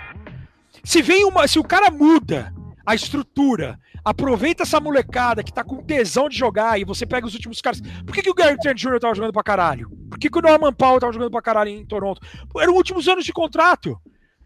[0.83, 1.47] Se vem uma.
[1.47, 2.53] Se o cara muda
[2.85, 7.33] a estrutura, aproveita essa molecada que tá com tesão de jogar e você pega os
[7.33, 7.81] últimos caras.
[8.05, 8.99] Por que, que o Gary Trent Jr.
[8.99, 9.89] tava jogando pra caralho?
[10.09, 12.21] Por que, que o Norman Powell tava jogando pra caralho em Toronto?
[12.49, 13.99] Pô, eram últimos anos de contrato.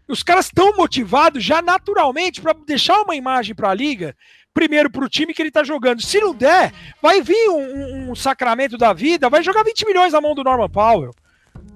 [0.08, 4.16] Os caras estão motivados já naturalmente para deixar uma imagem para a liga
[4.52, 6.02] primeiro para o time que ele está jogando.
[6.02, 10.20] Se não der, vai vir um, um, sacramento da vida, vai jogar 20 milhões na
[10.20, 11.14] mão do Norman Powell,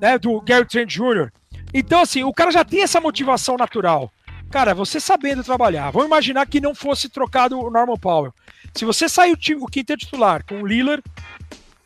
[0.00, 1.30] né, do Gary Trent Jr.
[1.72, 4.12] Então, assim, o cara já tem essa motivação natural.
[4.50, 8.32] Cara, você sabendo trabalhar, vamos imaginar que não fosse trocado o Norman Powell.
[8.72, 11.02] Se você sair o, time, o quinto titular com o Lillard,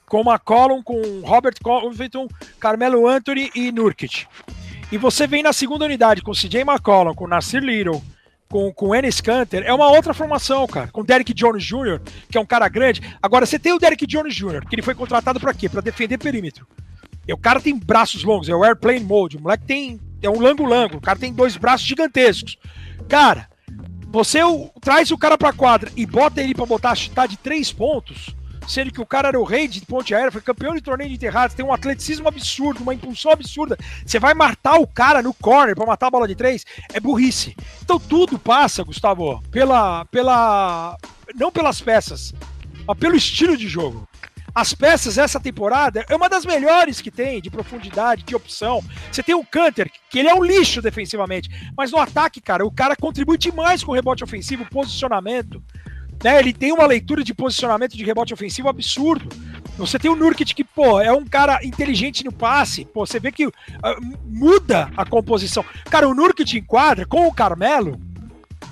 [0.06, 2.28] com o McCollum, com o Robert Covington,
[2.58, 4.26] Carmelo Anthony e Nurkic.
[4.90, 8.02] E você vem na segunda unidade com o CJ McCollum, com o Nasir Little,
[8.48, 10.88] com, com Ennis Canter, é uma outra formação, cara.
[10.88, 12.00] Com Derek Jones Jr.,
[12.30, 13.02] que é um cara grande.
[13.22, 15.68] Agora, você tem o Derek Jones Jr., que ele foi contratado para quê?
[15.68, 16.66] Para defender perímetro.
[17.26, 19.36] E o cara tem braços longos, é o airplane mode.
[19.36, 20.00] O moleque tem.
[20.22, 20.96] É um lango-lango.
[20.96, 22.56] O cara tem dois braços gigantescos.
[23.08, 23.48] Cara,
[24.08, 27.70] você o, traz o cara pra quadra e bota ele pra botar chutar de três
[27.70, 28.34] pontos
[28.68, 31.16] sendo que o cara era o rei de ponte aérea, foi campeão de torneio de
[31.16, 33.76] enterrados, tem um atleticismo absurdo, uma impulsão absurda.
[34.04, 37.56] Você vai matar o cara no corner para matar a bola de três, é burrice.
[37.82, 40.96] Então tudo passa, Gustavo, pela pela
[41.34, 42.34] não pelas peças,
[42.86, 44.06] mas pelo estilo de jogo.
[44.54, 48.82] As peças essa temporada é uma das melhores que tem de profundidade, de opção.
[49.12, 52.72] Você tem o Canter, que ele é um lixo defensivamente, mas no ataque, cara, o
[52.72, 55.62] cara contribui demais com o rebote ofensivo, posicionamento.
[56.22, 59.28] Né, ele tem uma leitura de posicionamento de rebote ofensivo absurdo.
[59.76, 62.84] Você tem o Nurkic que, pô, é um cara inteligente no passe.
[62.84, 63.52] Pô, você vê que uh,
[64.24, 65.64] muda a composição.
[65.88, 68.00] Cara, o Nurkic enquadra com o Carmelo.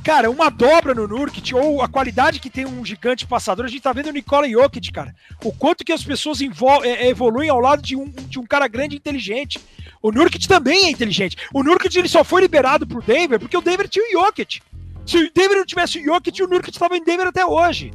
[0.02, 3.82] Cara, uma dobra no Nurkic, ou a qualidade que tem um gigante passador, a gente
[3.82, 5.14] tá vendo o Nikola Jokic, cara.
[5.44, 8.97] O quanto que as pessoas é, evoluem ao lado de um, de um cara grande
[8.97, 9.60] e inteligente.
[10.02, 11.36] O Nurkic também é inteligente.
[11.52, 14.60] O Nurkic ele só foi liberado pro Denver porque o Denver tinha o Jokic.
[15.07, 17.93] Se o Denver não tivesse o Jokic, o Nurkic estava em Denver até hoje.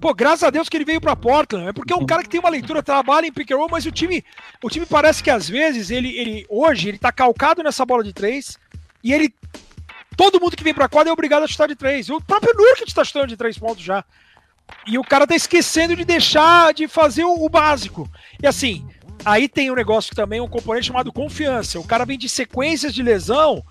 [0.00, 1.68] Pô, graças a Deus que ele veio para Portland.
[1.68, 3.86] É porque é um cara que tem uma leitura, trabalha em pick and roll, mas
[3.86, 4.22] o time,
[4.62, 8.12] o time parece que às vezes ele, ele hoje ele tá calcado nessa bola de
[8.12, 8.58] três
[9.02, 9.34] e ele
[10.16, 12.08] todo mundo que vem para quadra é obrigado a chutar de três.
[12.08, 14.04] O próprio Nurkic está chutando de três pontos já.
[14.86, 18.08] E o cara tá esquecendo de deixar de fazer o, o básico.
[18.42, 18.86] E assim,
[19.24, 21.80] aí tem um negócio também, um componente chamado confiança.
[21.80, 23.64] O cara vem de sequências de lesão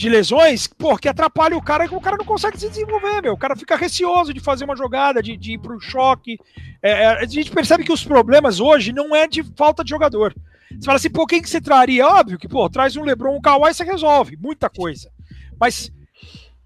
[0.00, 3.34] de lesões, porque atrapalha o cara que o cara não consegue se desenvolver, meu.
[3.34, 6.38] O cara fica receoso de fazer uma jogada, de, de ir pro choque.
[6.82, 10.34] É, é, a gente percebe que os problemas hoje não é de falta de jogador.
[10.70, 12.06] Você fala assim, pô, quem que você traria?
[12.06, 15.12] Óbvio que, pô, traz um Lebron, um Kawhi, você resolve muita coisa.
[15.60, 15.92] Mas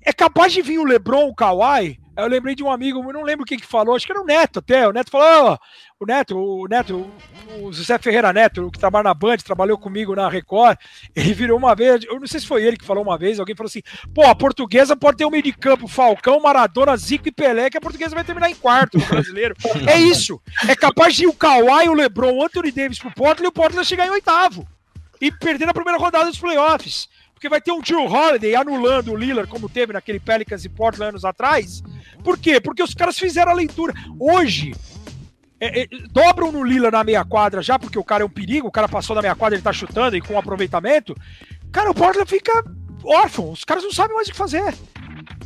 [0.00, 3.44] é capaz de vir o Lebron, o Kawhi, eu lembrei de um amigo, não lembro
[3.44, 4.86] quem que falou, acho que era o Neto até.
[4.86, 5.58] O Neto falou:
[6.00, 7.10] oh, o Neto, o Neto,
[7.60, 10.78] o José Ferreira Neto, que trabalha na Band, trabalhou comigo na Record,
[11.14, 13.56] ele virou uma vez, eu não sei se foi ele que falou uma vez, alguém
[13.56, 13.82] falou assim:
[14.14, 17.78] pô, a portuguesa pode ter um meio de campo, Falcão, Maradona, Zico e Pelé, que
[17.78, 19.54] a portuguesa vai terminar em quarto no brasileiro.
[19.86, 20.40] é isso.
[20.68, 23.52] É capaz de ir o Kawhi, o Lebron, o Anthony Davis pro Portland e o
[23.52, 24.66] Portland chegar em oitavo.
[25.20, 27.08] E perder na primeira rodada dos playoffs.
[27.44, 31.10] Porque vai ter um Drew Holiday anulando o Lillard, como teve naquele Pelicans e Portland
[31.10, 31.82] anos atrás.
[32.22, 32.58] Por quê?
[32.58, 33.92] Porque os caras fizeram a leitura.
[34.18, 34.74] Hoje,
[35.60, 38.68] é, é, dobram no Lillard na meia quadra já, porque o cara é um perigo,
[38.68, 41.14] o cara passou da meia quadra, ele tá chutando e com aproveitamento.
[41.70, 42.64] Cara, o Portland fica
[43.04, 44.74] órfão, os caras não sabem mais o que fazer.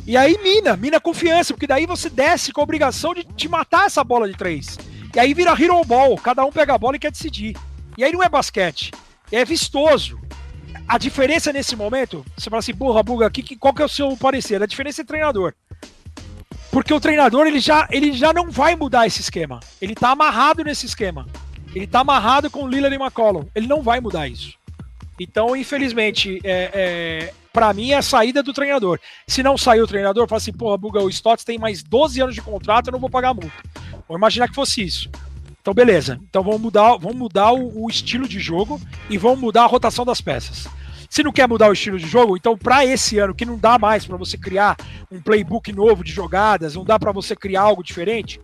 [0.07, 3.87] E aí mina, mina confiança, porque daí você desce com a obrigação de te matar
[3.87, 4.79] essa bola de três.
[5.13, 7.57] E aí vira hero ball, cada um pega a bola e quer decidir.
[7.97, 8.93] E aí não é basquete,
[9.29, 10.17] é vistoso.
[10.89, 14.17] A diferença nesse momento, você fala assim, burra, buga, aqui, qual que é o seu
[14.17, 14.63] parecer?
[14.63, 15.53] A diferença é treinador.
[16.71, 19.59] Porque o treinador ele já, ele já não vai mudar esse esquema.
[19.79, 21.27] Ele tá amarrado nesse esquema.
[21.75, 23.45] Ele tá amarrado com Lillard e McCollum.
[23.53, 24.55] Ele não vai mudar isso.
[25.19, 28.99] Então, infelizmente, é, é, para mim é a saída do treinador.
[29.27, 32.33] Se não sair o treinador, fala assim, porra, Buga, o Stotts tem mais 12 anos
[32.33, 33.51] de contrato, eu não vou pagar multa.
[34.07, 35.07] Vou imaginar que fosse isso.
[35.61, 36.19] Então, beleza.
[36.27, 40.03] Então vamos mudar, vamos mudar o, o estilo de jogo e vamos mudar a rotação
[40.03, 40.67] das peças.
[41.09, 43.79] Se não quer mudar o estilo de jogo, então para esse ano que não dá
[43.79, 44.77] mais para você criar
[45.11, 48.39] um playbook novo de jogadas, não dá para você criar algo diferente,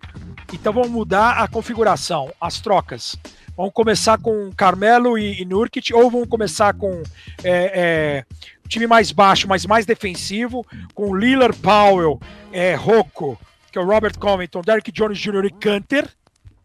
[0.51, 3.15] então vamos mudar a configuração, as trocas.
[3.55, 7.03] Vamos começar com Carmelo e, e Nurkic, ou vamos começar com
[7.41, 8.25] é, é,
[8.67, 12.19] time mais baixo, mas mais defensivo, com Lillard, Powell,
[12.51, 13.39] é, Rocco,
[13.71, 15.45] que é o Robert Covington, Derrick Jones Jr.
[15.45, 16.09] e Canter.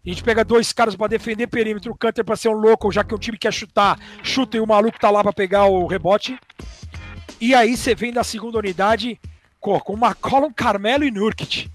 [0.05, 3.05] A gente pega dois caras para defender perímetro, o Canter para ser um louco, já
[3.05, 6.39] que o time quer chutar, chuta e o maluco tá lá para pegar o rebote.
[7.39, 9.20] E aí você vem da segunda unidade
[9.60, 11.70] com McCollum, Carmelo e Nurkic.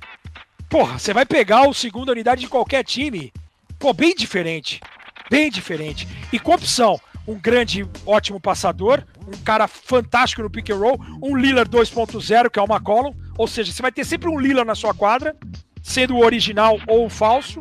[0.67, 3.31] Porra, você vai pegar o segunda unidade de qualquer time.
[3.77, 4.81] Pô, bem diferente.
[5.29, 6.07] Bem diferente.
[6.33, 11.35] E com opção, um grande, ótimo passador, um cara fantástico no pick and roll, um
[11.35, 14.75] Lillard 2.0, que é o McCollum, ou seja, você vai ter sempre um Lillard na
[14.75, 15.35] sua quadra,
[15.83, 17.59] sendo o original ou o falso,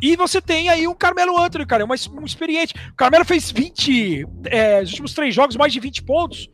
[0.00, 2.74] e você tem aí um Carmelo Anthony, cara, é um experiente.
[2.92, 6.50] O Carmelo fez 20, é, os últimos três jogos, mais de 20 pontos.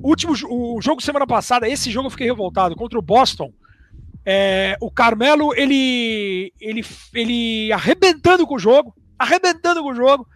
[0.00, 3.52] O último o jogo semana passada, esse jogo eu fiquei revoltado, contra o Boston.
[4.24, 10.26] É, o Carmelo, ele, ele, ele arrebentando com o jogo, arrebentando com o jogo,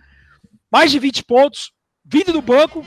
[0.71, 1.73] mais de 20 pontos,
[2.05, 2.85] vindo do banco.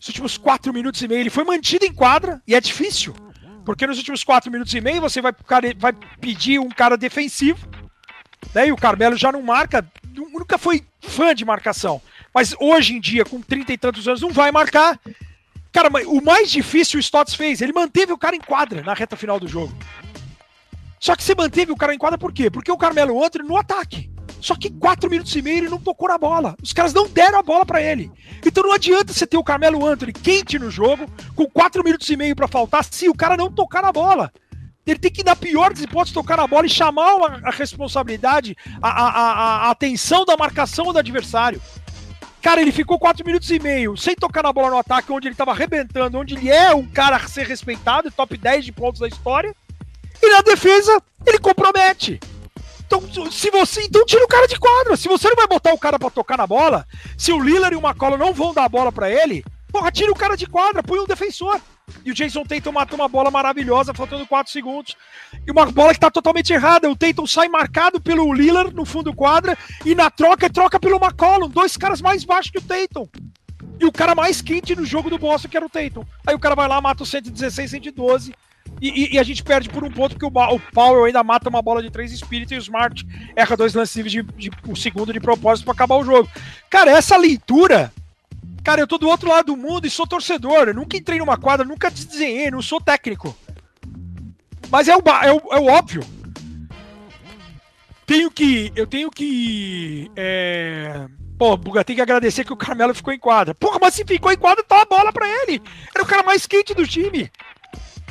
[0.00, 3.14] Os últimos 4 minutos e meio, ele foi mantido em quadra, e é difícil
[3.64, 5.32] porque nos últimos quatro minutos e meio você vai,
[5.76, 7.66] vai pedir um cara defensivo,
[8.54, 8.68] né?
[8.68, 12.00] E o Carmelo já não marca, nunca foi fã de marcação.
[12.34, 14.98] Mas hoje em dia, com 30 e tantos anos, não vai marcar.
[15.72, 19.16] Cara, o mais difícil o Stotts fez, ele manteve o cara em quadra na reta
[19.16, 19.74] final do jogo.
[21.00, 22.50] Só que você manteve o cara em quadra por quê?
[22.50, 24.11] Porque o Carmelo Anthony no ataque.
[24.42, 26.56] Só que 4 minutos e meio ele não tocou na bola.
[26.60, 28.10] Os caras não deram a bola para ele.
[28.44, 31.06] Então não adianta você ter o Carmelo Anthony quente no jogo,
[31.36, 34.32] com 4 minutos e meio para faltar, se o cara não tocar na bola.
[34.84, 38.88] Ele tem que, na pior das hipóteses, tocar na bola e chamar a, responsabilidade, a,
[38.88, 41.62] a, a, a atenção da marcação do adversário.
[42.42, 45.34] Cara, ele ficou 4 minutos e meio sem tocar na bola no ataque, onde ele
[45.34, 49.06] estava arrebentando, onde ele é um cara a ser respeitado, top 10 de pontos da
[49.06, 49.54] história.
[50.20, 52.18] E na defesa, ele compromete.
[53.00, 53.82] Então, se você.
[53.84, 54.96] Então tira o cara de quadra.
[54.96, 56.86] Se você não vai botar o cara para tocar na bola,
[57.16, 60.12] se o Lillard e o McCollum não vão dar a bola para ele, porra, tira
[60.12, 61.60] o cara de quadra, põe um defensor.
[62.04, 64.96] E o Jason Tatum matou uma bola maravilhosa, faltando 4 segundos.
[65.46, 66.90] E uma bola que tá totalmente errada.
[66.90, 71.48] O Tatum sai marcado pelo Lillard no fundo quadra e na troca troca pelo McCollum.
[71.48, 73.08] Dois caras mais baixos que o Tatum.
[73.80, 76.04] E o cara mais quente no jogo do Boston, que era o Tatum.
[76.26, 78.32] Aí o cara vai lá, mata o 116, 112
[78.80, 81.48] e, e, e, a gente perde por um ponto porque o, o Powell ainda mata
[81.48, 83.06] uma bola de três espírito e o Smart
[83.36, 86.28] erra dois lances de, de, um segundo de propósito para acabar o jogo.
[86.68, 87.92] Cara, essa leitura.
[88.64, 90.68] Cara, eu tô do outro lado do mundo e sou torcedor.
[90.68, 93.36] Eu nunca entrei numa quadra, nunca desenhei, não sou técnico.
[94.70, 96.02] Mas é o, é o, é o óbvio.
[98.04, 98.72] Tenho que.
[98.74, 100.10] Eu tenho que.
[100.16, 101.06] É...
[101.38, 103.54] Pô, Buga, tem que agradecer que o Carmelo ficou em quadra.
[103.54, 105.62] Porra, mas se ficou em quadra, tá a bola pra ele.
[105.94, 107.30] Era o cara mais quente do time.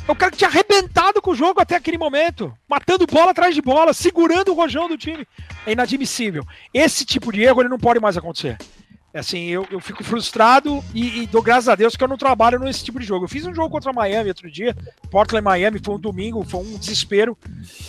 [0.06, 3.54] É o cara que tinha arrebentado com o jogo até aquele momento, matando bola atrás
[3.54, 5.26] de bola, segurando o rojão do time.
[5.64, 6.44] É inadmissível.
[6.74, 8.58] Esse tipo de erro ele não pode mais acontecer.
[9.14, 12.16] É assim, eu, eu fico frustrado e, e, dou graças a Deus que eu não
[12.16, 13.26] trabalho nesse tipo de jogo.
[13.26, 14.74] Eu fiz um jogo contra Miami outro dia,
[15.10, 17.36] Portland Miami, foi um domingo, foi um desespero,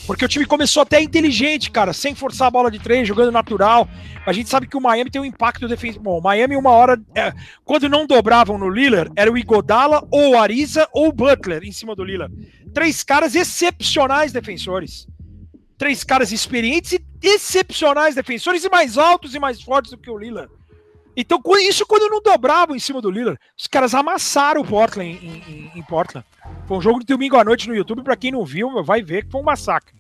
[0.06, 3.88] porque o time começou até inteligente, cara, sem forçar a bola de três, jogando natural.
[4.26, 6.04] A gente sabe que o Miami tem um impacto defensivo.
[6.04, 7.32] Bom, Miami, uma hora, é,
[7.64, 11.72] quando não dobravam no Lillard, era o Igodala, ou o Ariza, ou o Butler em
[11.72, 12.36] cima do Lillard.
[12.74, 15.08] Três caras excepcionais defensores.
[15.78, 20.18] Três caras experientes e excepcionais defensores, e mais altos e mais fortes do que o
[20.18, 20.52] Lillard.
[21.16, 23.40] Então, isso quando não dobravam em cima do Lillard.
[23.58, 26.26] Os caras amassaram o Portland em, em, em Portland.
[26.68, 28.04] Foi um jogo de domingo à noite no YouTube.
[28.04, 29.94] Para quem não viu, vai ver que foi um massacre.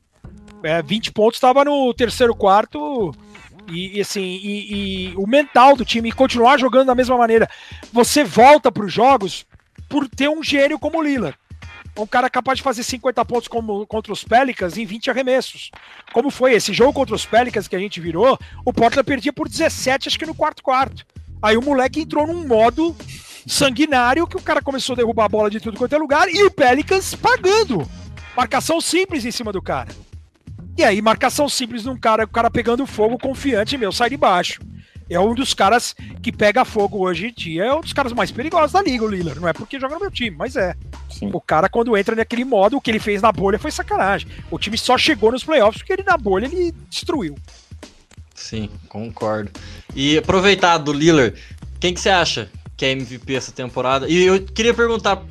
[0.64, 3.14] É, 20 pontos estava no terceiro quarto.
[3.68, 7.50] E, E, e assim, e, e, o mental do time continuar jogando da mesma maneira.
[7.92, 9.46] Você volta para os jogos
[9.88, 11.38] por ter um gênio como o Lillard.
[11.98, 15.70] Um cara capaz de fazer 50 pontos como, contra os Pelicans em 20 arremessos.
[16.12, 19.48] Como foi esse jogo contra os Pelicans que a gente virou, o Portland perdia por
[19.48, 21.06] 17, acho que no quarto quarto.
[21.42, 22.96] Aí o moleque entrou num modo
[23.46, 26.44] sanguinário que o cara começou a derrubar a bola de tudo quanto é lugar e
[26.44, 27.88] o Pelicans pagando.
[28.36, 29.90] Marcação simples em cima do cara.
[30.76, 34.60] E aí, marcação simples num cara, o cara pegando fogo, confiante, meu, sai de baixo.
[35.10, 38.32] É um dos caras que pega fogo hoje em dia, é um dos caras mais
[38.32, 39.40] perigosos da liga, o Lillard.
[39.40, 40.76] Não é porque joga no meu time, mas é.
[41.10, 41.30] Sim.
[41.34, 44.28] O cara, quando entra naquele modo, o que ele fez na bolha foi sacanagem.
[44.50, 47.36] O time só chegou nos playoffs porque ele na bolha ele destruiu.
[48.34, 49.52] Sim, concordo.
[49.96, 51.40] E aproveitar do Lillard,
[51.80, 54.10] quem que você acha que é MVP essa temporada?
[54.10, 55.22] E eu queria perguntar,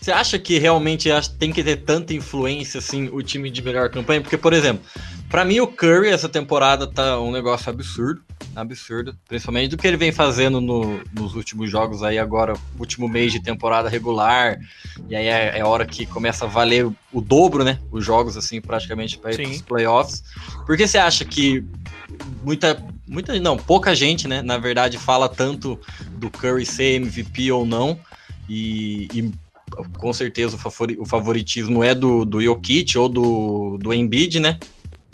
[0.00, 1.08] você acha que realmente
[1.38, 4.20] tem que ter tanta influência assim o time de melhor campanha?
[4.20, 4.84] Porque, por exemplo,
[5.28, 8.22] para mim o Curry essa temporada tá um negócio absurdo,
[8.54, 13.32] absurdo, principalmente do que ele vem fazendo no, nos últimos jogos aí agora, último mês
[13.32, 14.58] de temporada regular,
[15.08, 17.78] e aí é, é hora que começa a valer o dobro, né?
[17.90, 20.24] Os jogos assim praticamente para os playoffs.
[20.64, 21.64] Por que você acha que
[22.42, 25.78] muita muita não, pouca gente, né, na verdade fala tanto
[26.12, 27.98] do Curry ser MVP ou não?
[28.48, 29.32] E, e
[29.98, 34.58] com certeza o favoritismo é do, do Jokic ou do, do Embiid, né?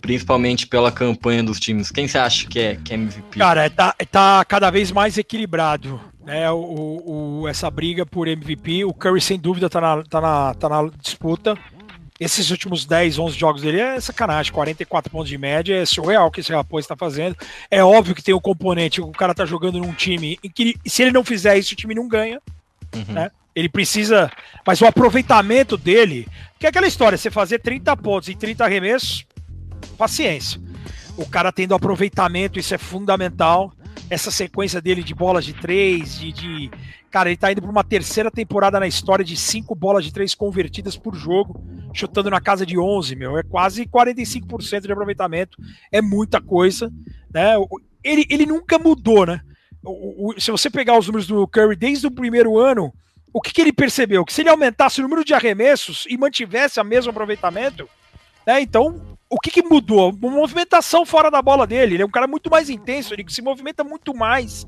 [0.03, 1.89] Principalmente pela campanha dos times.
[1.89, 3.39] Quem você acha que é, que é MVP?
[3.39, 5.99] Cara, tá, tá cada vez mais equilibrado.
[6.25, 10.53] Né, o, o, essa briga por MVP, o Curry sem dúvida tá na, tá na,
[10.53, 11.57] tá na disputa.
[12.19, 16.31] Esses últimos 10, 11 jogos dele é sacanagem, 44 pontos de média, é surreal o
[16.31, 17.37] que esse rapaz está fazendo.
[17.71, 20.75] É óbvio que tem o um componente, o cara tá jogando num time em que
[20.85, 22.41] se ele não fizer isso, o time não ganha.
[22.93, 23.13] Uhum.
[23.13, 23.31] Né?
[23.55, 24.29] Ele precisa.
[24.65, 26.27] Mas o aproveitamento dele.
[26.59, 29.25] Que é aquela história: você fazer 30 pontos em 30 arremessos,
[29.97, 30.61] paciência.
[31.15, 33.71] O cara tendo aproveitamento, isso é fundamental.
[34.09, 36.31] Essa sequência dele de bolas de três, de.
[36.31, 36.71] de...
[37.11, 40.33] Cara, ele tá indo para uma terceira temporada na história de cinco bolas de três
[40.33, 43.37] convertidas por jogo, chutando na casa de 11, meu.
[43.37, 45.57] É quase 45% de aproveitamento.
[45.91, 46.91] É muita coisa,
[47.31, 47.53] né?
[48.03, 49.41] Ele, ele nunca mudou, né?
[49.83, 52.91] O, o, se você pegar os números do Curry desde o primeiro ano,
[53.31, 54.23] o que, que, ele percebeu?
[54.23, 57.87] Que se ele aumentasse o número de arremessos e mantivesse o mesmo aproveitamento,
[58.45, 60.11] né, então o que, que, mudou?
[60.11, 61.95] Uma movimentação fora da bola dele.
[61.95, 64.65] Ele é um cara muito mais intenso, ele se movimenta muito mais.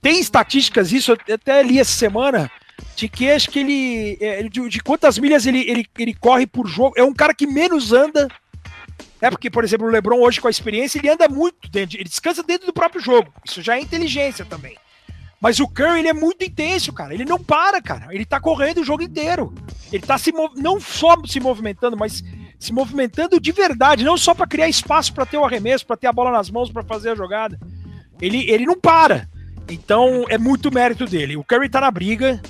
[0.00, 2.48] Tem estatísticas, isso eu até li essa semana,
[2.94, 4.16] de que acho que ele.
[4.20, 6.94] É, de, de, quantas milhas ele, ele, ele corre por jogo.
[6.96, 8.28] É um cara que menos anda.
[9.20, 12.08] É porque, por exemplo, o Lebron hoje com a experiência, ele anda muito dentro, ele
[12.08, 13.32] descansa dentro do próprio jogo.
[13.44, 14.76] Isso já é inteligência também.
[15.40, 17.12] Mas o Curry, ele é muito intenso, cara.
[17.12, 18.14] Ele não para, cara.
[18.14, 19.52] Ele tá correndo o jogo inteiro.
[19.92, 22.22] Ele tá se não só se movimentando, mas
[22.58, 26.06] se movimentando de verdade, não só para criar espaço para ter o arremesso, para ter
[26.06, 27.58] a bola nas mãos para fazer a jogada.
[28.20, 29.28] Ele, ele não para.
[29.68, 31.36] Então é muito mérito dele.
[31.36, 32.40] O Curry tá na briga.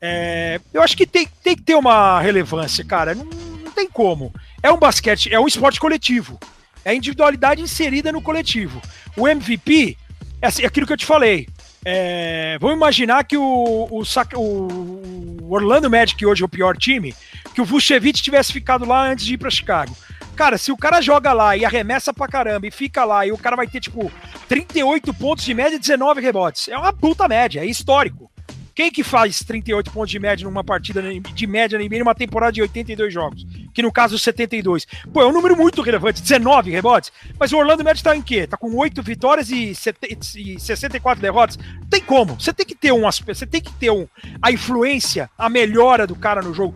[0.00, 3.14] É, eu acho que tem, tem que ter uma relevância, cara.
[3.14, 4.32] Não, não tem como.
[4.62, 6.38] É um basquete, é um esporte coletivo.
[6.84, 8.82] É a individualidade inserida no coletivo.
[9.16, 9.96] O MVP
[10.40, 11.46] é assim, aquilo que eu te falei.
[11.84, 13.42] É, vamos imaginar que o,
[13.90, 14.02] o,
[14.36, 17.14] o, Orlando Magic hoje é o pior time,
[17.54, 19.96] que o Vucevic tivesse ficado lá antes de ir para Chicago.
[20.36, 23.38] Cara, se o cara joga lá e arremessa pra caramba e fica lá e o
[23.38, 24.10] cara vai ter, tipo,
[24.48, 28.31] 38 pontos de média e 19 rebotes, é uma puta média, é histórico.
[28.74, 32.62] Quem que faz 38 pontos de média numa partida de média na numa temporada de
[32.62, 33.46] 82 jogos?
[33.74, 34.86] Que no caso 72.
[35.12, 37.12] Pô, é um número muito relevante, 19 rebotes.
[37.38, 38.46] Mas o Orlando Magic tá em quê?
[38.46, 41.58] Tá com 8 vitórias e, 64 derrotas.
[41.58, 42.40] Não tem como.
[42.40, 44.06] Você tem que ter um você tem que ter um
[44.40, 46.74] a influência, a melhora do cara no jogo.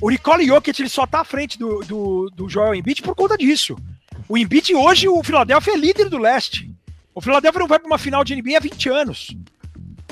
[0.00, 3.36] O Nicole Jokic ele só tá à frente do, do, do Joel Embiid por conta
[3.36, 3.76] disso.
[4.28, 6.70] O Embiid hoje, o Philadelphia é líder do leste.
[7.14, 9.36] O Philadelphia não vai para uma final de NBA há 20 anos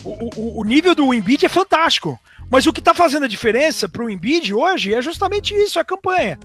[0.05, 2.19] o, o, nível do Embiid é fantástico.
[2.51, 5.85] Mas o que está fazendo a diferença para o Embiid hoje é justamente isso, a
[5.85, 6.39] campanha.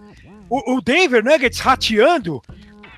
[0.49, 2.41] O, o Denver Nuggets rateando,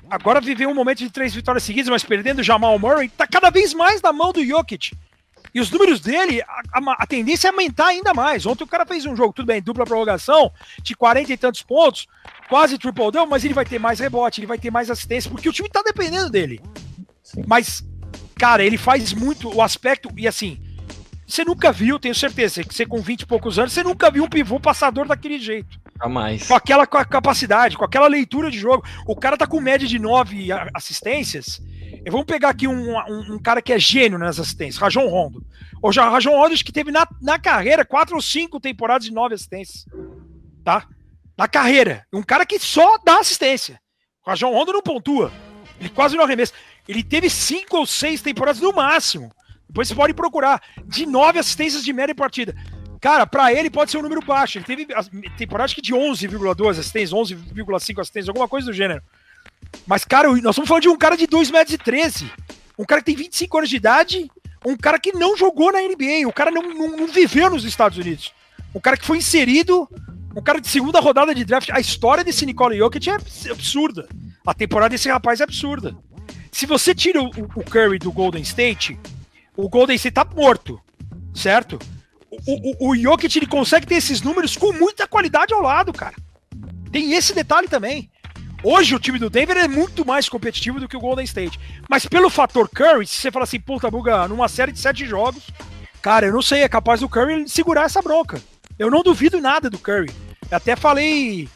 [0.08, 3.50] agora viveu um momento de três vitórias seguidas, mas perdendo o Jamal Murray, está cada
[3.50, 4.92] vez mais na mão do Jokic.
[5.54, 8.46] E os números dele, a, a, a, tendência é aumentar ainda mais.
[8.46, 10.50] Ontem o cara fez um jogo, tudo bem, dupla prorrogação,
[10.82, 12.06] de 40 e tantos pontos,
[12.48, 15.48] quase triple double, mas ele vai ter mais rebote, ele vai ter mais assistência, porque
[15.48, 16.60] o time está dependendo dele.
[17.22, 17.44] Sim.
[17.46, 17.84] Mas
[18.42, 20.08] Cara, ele faz muito o aspecto.
[20.16, 20.60] E assim,
[21.24, 24.24] você nunca viu, tenho certeza, que você com 20 e poucos anos, você nunca viu
[24.24, 25.80] um pivô passador daquele jeito.
[25.96, 26.48] Jamais.
[26.48, 28.84] Com aquela capacidade, com aquela leitura de jogo.
[29.06, 31.62] O cara tá com média de 9 assistências.
[32.10, 35.46] Vamos pegar aqui um, um, um, cara que é gênio nas assistências, Rajon Rondo.
[35.80, 39.36] O Rajon Rondo acho que teve na, na carreira quatro ou cinco temporadas de nove
[39.36, 39.86] assistências.
[40.64, 40.84] Tá?
[41.38, 42.04] Na carreira.
[42.12, 43.78] Um cara que só dá assistência.
[44.26, 45.30] O Rajon Rondo não pontua.
[45.78, 46.52] Ele quase não arremessa.
[46.88, 49.30] Ele teve cinco ou seis temporadas no máximo.
[49.68, 50.60] Depois você pode procurar.
[50.84, 52.54] De nove assistências de média partida.
[53.00, 54.58] Cara, para ele pode ser um número baixo.
[54.58, 54.86] Ele teve
[55.36, 59.02] temporada que de 11,2 assistências, 11,5 assistências, alguma coisa do gênero.
[59.86, 62.30] Mas, cara, nós estamos falando de um cara de 2 metros e 13.
[62.78, 64.30] Um cara que tem 25 anos de idade.
[64.64, 66.28] Um cara que não jogou na NBA.
[66.28, 68.32] O cara não, não, não viveu nos Estados Unidos.
[68.74, 69.88] Um cara que foi inserido.
[70.36, 71.70] Um cara de segunda rodada de draft.
[71.70, 73.14] A história desse Nikola Jokic é
[73.50, 74.08] absurda.
[74.46, 75.96] A temporada desse rapaz é absurda.
[76.52, 78.98] Se você tira o, o Curry do Golden State,
[79.56, 80.80] o Golden State tá morto,
[81.34, 81.78] certo?
[82.30, 86.14] O, o, o Jokic ele consegue ter esses números com muita qualidade ao lado, cara.
[86.92, 88.10] Tem esse detalhe também.
[88.62, 91.58] Hoje o time do Denver é muito mais competitivo do que o Golden State.
[91.88, 95.48] Mas pelo fator Curry, se você fala assim, puta, Buga, numa série de sete jogos,
[96.00, 98.40] cara, eu não sei, é capaz do Curry segurar essa bronca.
[98.78, 100.10] Eu não duvido nada do Curry.
[100.50, 101.48] Eu até falei.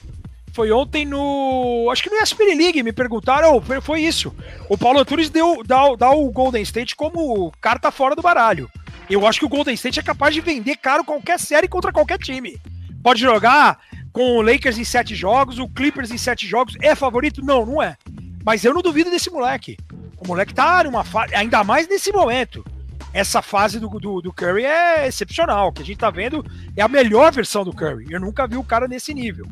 [0.57, 1.87] Foi ontem no.
[1.93, 3.55] Acho que no ESPN League me perguntaram.
[3.55, 4.35] Oh, foi isso.
[4.70, 8.66] O Paulo Antunes deu, dá, dá o Golden State como carta fora do baralho.
[9.11, 12.16] Eu acho que o Golden State é capaz de vender caro qualquer série contra qualquer
[12.16, 12.59] time.
[13.03, 13.78] Pode jogar
[14.15, 16.74] com o Lakers em sete jogos, o Clippers em sete jogos.
[16.81, 17.45] É favorito?
[17.45, 17.95] Não, não é.
[18.43, 19.77] Mas eu não duvido desse moleque.
[20.16, 22.65] O moleque tá numa fase, ainda mais nesse momento.
[23.12, 25.69] Essa fase do, do, do, Curry é excepcional.
[25.69, 26.43] O que a gente tá vendo
[26.74, 28.07] é a melhor versão do Curry.
[28.09, 29.47] Eu nunca vi o cara nesse nível.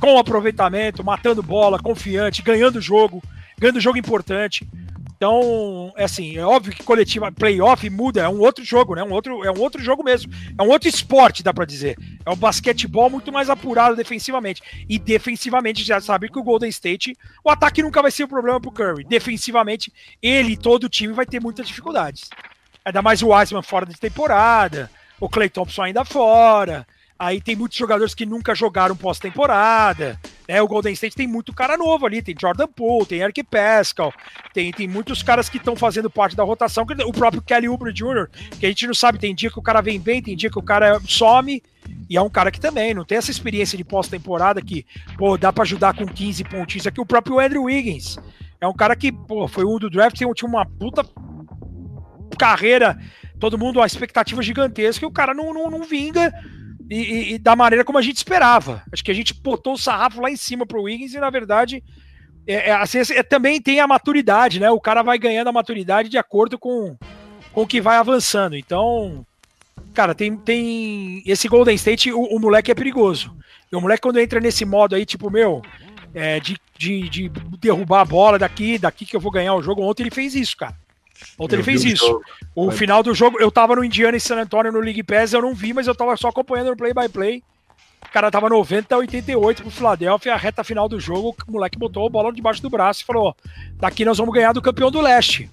[0.00, 3.22] Com aproveitamento, matando bola, confiante, ganhando jogo,
[3.58, 4.66] ganhando jogo importante.
[5.16, 9.02] Então, é assim, é óbvio que coletiva, playoff muda, é um outro jogo, né?
[9.02, 10.30] Um outro, é um outro jogo mesmo.
[10.58, 11.96] É um outro esporte, dá para dizer.
[12.24, 14.62] É um basquetebol muito mais apurado defensivamente.
[14.86, 18.28] E defensivamente já sabe que o Golden State, o ataque nunca vai ser o um
[18.28, 19.04] problema pro Curry.
[19.04, 19.90] Defensivamente,
[20.20, 22.28] ele e todo o time vai ter muitas dificuldades.
[22.84, 26.86] Ainda mais o Wiseman fora de temporada, o Clay Thompson ainda fora.
[27.18, 30.20] Aí tem muitos jogadores que nunca jogaram pós-temporada.
[30.46, 30.60] Né?
[30.60, 32.20] O Golden State tem muito cara novo ali.
[32.20, 34.12] Tem Jordan Poole, tem Eric Pascal,
[34.52, 36.84] tem, tem muitos caras que estão fazendo parte da rotação.
[37.06, 38.28] O próprio Kelly Oubre Jr.,
[38.60, 39.18] que a gente não sabe.
[39.18, 41.62] Tem dia que o cara vem bem, tem dia que o cara some.
[42.10, 44.84] E é um cara que também não tem essa experiência de pós-temporada que,
[45.16, 46.86] pô, dá para ajudar com 15 pontinhos.
[46.86, 48.18] Aqui o próprio Andrew Wiggins.
[48.60, 51.04] É um cara que, pô, foi um do draft, tinha uma puta
[52.38, 52.98] carreira.
[53.40, 55.04] Todo mundo, uma expectativa gigantesca.
[55.04, 56.32] E o cara não, não, não vinga
[56.88, 58.82] e, e, e, da maneira como a gente esperava.
[58.92, 61.82] Acho que a gente botou o sarrafo lá em cima pro Wiggins e, na verdade,
[62.46, 64.70] é, é, assim, é, também tem a maturidade, né?
[64.70, 66.96] O cara vai ganhando a maturidade de acordo com,
[67.52, 68.56] com o que vai avançando.
[68.56, 69.26] Então,
[69.92, 73.36] cara, tem, tem esse Golden State, o, o moleque é perigoso.
[73.70, 75.60] E o moleque, quando entra nesse modo aí, tipo, meu,
[76.14, 77.28] é, de, de, de
[77.60, 80.56] derrubar a bola daqui, daqui que eu vou ganhar o jogo, ontem ele fez isso,
[80.56, 80.76] cara.
[81.38, 82.20] Ontem ele fez isso.
[82.54, 85.42] O final do jogo, eu tava no Indiana e San Antonio no League Pass, eu
[85.42, 87.42] não vi, mas eu tava só acompanhando no play by play.
[88.02, 91.78] O cara tava 90 a 88 pro Philadelphia, a reta final do jogo, o moleque
[91.78, 93.34] botou a bola debaixo do braço e falou:
[93.74, 95.50] daqui nós vamos ganhar do campeão do leste.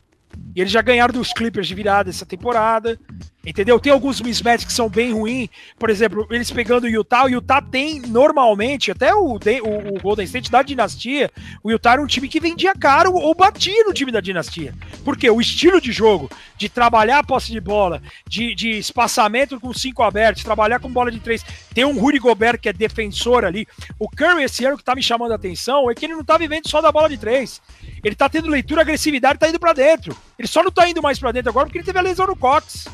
[0.55, 2.99] E eles já ganharam dos Clippers de virada essa temporada.
[3.45, 3.77] Entendeu?
[3.77, 5.49] Tem alguns mismatches que são bem ruins.
[5.77, 7.25] Por exemplo, eles pegando o Utah.
[7.25, 11.29] O Utah tem normalmente, até o, o, o Golden State da dinastia,
[11.61, 14.73] o Utah era um time que vendia caro ou batia no time da dinastia.
[15.03, 19.73] Porque o estilo de jogo, de trabalhar a posse de bola, de, de espaçamento com
[19.73, 21.43] cinco abertos, trabalhar com bola de três.
[21.73, 23.67] Tem um Rudy Gobert que é defensor ali.
[23.99, 26.37] O Curry esse ano que tá me chamando a atenção é que ele não tá
[26.37, 27.61] vivendo só da bola de três.
[28.01, 30.15] Ele tá tendo leitura, agressividade, tá indo para dentro.
[30.39, 32.37] Ele só não tá indo mais para dentro agora porque ele teve a lesão no
[32.37, 32.87] Cox.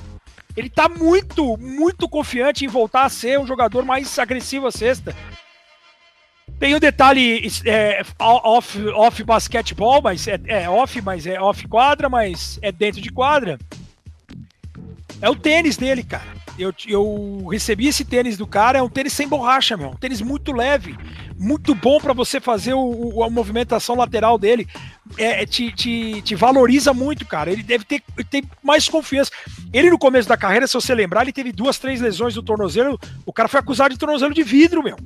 [0.55, 5.15] Ele tá muito, muito confiante em voltar a ser um jogador mais agressivo a sexta.
[6.59, 12.09] Tem um detalhe é, off, off basquetebol, mas é, é off, mas é off quadra,
[12.09, 13.57] mas é dentro de quadra.
[15.21, 16.39] É o tênis dele, cara.
[16.57, 19.91] Eu, eu recebi esse tênis do cara, é um tênis sem borracha, meu.
[19.91, 20.97] Um tênis muito leve,
[21.39, 24.67] muito bom para você fazer o, a movimentação lateral dele.
[25.17, 27.49] É, é, te, te, te, valoriza muito, cara.
[27.49, 29.31] Ele deve ter, ter mais confiança.
[29.71, 32.99] Ele, no começo da carreira, se você lembrar, ele teve duas, três lesões do tornozelo.
[33.25, 34.97] O cara foi acusado de tornozelo de vidro, meu.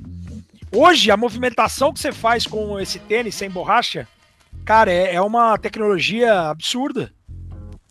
[0.72, 4.08] Hoje, a movimentação que você faz com esse tênis sem borracha,
[4.64, 7.12] cara, é, é uma tecnologia absurda.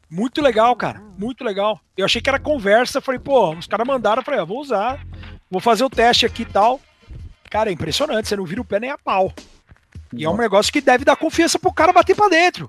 [0.10, 1.02] Muito legal, cara.
[1.18, 1.80] Muito legal.
[1.96, 3.00] Eu achei que era conversa.
[3.00, 4.22] Falei, pô, os caras mandaram.
[4.22, 5.00] Falei, ah, vou usar.
[5.50, 6.82] Vou fazer o teste aqui e tal.
[7.54, 8.28] Cara, é impressionante.
[8.28, 9.32] Você não vira o pé nem a pau.
[10.12, 12.68] E é um negócio que deve dar confiança pro cara bater para dentro.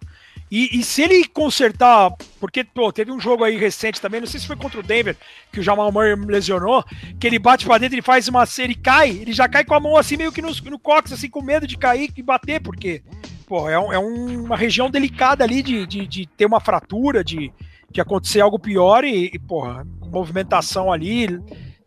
[0.50, 4.38] E, e, se ele consertar, porque pô, teve um jogo aí recente também, não sei
[4.38, 5.16] se foi contra o Denver,
[5.50, 6.84] que o Jamal Murray lesionou,
[7.18, 9.80] que ele bate para dentro, ele faz uma ele cai, ele já cai com a
[9.80, 13.02] mão assim meio que no, no cox, assim, com medo de cair e bater, porque
[13.46, 17.50] pô, é, um, é uma região delicada ali de, de, de, ter uma fratura, de,
[17.90, 21.40] de acontecer algo pior e, e porra, movimentação ali,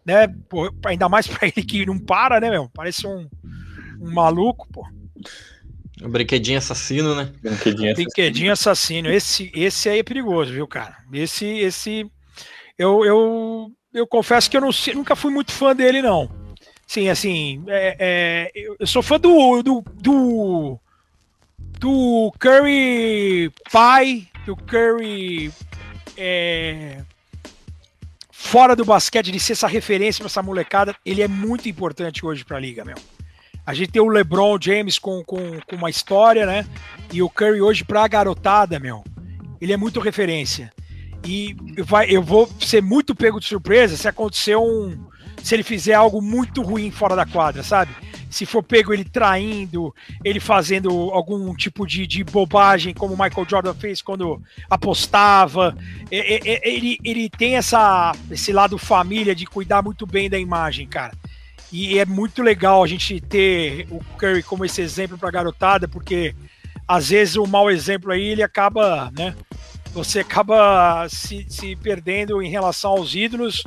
[0.08, 3.28] né, pô, ainda mais para ele que não para, né, meu, parece um,
[4.00, 4.88] um maluco, pô.
[6.02, 7.32] O brinquedinho assassino, né?
[7.42, 7.96] Brinquedinho assassino.
[7.96, 9.12] Brinquedinho assassino.
[9.12, 10.96] Esse, esse aí é perigoso, viu, cara?
[11.12, 12.10] Esse, esse.
[12.78, 16.30] Eu, eu, eu confesso que eu não, nunca fui muito fã dele, não.
[16.86, 20.80] Sim, assim, é, é, eu sou fã do, do, do,
[21.80, 25.52] do Curry pai, do Curry
[26.16, 27.02] é,
[28.40, 30.96] fora do basquete, de ser essa referência para essa molecada.
[31.04, 32.96] Ele é muito importante hoje para a liga, meu.
[33.66, 36.66] A gente tem o LeBron James com, com, com uma história, né?
[37.12, 39.04] E o Curry hoje para a garotada, meu.
[39.60, 40.72] Ele é muito referência.
[41.26, 44.96] E vai, eu vou ser muito pego de surpresa se acontecer um.
[45.44, 47.92] Se ele fizer algo muito ruim fora da quadra, sabe?
[48.38, 49.92] Se for pego ele traindo,
[50.24, 54.40] ele fazendo algum tipo de, de bobagem, como o Michael Jordan fez quando
[54.70, 55.76] apostava.
[56.12, 61.14] Ele, ele tem essa, esse lado família de cuidar muito bem da imagem, cara.
[61.72, 66.36] E é muito legal a gente ter o Curry como esse exemplo para garotada, porque
[66.88, 69.36] às vezes o mau exemplo aí ele acaba, né?
[69.94, 73.64] Você acaba se, se perdendo em relação aos ídolos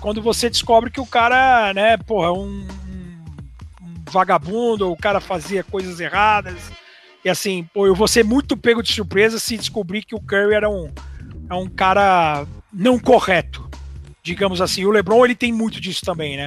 [0.00, 2.85] quando você descobre que o cara, né, porra, é um
[4.10, 6.70] vagabundo, o cara fazia coisas erradas.
[7.24, 10.54] E assim, pô, eu vou ser muito pego de surpresa se descobrir que o Curry
[10.54, 10.92] era um,
[11.50, 13.68] é um cara não correto,
[14.22, 14.84] digamos assim.
[14.84, 16.46] O LeBron ele tem muito disso também, né?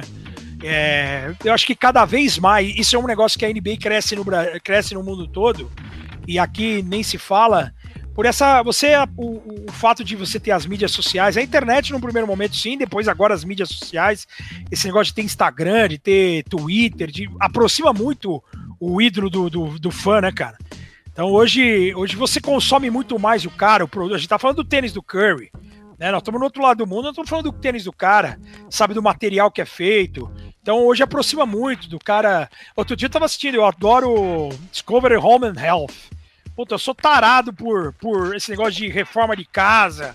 [0.62, 4.14] É, eu acho que cada vez mais, isso é um negócio que a NBA cresce
[4.14, 4.24] no,
[4.62, 5.70] cresce no mundo todo,
[6.26, 7.72] e aqui nem se fala,
[8.14, 8.62] por essa.
[8.62, 12.56] Você, o, o, fato de você ter as mídias sociais, a internet no primeiro momento,
[12.56, 14.26] sim, depois agora as mídias sociais,
[14.70, 18.42] esse negócio de ter Instagram, de ter Twitter, de, aproxima muito
[18.78, 20.56] o ídolo do, do, do fã, né, cara?
[21.12, 24.64] Então hoje, hoje você consome muito mais o cara, o, a gente tá falando do
[24.64, 25.50] tênis do Curry.
[25.98, 26.10] Né?
[26.10, 28.94] Nós estamos no outro lado do mundo, nós estamos falando do tênis do cara, sabe
[28.94, 30.30] do material que é feito.
[30.62, 32.48] Então hoje aproxima muito do cara.
[32.74, 36.19] Outro dia eu estava assistindo, eu adoro Discovery Home and Health.
[36.60, 40.14] Puta, eu sou tarado por, por esse negócio de reforma de casa,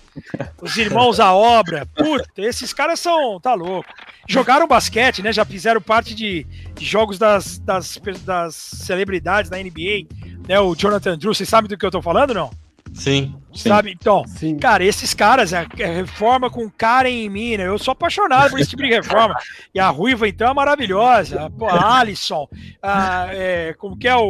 [0.61, 1.87] os irmãos à obra.
[1.87, 3.39] Puta, esses caras são.
[3.39, 3.89] tá louco.
[4.29, 5.33] Jogaram basquete, né?
[5.33, 6.45] Já fizeram parte de,
[6.75, 10.05] de jogos das, das, das celebridades da NBA.
[10.47, 10.59] Né?
[10.59, 12.51] O Jonathan Drew, vocês sabem do que eu tô falando, não?
[12.95, 13.35] Sim.
[13.53, 13.91] Sabe?
[13.91, 14.57] Então, sim.
[14.57, 17.67] cara, esses caras, a, a reforma com Karen em mim, né?
[17.67, 19.35] Eu sou apaixonado por esse tipo de reforma.
[19.73, 21.49] E a Ruiva, então, é maravilhosa.
[21.51, 22.47] Pô, a Alisson,
[22.81, 24.23] a, é, como que é o,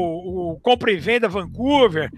[0.54, 2.12] o Compra e Venda Vancouver.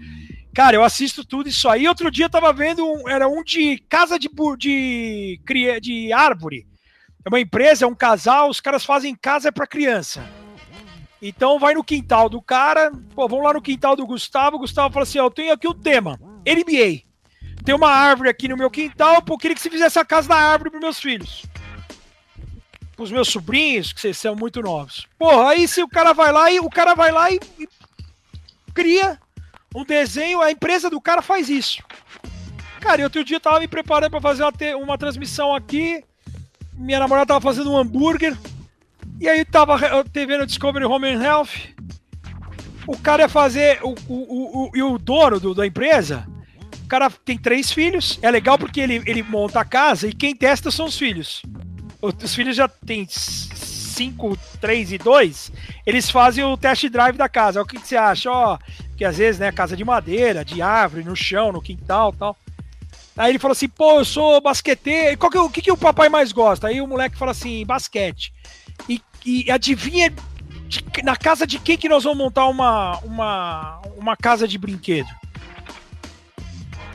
[0.54, 1.86] Cara, eu assisto tudo isso aí.
[1.86, 6.66] Outro dia eu tava vendo, um, era um de casa de, de, de, de árvore.
[7.24, 10.28] É uma empresa, é um casal, os caras fazem casa para criança.
[11.20, 14.56] Então vai no quintal do cara, pô, vamos lá no quintal do Gustavo.
[14.56, 16.18] O Gustavo fala assim: ó, eu tenho aqui o tema,
[16.54, 17.02] NBA.
[17.64, 20.28] Tem uma árvore aqui no meu quintal, pô, eu queria que você fizesse a casa
[20.28, 21.44] da árvore para meus filhos.
[22.96, 25.06] Para os meus sobrinhos, que vocês são muito novos.
[25.18, 27.68] Porra, aí se o cara vai lá e o cara vai lá e, e
[28.74, 29.18] cria
[29.74, 31.82] um desenho, a empresa do cara faz isso.
[32.80, 36.02] Cara, outro dia eu tava me preparando para fazer uma, uma transmissão aqui.
[36.72, 38.36] Minha namorada tava fazendo um hambúrguer.
[39.20, 39.76] E aí tava
[40.14, 41.50] vendo Discovery Home and Health.
[42.86, 43.80] O cara ia fazer.
[43.82, 46.26] O, o, o, e o dono do, da empresa.
[46.88, 48.18] O cara tem três filhos.
[48.22, 51.42] É legal porque ele, ele monta a casa e quem testa são os filhos.
[52.00, 55.52] Os filhos já têm cinco, três e dois.
[55.84, 57.60] Eles fazem o test drive da casa.
[57.60, 58.30] O que, que você acha?
[58.30, 58.56] Ó,
[58.96, 62.34] que às vezes, né, casa de madeira, de árvore, no chão, no quintal tal.
[63.18, 65.18] Aí ele falou assim: pô, eu sou basqueteiro.
[65.18, 66.68] Qual que, o que, que o papai mais gosta?
[66.68, 68.32] Aí o moleque fala assim: basquete.
[68.88, 70.10] E, e adivinha
[70.66, 75.18] de, na casa de quem que nós vamos montar uma, uma, uma casa de brinquedo?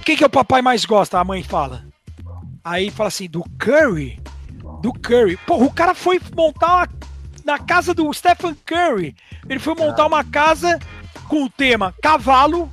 [0.06, 1.20] Quem que é o papai mais gosta?
[1.20, 1.86] A mãe fala.
[2.64, 4.22] Aí fala assim, do Curry?
[4.82, 5.38] Do Curry.
[5.46, 6.90] Pô, o cara foi montar uma,
[7.46, 9.16] na casa do Stephen Curry.
[9.48, 10.80] Ele foi montar uma casa
[11.28, 12.72] com o tema cavalo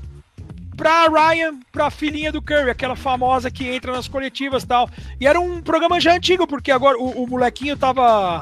[0.77, 4.89] pra Ryan, pra filhinha do Curry, aquela famosa que entra nas coletivas e tal.
[5.21, 8.41] E era um programa já antigo, porque agora o, o molequinho tava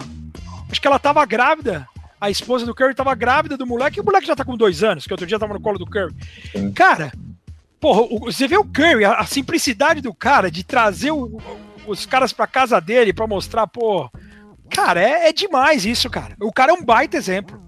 [0.71, 1.89] Acho que ela tava grávida.
[2.21, 3.99] A esposa do Curry tava grávida do moleque.
[3.99, 5.87] E o moleque já tá com dois anos, que outro dia tava no colo do
[5.87, 6.15] Curry.
[6.53, 6.73] Sim.
[6.73, 7.13] Cara,
[7.81, 11.41] porra, você vê o Curry, a, a simplicidade do cara de trazer o,
[11.87, 14.11] os caras pra casa dele pra mostrar, pô.
[14.71, 16.37] Cara, é, é demais isso, cara.
[16.41, 17.61] O cara é um baita exemplo.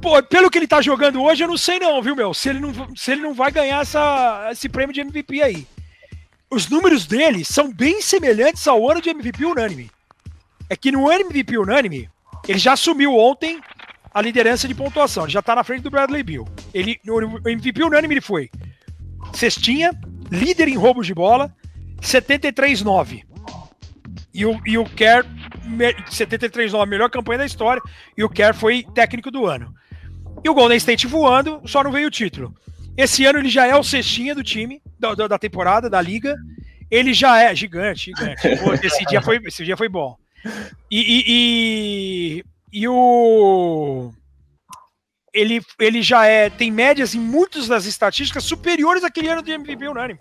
[0.00, 2.32] Pô, pelo que ele tá jogando hoje, eu não sei não, viu, meu?
[2.34, 5.66] Se ele não, se ele não vai ganhar essa, esse prêmio de MVP aí.
[6.50, 9.90] Os números dele são bem semelhantes ao ano de MVP unânime
[10.68, 12.08] é que no MVP unânime,
[12.48, 13.60] ele já assumiu ontem
[14.12, 15.24] a liderança de pontuação.
[15.24, 16.46] Ele já tá na frente do Bradley Bill.
[16.72, 18.50] Ele, no MVP unânime ele foi
[19.36, 19.92] cestinha,
[20.30, 21.54] líder em roubos de bola,
[22.00, 23.24] 73-9.
[24.32, 25.24] E o, e o Kerr,
[26.10, 27.82] 73-9, melhor campanha da história,
[28.16, 29.72] e o Kerr foi técnico do ano.
[30.42, 32.54] E o Golden State voando, só não veio o título.
[32.96, 36.36] Esse ano ele já é o cestinha do time, da, da temporada, da liga.
[36.90, 38.56] Ele já é gigante, gigante.
[38.62, 40.16] Pô, esse, dia foi, esse dia foi bom.
[40.90, 42.44] E, e, e,
[42.80, 44.12] e o.
[45.34, 46.48] Ele, ele já é.
[46.48, 50.20] Tem médias em muitas das estatísticas superiores àquele ano de MVP unânime.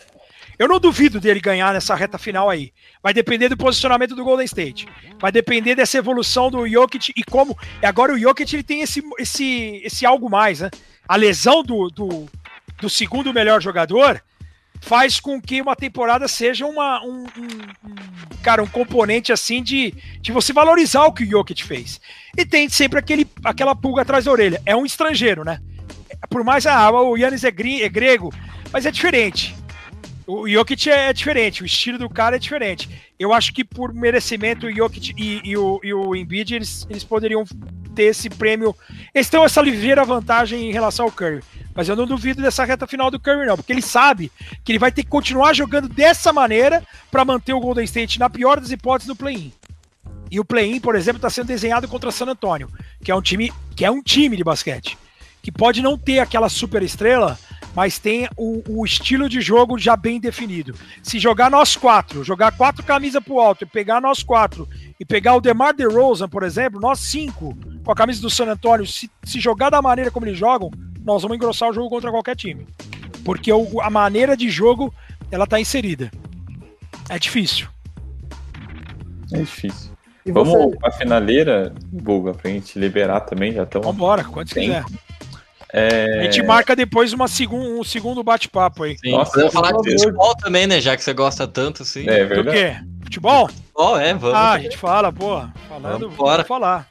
[0.57, 2.71] Eu não duvido dele ganhar nessa reta final aí.
[3.01, 4.87] Vai depender do posicionamento do Golden State.
[5.19, 7.57] Vai depender dessa evolução do Jokic e como.
[7.81, 10.69] E agora o Jokic ele tem esse, esse, esse algo mais, né?
[11.07, 12.25] A lesão do, do,
[12.79, 14.21] do segundo melhor jogador
[14.83, 17.95] faz com que uma temporada seja uma, um, um, um,
[18.43, 22.01] cara, um componente assim de, de você valorizar o que o Jokic fez.
[22.37, 24.61] E tem sempre aquele, aquela pulga atrás da orelha.
[24.65, 25.61] É um estrangeiro, né?
[26.29, 28.33] Por mais ah, o Yannis é, é grego,
[28.73, 29.55] mas é diferente.
[30.27, 32.89] O Jokic é diferente, o estilo do cara é diferente.
[33.17, 37.05] Eu acho que por merecimento o Jokic e, e, o, e o Embiid, eles, eles
[37.05, 37.45] poderiam
[37.93, 38.75] ter esse prêmio.
[39.13, 41.43] Eles têm essa ligeira vantagem em relação ao Curry.
[41.75, 44.31] Mas eu não duvido dessa reta final do Curry, não, porque ele sabe
[44.63, 48.29] que ele vai ter que continuar jogando dessa maneira para manter o Golden State, na
[48.29, 49.51] pior das hipóteses, no play-in.
[50.29, 52.69] E o play-in, por exemplo, está sendo desenhado contra San Antonio,
[53.03, 54.97] que é um time que é um time de basquete,
[55.41, 57.37] que pode não ter aquela super estrela,
[57.75, 60.75] mas tem o, o, estilo de jogo já bem definido.
[61.01, 64.67] Se jogar nós quatro, jogar quatro camisas pro alto e pegar nós quatro
[64.99, 68.85] e pegar o DeMar DeRozan, por exemplo, nós cinco com a camisa do San Antonio,
[68.85, 70.71] se, se jogar da maneira como eles jogam,
[71.03, 72.67] nós vamos engrossar o jogo contra qualquer time.
[73.25, 74.93] Porque o, a maneira de jogo,
[75.31, 76.11] ela tá inserida.
[77.09, 77.67] É difícil.
[79.31, 79.91] É difícil.
[80.25, 80.77] E Vamos você...
[80.77, 83.81] pra finaleira, Bulga, pra gente liberar também, já estão.
[83.81, 84.85] Vambora, quando quiser.
[85.75, 86.19] É...
[86.19, 88.95] A gente marca depois uma segun, um segundo bate-papo aí.
[88.99, 90.79] Sim, Nossa, vamos falar de futebol também, né?
[90.79, 92.07] Já que você gosta tanto, assim.
[92.07, 92.43] É verdade.
[92.43, 92.75] Do quê?
[93.03, 93.47] Futebol?
[93.47, 94.35] Futebol, é, vamos.
[94.35, 95.41] Ah, a gente fala, pô.
[95.67, 96.87] Falando, vamos, vamos falar.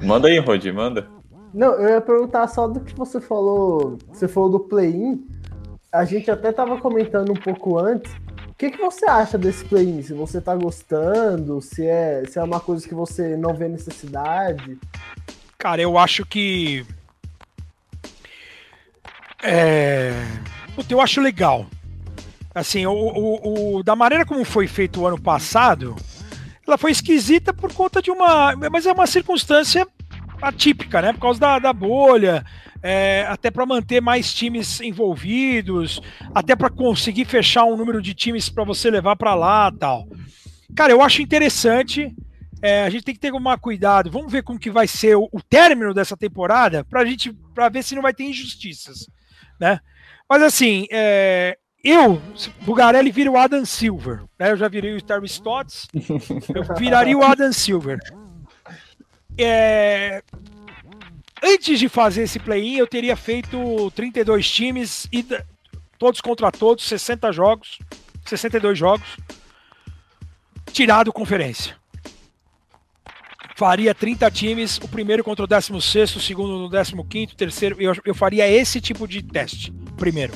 [0.00, 1.08] Manda aí, Rodi, manda.
[1.52, 3.98] Não, eu ia perguntar só do que você falou.
[4.12, 5.26] Você falou do play-in.
[5.92, 8.12] A gente até tava comentando um pouco antes.
[8.48, 10.00] O que, que você acha desse play-in?
[10.00, 14.78] Se você tá gostando, se é, se é uma coisa que você não vê necessidade.
[15.58, 16.86] Cara, eu acho que
[19.42, 20.12] é...
[20.74, 21.66] Puta, eu acho legal.
[22.54, 25.96] Assim, o, o, o, da maneira como foi feito o ano passado,
[26.66, 28.54] ela foi esquisita por conta de uma.
[28.70, 29.86] Mas é uma circunstância
[30.40, 31.12] atípica, né?
[31.12, 32.44] Por causa da, da bolha,
[32.82, 36.00] é, até para manter mais times envolvidos,
[36.34, 40.06] até para conseguir fechar um número de times para você levar para lá tal.
[40.74, 42.14] Cara, eu acho interessante.
[42.60, 44.10] É, a gente tem que ter um cuidado.
[44.10, 47.82] Vamos ver como que vai ser o, o término dessa temporada para gente para ver
[47.82, 49.08] se não vai ter injustiças
[49.62, 49.80] né?
[50.28, 52.20] Mas assim, é, eu,
[52.62, 54.50] Bugarelli vira o Adam Silver, né?
[54.50, 55.86] Eu já virei o Terry Stotts,
[56.52, 58.00] eu viraria o Adam Silver.
[59.38, 60.20] É,
[61.40, 65.24] antes de fazer esse play-in, eu teria feito 32 times e
[65.96, 67.78] todos contra todos, 60 jogos,
[68.26, 69.16] 62 jogos,
[70.72, 71.80] tirado conferência
[73.54, 77.76] faria 30 times, o primeiro contra o 16, o segundo no 15, o terceiro.
[77.78, 80.32] Eu, eu faria esse tipo de teste primeiro.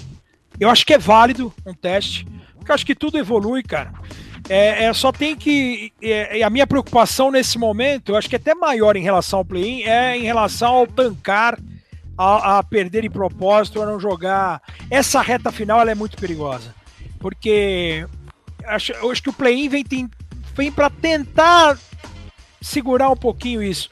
[0.59, 2.27] Eu acho que é válido um teste,
[2.57, 3.93] porque eu acho que tudo evolui, cara.
[4.49, 5.93] É, é só tem que.
[6.01, 9.45] É, a minha preocupação nesse momento, eu acho que é até maior em relação ao
[9.45, 11.59] play-in, é em relação ao tancar,
[12.17, 14.63] a, a, perder em propósito, a não jogar.
[14.91, 16.75] Essa reta final ela é muito perigosa.
[17.19, 18.07] Porque
[18.65, 19.85] acho, acho que o play-in vem,
[20.55, 21.77] vem para tentar
[22.61, 23.91] segurar um pouquinho isso.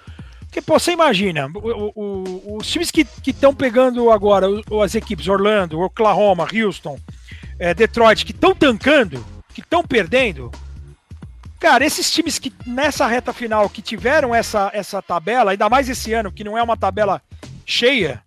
[0.54, 4.46] Porque, pô, você imagina, o, o, os times que estão pegando agora,
[4.84, 6.96] as equipes Orlando, Oklahoma, Houston,
[7.58, 10.52] é, Detroit, que estão tancando, que estão perdendo,
[11.58, 16.12] cara, esses times que nessa reta final que tiveram essa, essa tabela, ainda mais esse
[16.12, 17.20] ano, que não é uma tabela
[17.66, 18.22] cheia,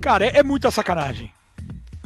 [0.00, 1.30] cara, é, é muita sacanagem.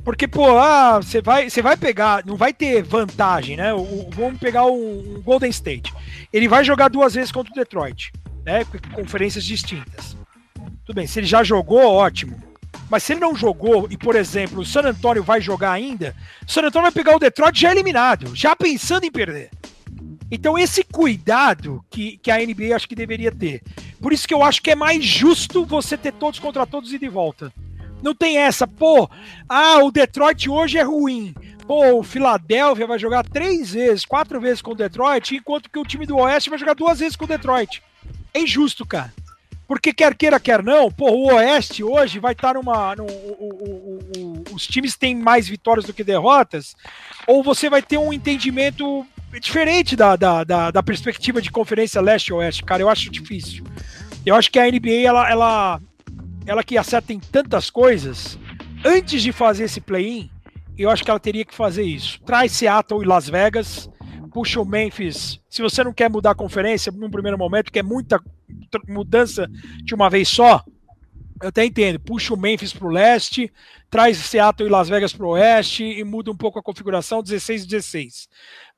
[0.05, 3.73] Porque, pô, ah, você vai, vai pegar, não vai ter vantagem, né?
[3.75, 5.93] O, vamos pegar o, o, Golden State.
[6.33, 8.13] Ele vai jogar duas vezes contra o Detroit,
[8.45, 8.65] né?
[8.95, 10.17] Conferências distintas.
[10.85, 12.41] Tudo bem, se ele já jogou, ótimo.
[12.89, 16.15] Mas se ele não jogou e, por exemplo, o San Antonio vai jogar ainda,
[16.47, 19.51] o San Antonio vai pegar o Detroit já eliminado, já pensando em perder.
[20.31, 23.63] Então, esse cuidado que, que a NBA acho que deveria ter.
[24.01, 26.99] Por isso que eu acho que é mais justo você ter todos contra todos e
[26.99, 27.53] de volta.
[28.03, 29.09] Não tem essa, pô,
[29.49, 31.35] ah, o Detroit hoje é ruim.
[31.67, 35.85] Pô, o Philadelphia vai jogar três vezes, quatro vezes com o Detroit, enquanto que o
[35.85, 37.83] time do Oeste vai jogar duas vezes com o Detroit.
[38.35, 39.13] É injusto, cara.
[39.69, 42.97] Porque quer queira, quer não, pô, o Oeste hoje vai estar numa.
[42.97, 46.75] No, o, o, o, os times têm mais vitórias do que derrotas,
[47.25, 49.07] ou você vai ter um entendimento
[49.41, 52.83] diferente da, da, da, da perspectiva de conferência leste-oeste, cara.
[52.83, 53.65] Eu acho difícil.
[54.27, 55.81] Eu acho que a NBA ela, ela
[56.51, 58.37] ela que acerta em tantas coisas,
[58.85, 60.29] antes de fazer esse play-in,
[60.77, 62.21] eu acho que ela teria que fazer isso.
[62.23, 63.89] Traz Seattle e Las Vegas,
[64.33, 65.41] puxa o Memphis.
[65.49, 68.21] Se você não quer mudar a conferência num primeiro momento, que é muita
[68.89, 69.49] mudança
[69.85, 70.65] de uma vez só,
[71.41, 72.01] eu até entendo.
[72.01, 73.53] Puxa o Memphis para o leste,
[73.89, 78.27] traz Seattle e Las Vegas para o oeste e muda um pouco a configuração 16-16.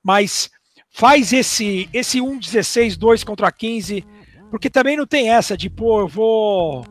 [0.02, 0.50] Mas
[0.90, 4.04] faz esse esse 1-16, 2 contra 15,
[4.50, 6.84] porque também não tem essa de, pô, eu vou.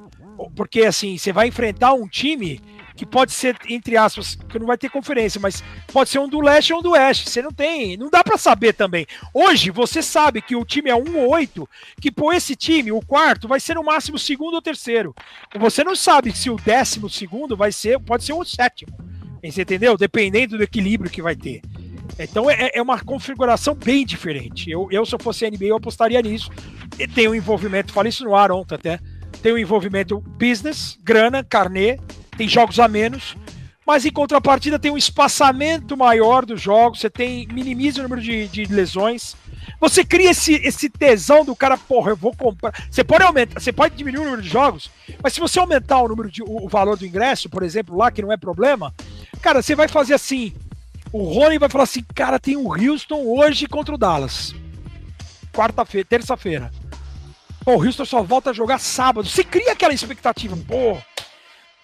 [0.55, 2.61] Porque assim, você vai enfrentar um time
[2.95, 6.39] que pode ser, entre aspas, que não vai ter conferência, mas pode ser um do
[6.39, 7.29] leste ou um do oeste.
[7.29, 9.07] Você não tem, não dá para saber também.
[9.33, 11.67] Hoje você sabe que o time é 1 ou 8,
[11.99, 15.15] que por esse time, o quarto, vai ser no máximo segundo ou terceiro.
[15.57, 18.95] Você não sabe se o décimo segundo vai ser, pode ser o sétimo.
[19.43, 19.97] Você entendeu?
[19.97, 21.61] Dependendo do equilíbrio que vai ter.
[22.19, 24.69] Então é, é uma configuração bem diferente.
[24.69, 26.51] Eu, eu, se eu fosse NBA, eu apostaria nisso.
[26.99, 28.99] E tem um envolvimento, falei isso no ar ontem até.
[29.41, 31.99] Tem um envolvimento business, grana, carnê,
[32.37, 33.35] tem jogos a menos,
[33.85, 38.47] mas em contrapartida tem um espaçamento maior dos jogos, você tem minimiza o número de,
[38.47, 39.35] de lesões.
[39.79, 42.73] Você cria esse, esse tesão do cara, porra, eu vou comprar.
[42.89, 44.91] Você pode aumentar, você pode diminuir o número de jogos,
[45.21, 48.11] mas se você aumentar o número de o, o valor do ingresso, por exemplo, lá
[48.11, 48.93] que não é problema,
[49.41, 50.53] cara, você vai fazer assim.
[51.11, 54.55] O Rony vai falar assim, cara, tem o Houston hoje contra o Dallas.
[55.51, 56.71] Quarta-feira, terça-feira.
[57.63, 59.27] Pô, o Houston só volta a jogar sábado.
[59.27, 60.97] Você cria aquela expectativa, pô,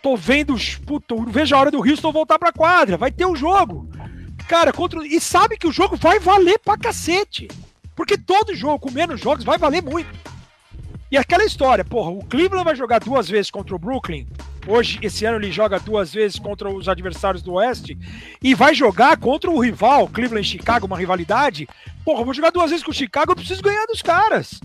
[0.01, 0.55] Tô vendo,
[0.85, 2.97] puto, não vejo a hora do Houston voltar pra quadra.
[2.97, 3.89] Vai ter um jogo.
[4.47, 5.05] Cara, contra.
[5.05, 7.47] E sabe que o jogo vai valer pra cacete.
[7.95, 10.07] Porque todo jogo, com menos jogos, vai valer muito.
[11.11, 14.27] E aquela história, porra, o Cleveland vai jogar duas vezes contra o Brooklyn.
[14.67, 17.97] Hoje, esse ano, ele joga duas vezes contra os adversários do Oeste.
[18.41, 21.67] E vai jogar contra o rival, Cleveland Chicago, uma rivalidade.
[22.05, 24.59] Porra, vou jogar duas vezes com o Chicago, eu preciso ganhar dos caras.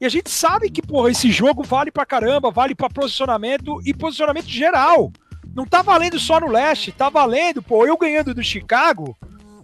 [0.00, 3.92] E a gente sabe que, porra, esse jogo vale pra caramba, vale pra posicionamento e
[3.92, 5.12] posicionamento geral.
[5.54, 9.16] Não tá valendo só no leste, tá valendo, pô, eu ganhando do Chicago,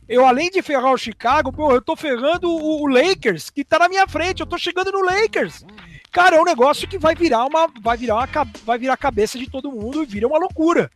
[0.08, 3.78] eu além de ferrar o Chicago, pô, eu tô ferrando o, o Lakers, que tá
[3.78, 5.64] na minha frente, eu tô chegando no Lakers.
[6.12, 9.38] Cara, é um negócio que vai virar uma vai virar uma, vai virar a cabeça
[9.38, 10.90] de todo mundo e vira uma loucura.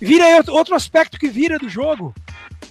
[0.00, 2.14] Vira outro aspecto que vira do jogo.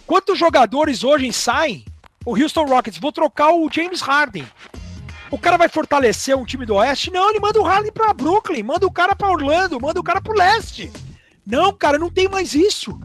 [0.06, 1.85] Quantos jogadores hoje saem?
[2.26, 4.45] O Houston Rockets, vou trocar o James Harden.
[5.32, 7.10] O cara vai fortalecer um time do Oeste?
[7.10, 10.22] Não, ele manda o Harden pra Brooklyn, manda o cara pra Orlando, manda o cara
[10.22, 10.91] pro leste.
[11.48, 12.99] Não, cara, não tem mais isso.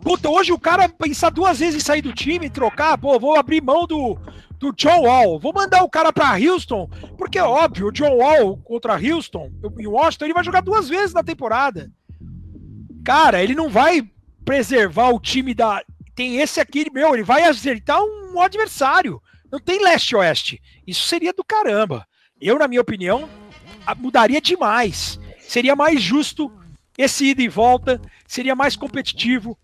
[0.00, 3.60] Puta, hoje o cara pensar duas vezes em sair do time, trocar, pô, vou abrir
[3.60, 4.16] mão do,
[4.58, 6.88] do John Wall, vou mandar o cara pra Houston,
[7.18, 11.12] porque é óbvio, o John Wall contra Houston, em Washington, ele vai jogar duas vezes
[11.12, 11.90] na temporada.
[13.04, 14.02] Cara, ele não vai
[14.44, 15.82] preservar o time da.
[16.14, 19.20] Tem esse aqui, meu, ele vai acertar um adversário.
[19.54, 20.60] Não tem leste-oeste.
[20.84, 22.04] Isso seria do caramba.
[22.40, 23.30] Eu, na minha opinião,
[23.98, 25.16] mudaria demais.
[25.38, 26.52] Seria mais justo
[26.98, 29.56] esse ida e volta, seria mais competitivo,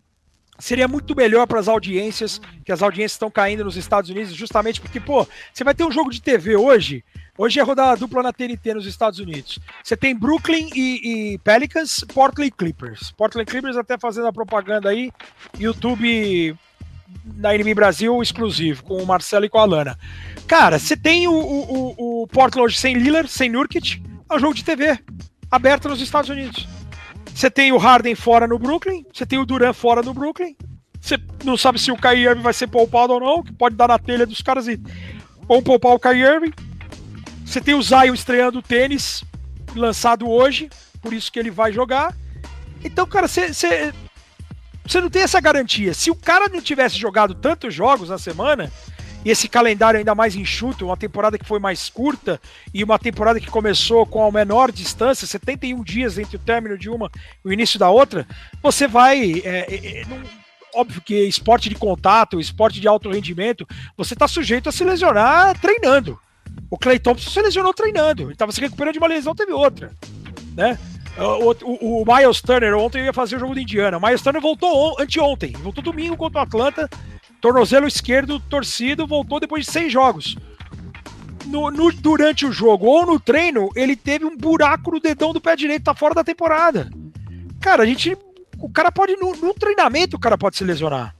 [0.60, 4.80] seria muito melhor para as audiências, que as audiências estão caindo nos Estados Unidos, justamente
[4.80, 7.02] porque, pô, você vai ter um jogo de TV hoje.
[7.36, 9.58] Hoje é rodada dupla na TNT nos Estados Unidos.
[9.82, 13.10] Você tem Brooklyn e, e Pelicans, Portland Clippers.
[13.10, 15.10] Portland Clippers até fazendo a propaganda aí,
[15.58, 16.56] YouTube
[17.36, 19.98] na NBA Brasil exclusivo, com o Marcelo e com a Lana.
[20.46, 24.64] Cara, você tem o, o, o Portland sem Lillard, sem Nurkic, é um jogo de
[24.64, 24.98] TV,
[25.50, 26.68] aberto nos Estados Unidos.
[27.34, 30.56] Você tem o Harden fora no Brooklyn, você tem o Duran fora no Brooklyn,
[31.00, 33.88] você não sabe se o Kyrie Irving vai ser poupado ou não, que pode dar
[33.88, 34.78] na telha dos caras e
[35.48, 36.52] ou poupar o Kyrie Irving.
[37.44, 39.24] Você tem o Zion estreando o tênis,
[39.74, 40.68] lançado hoje,
[41.00, 42.14] por isso que ele vai jogar.
[42.84, 43.92] Então, cara, você
[44.90, 45.94] você não tem essa garantia.
[45.94, 48.70] Se o cara não tivesse jogado tantos jogos na semana,
[49.24, 52.40] e esse calendário ainda mais enxuto, uma temporada que foi mais curta
[52.72, 56.88] e uma temporada que começou com a menor distância, 71 dias entre o término de
[56.88, 57.10] uma
[57.44, 58.26] e o início da outra,
[58.62, 59.42] você vai.
[59.44, 60.20] É, é, é não,
[60.74, 65.58] óbvio que esporte de contato, esporte de alto rendimento, você está sujeito a se lesionar
[65.58, 66.18] treinando.
[66.68, 69.92] O Clay Thompson se lesionou treinando, ele estava se recuperando de uma lesão, teve outra.
[70.56, 70.78] Né?
[71.20, 73.98] O, o, o, Miles Turner ontem ia fazer o jogo do Indiana.
[73.98, 76.88] O Miles Turner voltou anteontem, voltou domingo contra o Atlanta,
[77.40, 80.36] tornozelo esquerdo torcido, voltou depois de seis jogos.
[81.46, 85.40] No, no, durante o jogo ou no treino, ele teve um buraco no dedão do
[85.40, 86.90] pé direito, tá fora da temporada.
[87.60, 88.16] Cara, a gente.
[88.58, 89.16] O cara pode.
[89.16, 91.14] No, no treinamento, o cara pode se lesionar.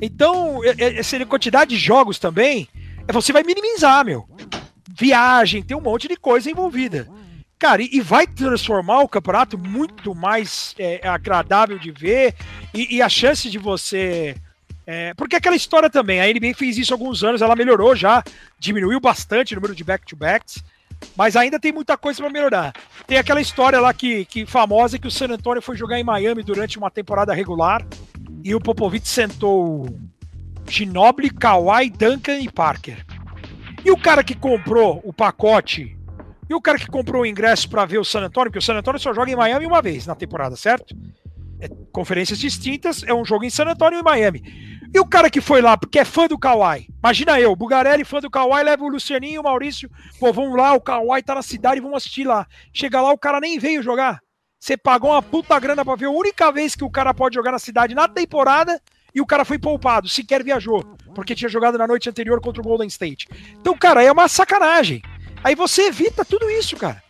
[0.00, 2.68] Então, essa quantidade de jogos também,
[3.06, 4.28] é você vai minimizar, meu.
[4.90, 7.08] Viagem, tem um monte de coisa envolvida.
[7.64, 12.34] Cara, e, e vai transformar o campeonato muito mais é, agradável de ver
[12.74, 14.36] e, e, a chance de você.
[14.86, 18.22] É, porque aquela história também, a NBA fez isso há alguns anos, ela melhorou já,
[18.58, 20.62] diminuiu bastante o número de back-to-backs.
[21.16, 22.74] Mas ainda tem muita coisa para melhorar.
[23.06, 26.42] Tem aquela história lá que, que famosa que o San Antonio foi jogar em Miami
[26.42, 27.82] durante uma temporada regular
[28.44, 29.88] e o Popovich sentou
[30.68, 33.02] Ginobili, Kawhi, Duncan e Parker.
[33.82, 35.96] E o cara que comprou o pacote
[36.48, 38.74] e o cara que comprou o ingresso para ver o San Antonio, porque o San
[38.74, 40.94] Antonio só joga em Miami uma vez na temporada, certo?
[41.60, 44.42] É conferências distintas, é um jogo em San Antonio e Miami.
[44.94, 48.20] E o cara que foi lá, porque é fã do Kawhi, imagina eu, Bugarelli, fã
[48.20, 49.90] do Kawhi, leva o Lucianinho e o Maurício,
[50.20, 52.46] pô, vamos lá, o Kawhi tá na cidade, vamos assistir lá.
[52.72, 54.20] Chega lá, o cara nem veio jogar.
[54.60, 57.52] Você pagou uma puta grana pra ver a única vez que o cara pode jogar
[57.52, 58.80] na cidade na temporada
[59.14, 60.82] e o cara foi poupado, sequer viajou,
[61.14, 63.28] porque tinha jogado na noite anterior contra o Golden State.
[63.60, 65.02] Então, cara, é uma sacanagem.
[65.44, 67.04] Aí você evita tudo isso, cara.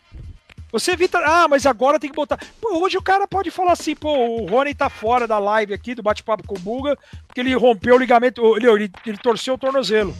[0.72, 2.36] Você evita, ah, mas agora tem que botar.
[2.60, 5.94] Pô, hoje o cara pode falar assim, pô, o Rony tá fora da live aqui,
[5.94, 6.98] do bate-papo com o Buga,
[7.28, 10.12] porque ele rompeu o ligamento, ele, ele, ele torceu o tornozelo.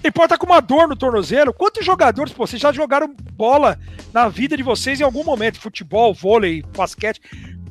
[0.00, 1.52] Ele pode estar tá com uma dor no tornozelo.
[1.52, 3.76] Quantos jogadores, pô, vocês já jogaram bola
[4.12, 5.60] na vida de vocês em algum momento?
[5.60, 7.20] Futebol, vôlei, basquete.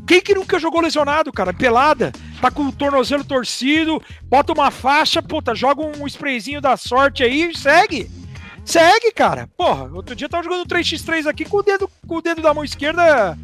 [0.05, 1.53] Quem que nunca jogou lesionado, cara?
[1.53, 2.11] Pelada,
[2.41, 7.49] tá com o tornozelo torcido, bota uma faixa, puta, joga um sprayzinho da sorte aí
[7.49, 8.18] e segue.
[8.69, 9.49] Segue, cara.
[9.57, 12.53] Porra, outro dia eu tava jogando 3x3 aqui com o dedo, com o dedo da
[12.53, 13.35] mão esquerda,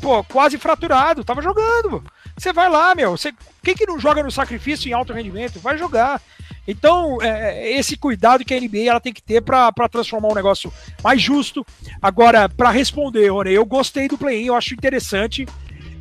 [0.00, 1.24] pô, quase fraturado.
[1.24, 2.04] Tava jogando.
[2.36, 3.10] Você vai lá, meu.
[3.10, 5.58] Você, quem que não joga no sacrifício em alto rendimento?
[5.58, 6.22] Vai jogar.
[6.64, 10.72] Então, é, esse cuidado que a NBA ela tem que ter para transformar um negócio
[11.02, 11.66] mais justo.
[12.00, 15.44] Agora, para responder, Rony, eu gostei do play-in, eu acho interessante.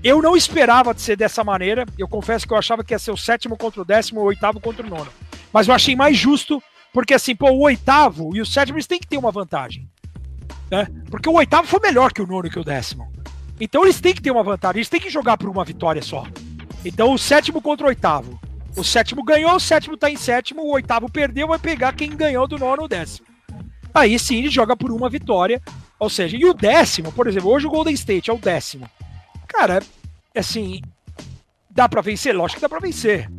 [0.03, 1.83] Eu não esperava de ser dessa maneira.
[1.97, 4.59] Eu confesso que eu achava que ia ser o sétimo contra o décimo, o oitavo
[4.59, 5.11] contra o nono.
[5.51, 6.61] Mas eu achei mais justo
[6.97, 9.87] porque assim, pô, o oitavo e o sétimo eles têm que ter uma vantagem.
[10.71, 10.87] Né?
[11.11, 13.07] Porque o oitavo foi melhor que o nono e que o décimo.
[13.61, 16.25] Então eles têm que ter uma vantagem, eles têm que jogar por uma vitória só.
[16.83, 18.39] Então o sétimo contra o oitavo.
[18.75, 22.47] O sétimo ganhou, o sétimo tá em sétimo, o oitavo perdeu, vai pegar quem ganhou
[22.47, 23.27] do nono ou décimo.
[23.93, 25.61] Aí sim ele joga por uma vitória.
[25.99, 28.89] Ou seja, e o décimo, por exemplo, hoje o Golden State é o décimo.
[29.47, 29.83] Cara,
[30.35, 30.81] assim,
[31.69, 32.35] dá para vencer?
[32.35, 33.29] Lógico que dá para vencer.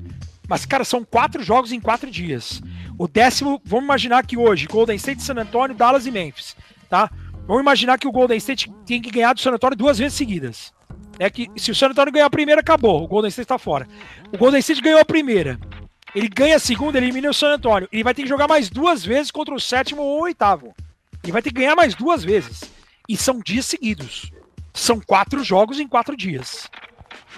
[0.48, 2.62] Mas, cara, são quatro jogos em quatro dias.
[2.98, 6.56] O décimo, vamos imaginar que hoje, Golden State, San Antonio, Dallas e Memphis,
[6.90, 7.08] tá?
[7.46, 10.72] Vamos imaginar que o Golden State tem que ganhar do San Antonio duas vezes seguidas.
[11.18, 13.02] É que se o San Antonio ganhar a primeira, acabou.
[13.02, 13.86] O Golden State está fora.
[14.32, 15.58] O Golden State ganhou a primeira.
[16.14, 17.88] Ele ganha a segunda, elimina o San Antonio.
[17.92, 20.74] Ele vai ter que jogar mais duas vezes contra o sétimo ou o oitavo.
[21.22, 22.64] Ele vai ter que ganhar mais duas vezes.
[23.08, 24.32] E são dias seguidos.
[24.74, 26.68] São quatro jogos em quatro dias.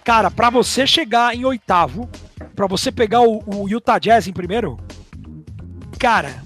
[0.05, 2.09] Cara, para você chegar em oitavo,
[2.57, 4.79] para você pegar o, o Utah Jazz em primeiro,
[6.01, 6.43] cara,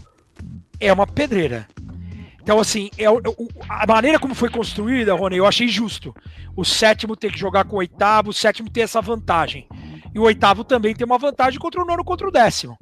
[0.81, 1.69] é uma pedreira.
[2.43, 6.13] Então, assim, é, a maneira como foi construída, Rony, eu achei justo.
[6.57, 9.67] O sétimo ter que jogar com o oitavo, o sétimo ter essa vantagem.
[10.13, 12.77] E o oitavo também tem uma vantagem contra o nono contra o décimo.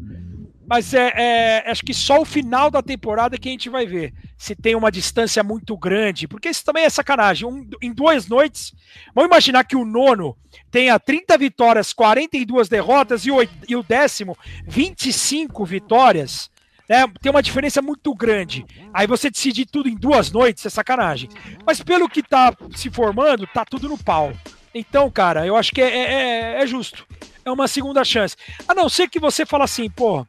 [0.66, 4.14] Mas é, é, acho que só o final da temporada que a gente vai ver
[4.38, 7.46] se tem uma distância muito grande, porque isso também é sacanagem.
[7.46, 8.72] Um, em duas noites,
[9.14, 10.34] vamos imaginar que o nono
[10.70, 13.36] tenha 30 vitórias, 42 derrotas e o,
[13.68, 14.36] e o décimo
[14.66, 16.50] 25 vitórias
[16.88, 18.64] né, tem uma diferença muito grande.
[18.92, 21.28] Aí você decidir tudo em duas noites é sacanagem.
[21.64, 24.32] Mas pelo que tá se formando, tá tudo no pau.
[24.74, 27.06] Então, cara, eu acho que é, é, é, é justo.
[27.44, 28.36] É uma segunda chance.
[28.66, 30.26] A não ser que você fala assim, pô,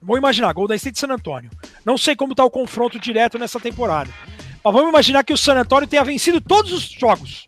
[0.00, 1.50] vou imaginar, Golden State e San Antonio.
[1.84, 4.10] Não sei como tá o confronto direto nessa temporada.
[4.64, 7.46] Mas vamos imaginar que o San Antonio tenha vencido todos os jogos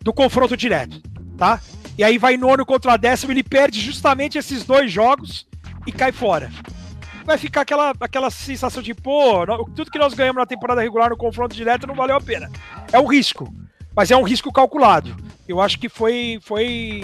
[0.00, 1.02] do confronto direto,
[1.36, 1.60] tá?
[1.98, 5.46] E aí vai nono contra décimo, ele perde justamente esses dois jogos
[5.86, 6.50] e cai fora
[7.26, 9.44] vai ficar aquela, aquela sensação de, pô,
[9.74, 12.50] tudo que nós ganhamos na temporada regular no confronto direto não valeu a pena.
[12.92, 13.52] É um risco,
[13.94, 15.14] mas é um risco calculado.
[15.46, 17.02] Eu acho que foi, foi,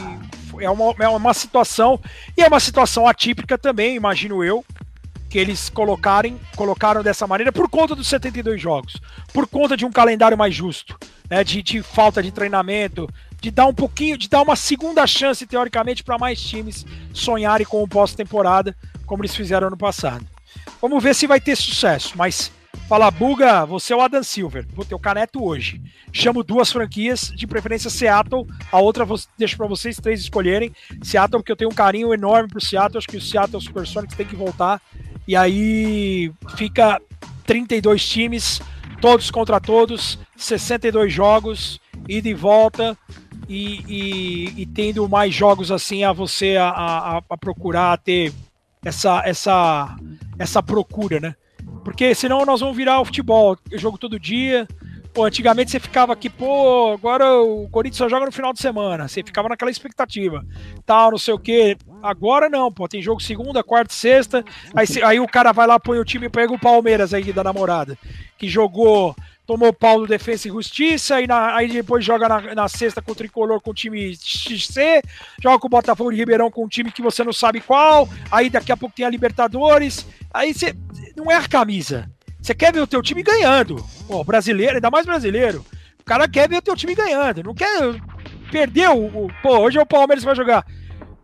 [0.49, 2.01] foi é, uma, é uma situação,
[2.36, 4.65] e é uma situação atípica também, imagino eu,
[5.28, 9.01] que eles colocarem, colocaram dessa maneira por conta dos 72 jogos,
[9.32, 10.97] por conta de um calendário mais justo,
[11.28, 13.09] né, de, de falta de treinamento,
[13.40, 17.82] de dar um pouquinho, de dar uma segunda chance, teoricamente, para mais times sonharem com
[17.82, 18.77] o pós-temporada,
[19.07, 20.27] como eles fizeram ano passado.
[20.81, 22.53] Vamos ver se vai ter sucesso, mas
[22.89, 25.81] fala, Buga, você é o Adam Silver, vou ter o Caneto hoje.
[26.12, 29.07] Chamo duas franquias, de preferência Seattle, a outra
[29.39, 30.73] deixo para vocês três escolherem.
[31.03, 34.27] Seattle, porque eu tenho um carinho enorme pro Seattle, acho que o Seattle Supersonics tem
[34.27, 34.81] que voltar.
[35.27, 37.01] E aí fica
[37.47, 38.61] 32 times,
[39.01, 42.97] todos contra todos, 62 jogos, ida e volta.
[43.49, 48.33] E, e, e tendo mais jogos assim a você a, a, a procurar ter
[48.84, 49.96] essa, essa,
[50.38, 51.34] essa procura, né?
[51.84, 54.66] Porque senão nós vamos virar o futebol, jogo todo dia,
[55.12, 59.06] Pô, antigamente você ficava aqui, pô, agora o Corinthians só joga no final de semana.
[59.06, 60.42] Você ficava naquela expectativa,
[60.86, 61.76] tal, não sei o quê.
[62.02, 64.42] Agora não, pô, tem jogo segunda, quarta, sexta.
[64.74, 67.44] Aí, aí o cara vai lá, põe o time e pega o Palmeiras aí da
[67.44, 67.98] namorada,
[68.38, 69.14] que jogou
[69.47, 73.12] tomou pau do Defesa e Justiça, e na, aí depois joga na, na, sexta com
[73.12, 75.02] o Tricolor com o time XC,
[75.43, 78.48] joga com o Botafogo de Ribeirão com um time que você não sabe qual, aí
[78.48, 80.74] daqui a pouco tem a Libertadores, aí você
[81.16, 82.10] não é a camisa.
[82.40, 83.85] Você quer ver o teu time ganhando.
[84.09, 85.64] Pô, brasileiro, ainda mais brasileiro.
[86.01, 87.94] O cara quer ver o teu time ganhando, não quer
[88.51, 90.66] perder o, o pô, hoje é o Palmeiras que vai jogar.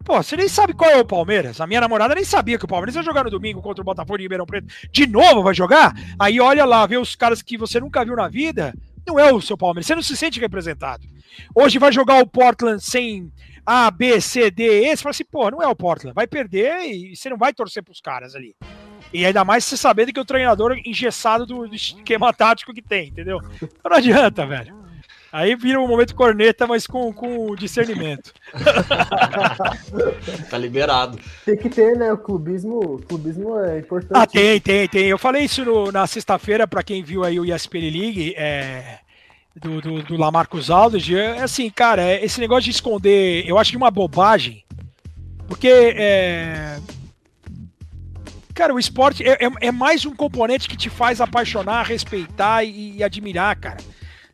[0.09, 1.61] Pô, você nem sabe qual é o Palmeiras.
[1.61, 4.17] A minha namorada nem sabia que o Palmeiras ia jogar no domingo contra o Botafogo
[4.17, 4.67] de Ribeirão Preto.
[4.91, 5.95] De novo vai jogar?
[6.19, 8.73] Aí olha lá, vê os caras que você nunca viu na vida.
[9.07, 9.87] Não é o seu Palmeiras.
[9.87, 11.07] Você não se sente representado.
[11.55, 13.31] Hoje vai jogar o Portland sem
[13.67, 14.97] A, B, C, D, E.
[14.97, 16.15] Você fala assim, pô, não é o Portland.
[16.15, 18.57] Vai perder e você não vai torcer pros caras ali.
[19.13, 23.09] E ainda mais você sabendo que o treinador engessado do, do esquema tático que tem,
[23.09, 23.43] entendeu?
[23.57, 24.88] Então não adianta, velho.
[25.31, 28.33] Aí vira um momento corneta, mas com, com discernimento.
[30.49, 31.19] tá liberado.
[31.45, 32.11] Tem que ter, né?
[32.13, 34.19] O clubismo, o clubismo é importante.
[34.19, 35.07] Ah, tem, tem, tem.
[35.07, 39.01] Eu falei isso no, na sexta-feira, para quem viu aí o ESPN League, é,
[39.55, 41.15] do, do, do Lamarcus Aldridge.
[41.15, 44.65] É assim, cara, é, esse negócio de esconder, eu acho de uma bobagem.
[45.47, 46.79] Porque, é,
[48.55, 52.97] cara, o esporte é, é, é, mais um componente que te faz apaixonar, respeitar e,
[52.97, 53.79] e admirar, cara.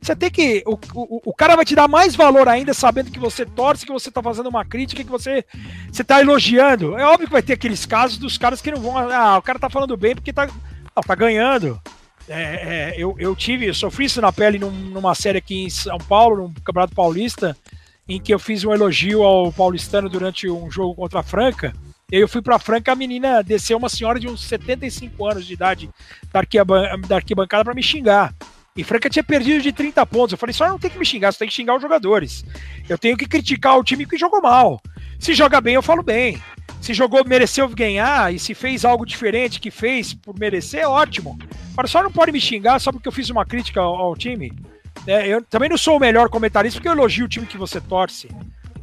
[0.04, 0.62] Você tem que.
[0.66, 3.92] O, o, o, cara vai te dar mais valor ainda sabendo que você torce, que
[3.92, 5.42] você tá fazendo uma crítica, que você,
[5.90, 6.98] você tá elogiando.
[6.98, 8.98] É óbvio que vai ter aqueles casos dos caras que não vão.
[8.98, 10.46] Ah, o cara tá falando bem porque tá,
[10.94, 11.80] ah, tá ganhando.
[12.28, 15.70] É, é, eu, eu tive, eu sofri isso na pele num, numa série aqui em
[15.70, 17.56] São Paulo, no Campeonato Paulista,
[18.06, 21.72] em que eu fiz um elogio ao paulistano durante um jogo contra a Franca.
[22.12, 25.54] E eu fui pra Franca, a menina desceu, uma senhora de uns 75 anos de
[25.54, 25.88] idade
[26.30, 28.34] da, arquibancada para me xingar.
[28.76, 30.32] E Franca tinha perdido de 30 pontos.
[30.32, 32.44] Eu falei, só não tem que me xingar, só tem que xingar os jogadores.
[32.88, 34.80] Eu tenho que criticar o time que jogou mal.
[35.18, 36.42] Se joga bem, eu falo bem.
[36.80, 41.38] Se jogou, mereceu ganhar e se fez algo diferente que fez por merecer, é ótimo.
[41.72, 44.52] Agora só não pode me xingar só porque eu fiz uma crítica ao, ao time.
[45.06, 47.80] É, eu também não sou o melhor comentarista porque eu elogio o time que você
[47.80, 48.28] torce.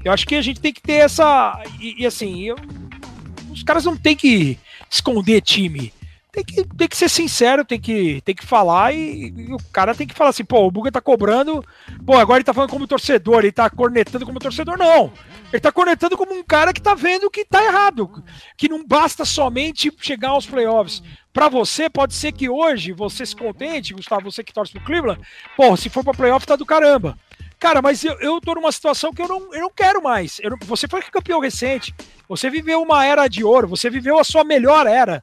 [0.06, 1.62] Eu acho que a gente tem que ter essa.
[1.82, 2.56] E, e assim, eu,
[3.52, 4.58] os caras não tem que
[4.90, 5.92] esconder time
[6.32, 9.94] tem que, tem que ser sincero, tem que, tem que falar e, e, o cara
[9.94, 11.64] tem que falar assim, pô, o Buga tá cobrando,
[12.06, 15.12] pô, agora ele tá falando como torcedor, ele tá cornetando como torcedor, não.
[15.52, 18.24] Ele tá cornetando como um cara que tá vendo que tá errado,
[18.56, 21.04] que não basta somente chegar aos playoffs.
[21.34, 25.22] Para você, pode ser que hoje você se contente, Gustavo, você que torce pro Cleveland,
[25.58, 27.18] pô, se for pra playoff tá do caramba.
[27.60, 30.40] Cara, mas eu, eu tô numa situação que eu não, eu não quero mais.
[30.42, 31.94] Eu, você foi campeão recente,
[32.28, 35.22] você viveu uma era de ouro, você viveu a sua melhor era.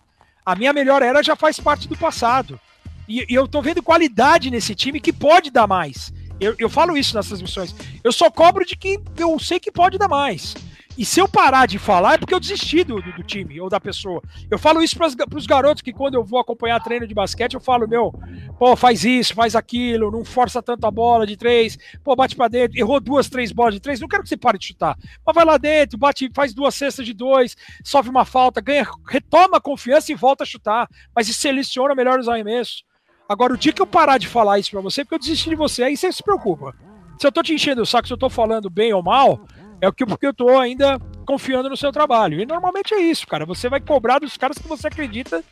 [0.48, 2.58] A minha melhor era já faz parte do passado.
[3.06, 6.10] E, e eu tô vendo qualidade nesse time que pode dar mais.
[6.40, 7.74] Eu, eu falo isso nas transmissões.
[8.02, 10.54] Eu só cobro de que eu sei que pode dar mais.
[10.98, 13.78] E se eu parar de falar é porque eu desisti do, do, time ou da
[13.78, 14.20] pessoa.
[14.50, 17.60] Eu falo isso para os garotos que quando eu vou acompanhar treino de basquete, eu
[17.60, 18.12] falo, meu,
[18.58, 22.48] pô, faz isso, faz aquilo, não força tanto a bola de três, pô, bate para
[22.48, 24.98] dentro, errou duas, três bolas de três, não quero que você pare de chutar.
[25.24, 29.58] Mas vai lá dentro, bate, faz duas cestas de dois, sofre uma falta, ganha, retoma
[29.58, 32.82] a confiança e volta a chutar, mas seleciona melhor os arremessos.
[33.28, 35.48] Agora, o dia que eu parar de falar isso para você, é porque eu desisti
[35.48, 36.74] de você, aí você se preocupa.
[37.20, 39.46] Se eu tô te enchendo o saco, se eu tô falando bem ou mal,
[39.80, 42.40] é porque eu tô ainda confiando no seu trabalho.
[42.40, 43.44] E normalmente é isso, cara.
[43.46, 45.42] Você vai cobrar dos caras que você acredita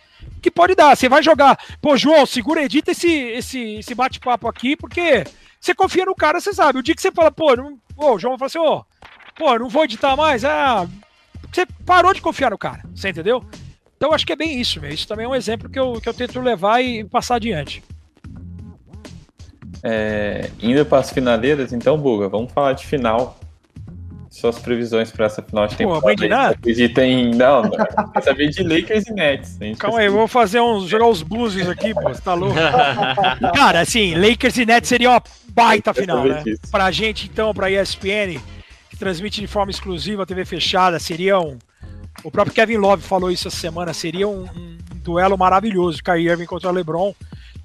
[0.43, 0.97] que pode dar.
[0.97, 5.25] Você vai jogar, pô, João, segura, edita esse, esse, esse bate-papo aqui, porque
[5.61, 6.79] você confia no cara, você sabe.
[6.79, 8.85] O dia que você fala, pô, não, o João vai falar assim, ô,
[9.37, 10.89] pô, não vou editar mais, ah,
[11.53, 13.45] você parou de confiar no cara, você entendeu?
[13.97, 14.91] Então acho que é bem isso, meu.
[14.91, 17.83] Isso também é um exemplo que eu, que eu tento levar e passar adiante.
[19.83, 23.39] É, indo para as finaleiras, então, Buga, vamos falar de final
[24.37, 26.01] suas previsões para essa final de temporada.
[26.01, 26.55] Pô, mãe de nada?
[26.55, 27.35] Acredita em.
[27.35, 27.71] Não, não.
[27.71, 29.59] Quer saber de Lakers e Nets.
[29.79, 30.89] Calma aí, eu vou fazer uns.
[30.89, 32.03] jogar os blues aqui, pô.
[32.03, 32.55] Você tá louco?
[33.55, 36.43] Cara, assim, Lakers e Nets seria uma baita final, né?
[36.47, 36.61] Isso.
[36.71, 38.39] Pra gente, então, pra ESPN,
[38.91, 41.59] que transmite de forma exclusiva, TV fechada, seria um.
[42.23, 46.47] O próprio Kevin Love falou isso essa semana, seria um, um duelo maravilhoso, Kyrie Irving
[46.47, 47.15] contra LeBron.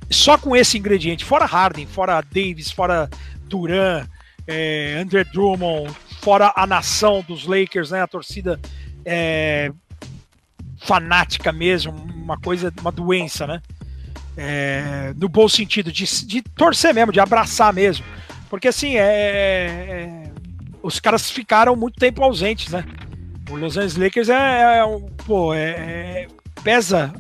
[0.09, 3.09] Só com esse ingrediente, fora Harden, fora Davis, fora
[3.47, 4.05] Duran,
[4.45, 5.91] é, Andrew Drummond,
[6.21, 8.01] fora a nação dos Lakers, né?
[8.01, 8.59] A torcida
[9.03, 9.71] é,
[10.79, 13.61] fanática mesmo, uma coisa, uma doença, né?
[14.37, 18.05] É, no bom sentido, de, de torcer mesmo, de abraçar mesmo.
[18.49, 20.31] Porque assim, é, é,
[20.83, 22.85] os caras ficaram muito tempo ausentes, né?
[23.49, 26.27] O Los Angeles Lakers é, é um, pô, é, é,
[26.63, 27.13] pesa,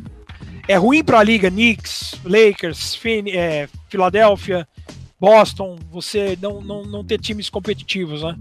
[0.67, 4.67] é ruim para a liga, Knicks, Lakers, Fin, é, Filadélfia,
[5.19, 8.35] Boston, você não, não, não ter times competitivos, né?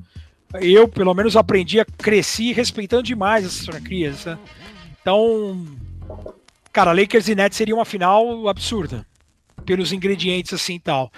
[0.61, 4.39] Eu, pelo menos, aprendi a crescer respeitando demais essas franquias, né?
[5.01, 5.67] Então,
[6.73, 9.07] cara, Lakers e Nets seria uma final absurda,
[9.65, 11.13] pelos ingredientes assim e tal.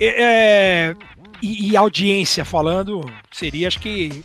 [0.00, 0.94] É,
[1.40, 4.24] e, e audiência falando, seria acho que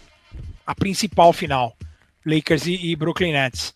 [0.65, 1.75] a principal final,
[2.25, 3.73] Lakers e, e Brooklyn Nets.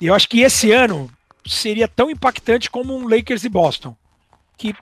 [0.00, 1.10] E eu acho que esse ano
[1.46, 3.96] seria tão impactante como um Lakers e Boston,
[4.56, 4.74] que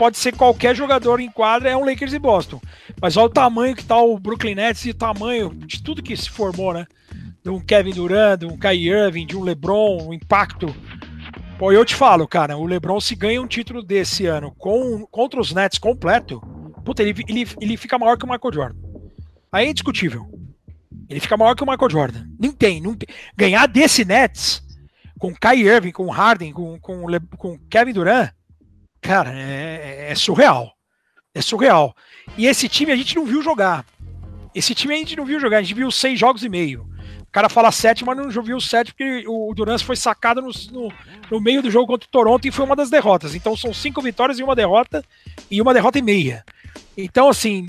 [0.00, 2.58] pode ser qualquer jogador em quadra, é um Lakers e Boston.
[3.02, 6.16] Mas olha o tamanho que tá o Brooklyn Nets e o tamanho de tudo que
[6.16, 6.86] se formou, né?
[7.44, 10.74] De um Kevin Durant, de um Kyrie Irving, de um LeBron, o impacto.
[11.58, 15.38] Pô, eu te falo, cara, o LeBron se ganha um título desse ano com, contra
[15.38, 16.40] os Nets completo,
[16.82, 18.78] puta, ele, ele, ele fica maior que o Michael Jordan.
[19.52, 20.26] Aí é indiscutível.
[21.10, 22.24] Ele fica maior que o Michael Jordan.
[22.38, 23.06] Nem tem, não tem.
[23.36, 24.62] Ganhar desse Nets
[25.18, 27.04] com Kyrie Irving, com Harden, com, com,
[27.36, 28.30] com Kevin Durant,
[29.00, 30.72] cara, é, é, surreal.
[31.34, 31.94] É surreal.
[32.36, 33.84] E esse time a gente não viu jogar.
[34.54, 36.88] Esse time a gente não viu jogar, a gente viu seis jogos e meio.
[37.20, 40.92] O cara fala sete, mas não viu sete porque o Durant foi sacado no, no,
[41.30, 43.36] no, meio do jogo contra o Toronto e foi uma das derrotas.
[43.36, 45.04] Então são cinco vitórias e uma derrota
[45.48, 46.44] e uma derrota e meia.
[46.96, 47.68] Então, assim,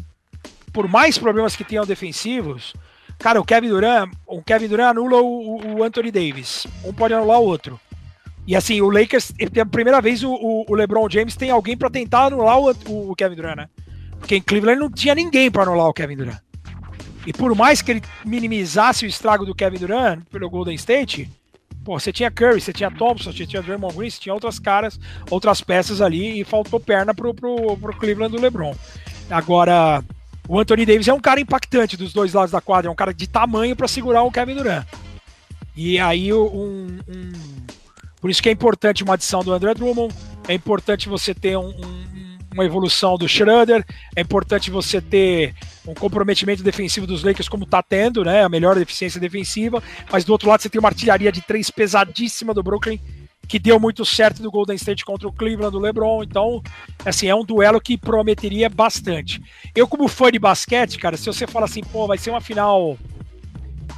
[0.74, 2.74] por mais problemas que tenham defensivos,
[3.20, 6.66] cara, o Kevin Durant, o Kevin Durant anula o, o Anthony Davis.
[6.84, 7.80] Um pode anular o outro.
[8.52, 12.26] E assim, o Lakers, pela primeira vez, o, o LeBron James tem alguém para tentar
[12.26, 12.70] anular o,
[13.10, 13.70] o, Kevin Durant, né?
[14.20, 16.38] Porque em Cleveland não tinha ninguém para anular o Kevin Durant.
[17.26, 21.32] E por mais que ele minimizasse o estrago do Kevin Durant pelo Golden State,
[21.86, 25.00] pô, você tinha Curry, você tinha Thompson, você tinha Draymond Green, você tinha outras caras,
[25.30, 28.76] outras peças ali e faltou perna pro, pro, pro Cleveland do LeBron.
[29.30, 30.04] Agora,
[30.46, 33.14] o Anthony Davis é um cara impactante dos dois lados da quadra, é um cara
[33.14, 34.86] de tamanho para segurar o Kevin Durant.
[35.74, 37.32] E aí um, um
[38.22, 40.14] por isso que é importante uma adição do André Drummond,
[40.48, 43.84] é importante você ter um, um, uma evolução do Schroeder,
[44.16, 45.56] é importante você ter
[45.88, 48.44] um comprometimento defensivo dos Lakers como está tendo, né?
[48.44, 49.82] A melhor eficiência defensiva,
[50.12, 53.00] mas do outro lado você tem uma artilharia de três pesadíssima do Brooklyn,
[53.48, 56.24] que deu muito certo do Golden State contra o Cleveland do LeBron.
[56.24, 56.62] Então,
[57.04, 59.42] assim, é um duelo que prometeria bastante.
[59.76, 62.98] Eu, como fã de basquete, cara, se você fala assim, pô, vai ser uma final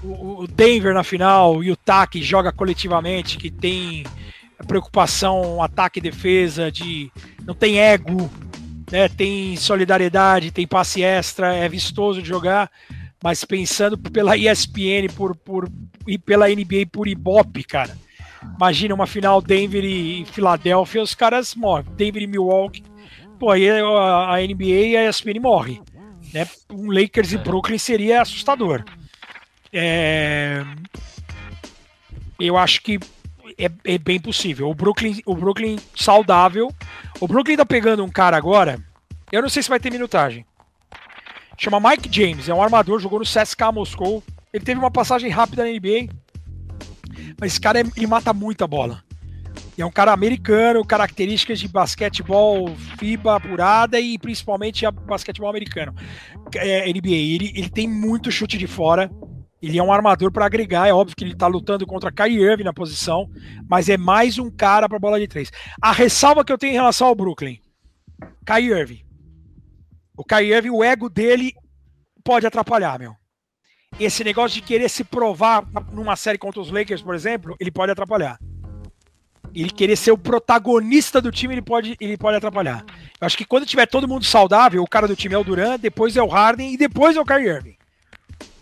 [0.03, 4.03] o, Denver na final, o Utah que joga coletivamente, que tem
[4.67, 7.11] preocupação, ataque e defesa, de
[7.45, 8.29] não tem ego,
[8.91, 9.09] né?
[9.09, 12.69] Tem solidariedade, tem passe extra, é vistoso de jogar,
[13.23, 15.69] mas pensando pela ESPN por, por,
[16.07, 17.97] e pela NBA por Ibope, cara.
[18.55, 21.85] Imagina uma final Denver e Filadélfia, os caras morrem.
[21.95, 22.83] Denver e Milwaukee,
[23.39, 25.81] pô, aí a, a NBA e a ESPN morre.
[26.33, 26.47] Né?
[26.71, 28.83] Um Lakers e Brooklyn seria assustador.
[29.73, 30.63] É...
[32.39, 32.99] Eu acho que
[33.57, 34.69] é, é, bem possível.
[34.69, 36.71] O Brooklyn, o Brooklyn saudável.
[37.19, 38.79] O Brooklyn tá pegando um cara agora.
[39.31, 40.45] Eu não sei se vai ter minutagem.
[41.57, 44.23] Chama Mike James, é um armador, jogou no CSKA Moscou.
[44.51, 46.13] Ele teve uma passagem rápida na NBA.
[47.39, 49.03] Mas esse cara é, ele mata muita bola.
[49.77, 55.95] E é um cara americano, características de basquetebol FIBA apurada e principalmente basquetebol americano.
[56.55, 57.09] É, NBA.
[57.09, 59.09] Ele, ele tem muito chute de fora.
[59.63, 62.65] Ele é um armador para agregar, é óbvio que ele está lutando contra Kyrie Irving
[62.65, 63.29] na posição,
[63.65, 65.53] mas é mais um cara para bola de três.
[65.81, 67.57] A ressalva que eu tenho em relação ao Brooklyn,
[68.45, 69.05] Kyrie Irving.
[70.17, 71.53] O Kyrie Irving, o ego dele
[72.25, 73.15] pode atrapalhar, meu.
[73.97, 77.93] Esse negócio de querer se provar numa série contra os Lakers, por exemplo, ele pode
[77.93, 78.37] atrapalhar.
[79.55, 82.83] Ele querer ser o protagonista do time, ele pode, ele pode atrapalhar.
[83.21, 85.79] Eu acho que quando tiver todo mundo saudável, o cara do time é o Durant,
[85.79, 87.77] depois é o Harden e depois é o Kyrie Irving.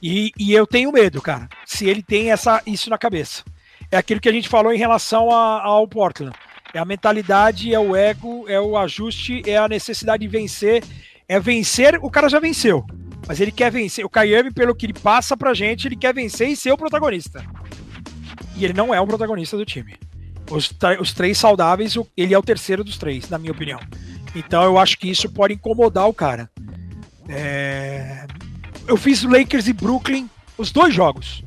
[0.02, 3.44] E, e eu tenho medo, cara, se ele tem essa, isso na cabeça.
[3.92, 6.36] É aquilo que a gente falou em relação a, ao Portland.
[6.74, 10.84] É a mentalidade, é o ego, é o ajuste, é a necessidade de vencer.
[11.28, 12.86] É vencer, o cara já venceu.
[13.28, 14.06] Mas ele quer vencer.
[14.06, 17.46] O Kyrie, pelo que ele passa pra gente, ele quer vencer e ser o protagonista.
[18.56, 19.96] E ele não é o protagonista do time.
[20.50, 23.80] Os, os três saudáveis, ele é o terceiro dos três, na minha opinião.
[24.34, 26.50] Então eu acho que isso pode incomodar o cara.
[27.28, 28.26] É
[28.88, 31.44] eu fiz Lakers e Brooklyn, os dois jogos.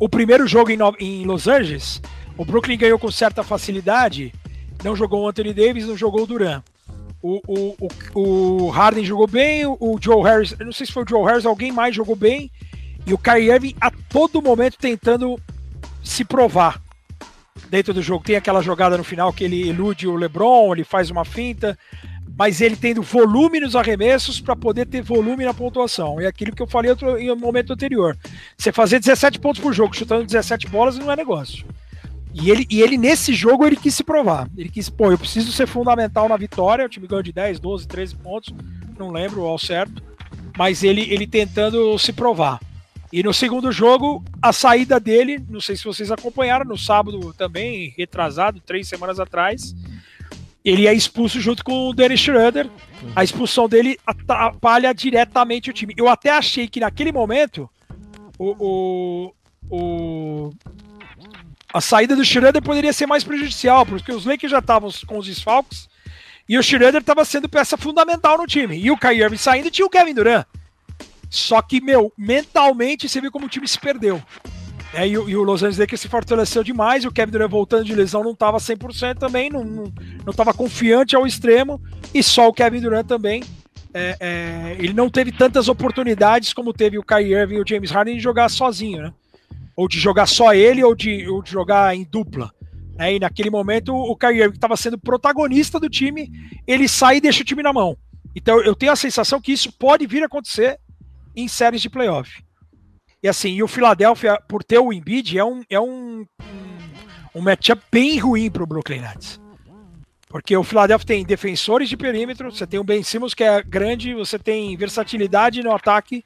[0.00, 2.00] O primeiro jogo em, em Los Angeles,
[2.36, 4.32] o Brooklyn ganhou com certa facilidade,
[4.84, 6.62] não jogou o Anthony Davis, não jogou o Duran.
[7.20, 11.08] O, o, o, o Harden jogou bem, o Joe Harris, não sei se foi o
[11.08, 12.50] Joe Harris, alguém mais jogou bem,
[13.04, 15.36] e o Kyrie Irving a todo momento tentando
[16.02, 16.80] se provar
[17.68, 18.24] dentro do jogo.
[18.24, 21.76] Tem aquela jogada no final que ele elude o LeBron, ele faz uma finta,
[22.38, 26.20] mas ele tendo volume nos arremessos para poder ter volume na pontuação.
[26.20, 28.16] É aquilo que eu falei outro, em um momento anterior.
[28.56, 31.66] Você fazer 17 pontos por jogo, chutando 17 bolas, não é negócio.
[32.32, 34.48] E ele, e ele, nesse jogo, ele quis se provar.
[34.56, 36.86] Ele quis, pô, eu preciso ser fundamental na vitória.
[36.86, 38.54] O time ganhou de 10, 12, 13 pontos,
[38.96, 40.00] não lembro ao certo.
[40.56, 42.60] Mas ele, ele tentando se provar.
[43.12, 47.92] E no segundo jogo, a saída dele, não sei se vocês acompanharam, no sábado também,
[47.96, 49.74] retrasado, três semanas atrás,
[50.68, 52.68] ele é expulso junto com o Dennis Schroeder.
[53.16, 55.94] A expulsão dele atrapalha diretamente o time.
[55.96, 57.70] Eu até achei que naquele momento
[58.38, 59.34] o, o,
[59.70, 60.52] o
[61.72, 65.26] a saída do Schroeder poderia ser mais prejudicial, porque os Lakers já estavam com os
[65.26, 65.88] desfalques
[66.46, 68.78] e o Schroeder estava sendo peça fundamental no time.
[68.78, 70.44] E o Kyrie Irving saindo tinha o Kevin Durant.
[71.30, 74.22] Só que, meu, mentalmente você viu como o time se perdeu.
[74.92, 77.04] É, e, e, o Los Angeles Lakers se fortaleceu demais.
[77.04, 79.92] O Kevin Durant voltando de lesão não estava 100% também, não
[80.26, 81.80] estava confiante ao extremo.
[82.14, 83.42] E só o Kevin Durant também.
[83.92, 87.90] É, é, ele não teve tantas oportunidades como teve o Kyrie Irving e o James
[87.90, 89.12] Harden de jogar sozinho, né?
[89.74, 92.52] Ou de jogar só ele ou de, ou de jogar em dupla.
[92.98, 96.30] É, e naquele momento o Kyrie Irving estava sendo protagonista do time,
[96.66, 97.96] ele sai e deixa o time na mão.
[98.34, 100.78] Então eu tenho a sensação que isso pode vir a acontecer
[101.34, 102.42] em séries de playoff.
[103.22, 106.24] E assim, e o Philadelphia, por ter o Embiid, é um, é um,
[107.34, 109.40] um, matchup bem ruim para o Brooklyn Nets.
[110.28, 114.14] Porque o Philadelphia tem defensores de perímetro, você tem o Ben Simmons que é grande,
[114.14, 116.22] você tem versatilidade no ataque,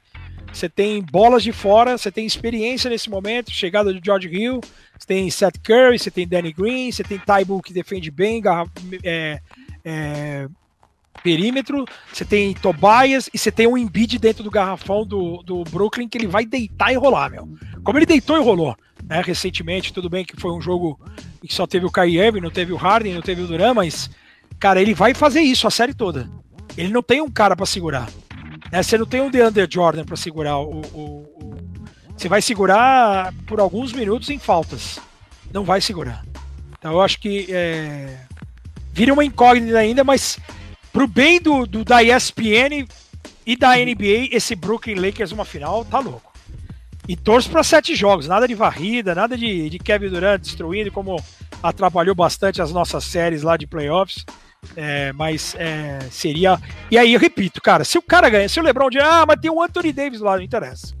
[0.51, 4.61] você tem bolas de fora, você tem experiência nesse momento, chegada do George Hill,
[4.99, 8.41] você tem Seth Curry, você tem Danny Green, você tem Tybull que defende bem,
[9.03, 9.39] é,
[9.83, 10.47] é,
[11.23, 16.07] perímetro, você tem Tobias e você tem um Embiid dentro do garrafão do, do Brooklyn
[16.07, 17.47] que ele vai deitar e rolar, meu.
[17.83, 18.75] Como ele deitou e rolou,
[19.07, 20.99] né, recentemente, tudo bem que foi um jogo
[21.41, 24.09] que só teve o Kyrie não teve o Harden, não teve o Durant, mas,
[24.59, 26.29] cara, ele vai fazer isso a série toda.
[26.77, 28.09] Ele não tem um cara para segurar.
[28.71, 28.81] Né?
[28.81, 31.55] Você não tem um DeAndre Jordan para segurar o, o, o,
[32.17, 34.99] Você vai segurar por alguns minutos em faltas.
[35.53, 36.25] Não vai segurar.
[36.77, 38.17] Então eu acho que é...
[38.91, 40.39] vira uma incógnita ainda, mas
[40.93, 42.87] Pro bem do, do, da ESPN
[43.45, 46.31] e da NBA, esse Brooklyn Lakers uma final, tá louco.
[47.07, 51.21] E torço para sete jogos, nada de varrida, nada de, de Kevin Durant destruindo, como
[51.61, 54.23] atrapalhou bastante as nossas séries lá de playoffs.
[54.77, 56.57] É, mas é, seria.
[56.89, 59.39] E aí eu repito, cara, se o cara ganha, se o LeBron diz, ah, mas
[59.41, 60.93] tem o Anthony Davis lá, não interessa.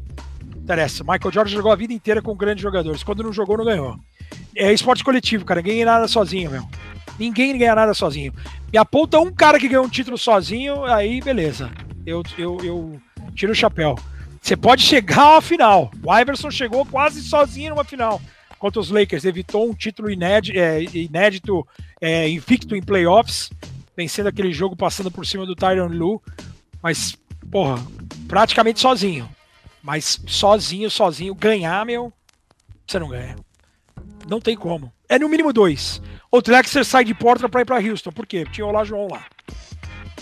[0.57, 1.03] Interessa.
[1.03, 3.03] Michael Jordan jogou a vida inteira com grandes jogadores.
[3.03, 3.95] Quando não jogou, não ganhou.
[4.55, 5.61] É esporte coletivo, cara.
[5.61, 6.67] Ninguém ganha nada sozinho, meu.
[7.17, 8.33] Ninguém ganha nada sozinho.
[8.71, 11.71] Me aponta um cara que ganhou um título sozinho, aí beleza.
[12.05, 13.01] Eu, eu, eu
[13.35, 13.95] tiro o chapéu.
[14.41, 15.91] Você pode chegar à final.
[16.03, 18.21] O Iverson chegou quase sozinho numa final
[18.59, 19.25] contra os Lakers.
[19.25, 21.67] Evitou um título inédito, é, inédito
[22.01, 23.49] é, invicto em playoffs,
[23.95, 26.21] vencendo aquele jogo passando por cima do Tyron Lu.
[26.81, 27.15] Mas,
[27.49, 27.81] porra,
[28.27, 29.29] praticamente sozinho.
[29.81, 32.11] Mas sozinho, sozinho, ganhar, meu,
[32.85, 33.35] você não ganha.
[34.27, 34.91] Não tem como.
[35.07, 36.01] É no mínimo dois.
[36.31, 38.11] O Drexler sai de Portland para ir para Houston.
[38.11, 38.45] Por quê?
[38.51, 39.25] Tinha o Olajuwon lá.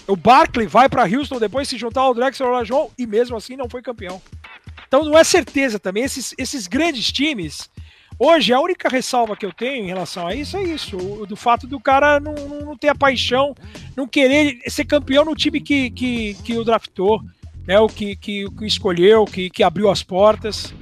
[0.08, 3.56] O Barkley vai para Houston depois se juntar ao Drexler e Olajuwon e mesmo assim
[3.56, 4.22] não foi campeão.
[4.88, 6.04] Então não é certeza também.
[6.04, 7.70] Esses, esses grandes times,
[8.20, 10.98] hoje a única ressalva que eu tenho em relação a isso é isso.
[10.98, 13.56] O, do fato do cara não, não, ter a paixão,
[13.96, 17.22] não querer ser campeão no time que, que, que o draftou,
[17.66, 20.74] né, o que, que, que escolheu, que, que abriu as portas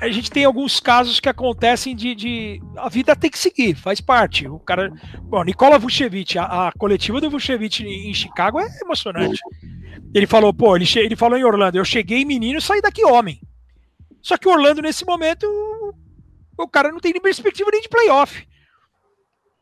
[0.00, 4.00] a gente tem alguns casos que acontecem de, de, A vida tem que seguir, faz
[4.00, 4.48] parte.
[4.48, 4.90] O cara.
[5.22, 9.40] Bom, Nicola Vucevic, a, a coletiva do Vucevic em Chicago é emocionante.
[10.14, 13.40] Ele falou, pô, ele, ele falou em Orlando, eu cheguei menino e saí daqui homem.
[14.22, 15.46] Só que Orlando, nesse momento,
[16.56, 18.48] o cara não tem nem perspectiva nem de playoff.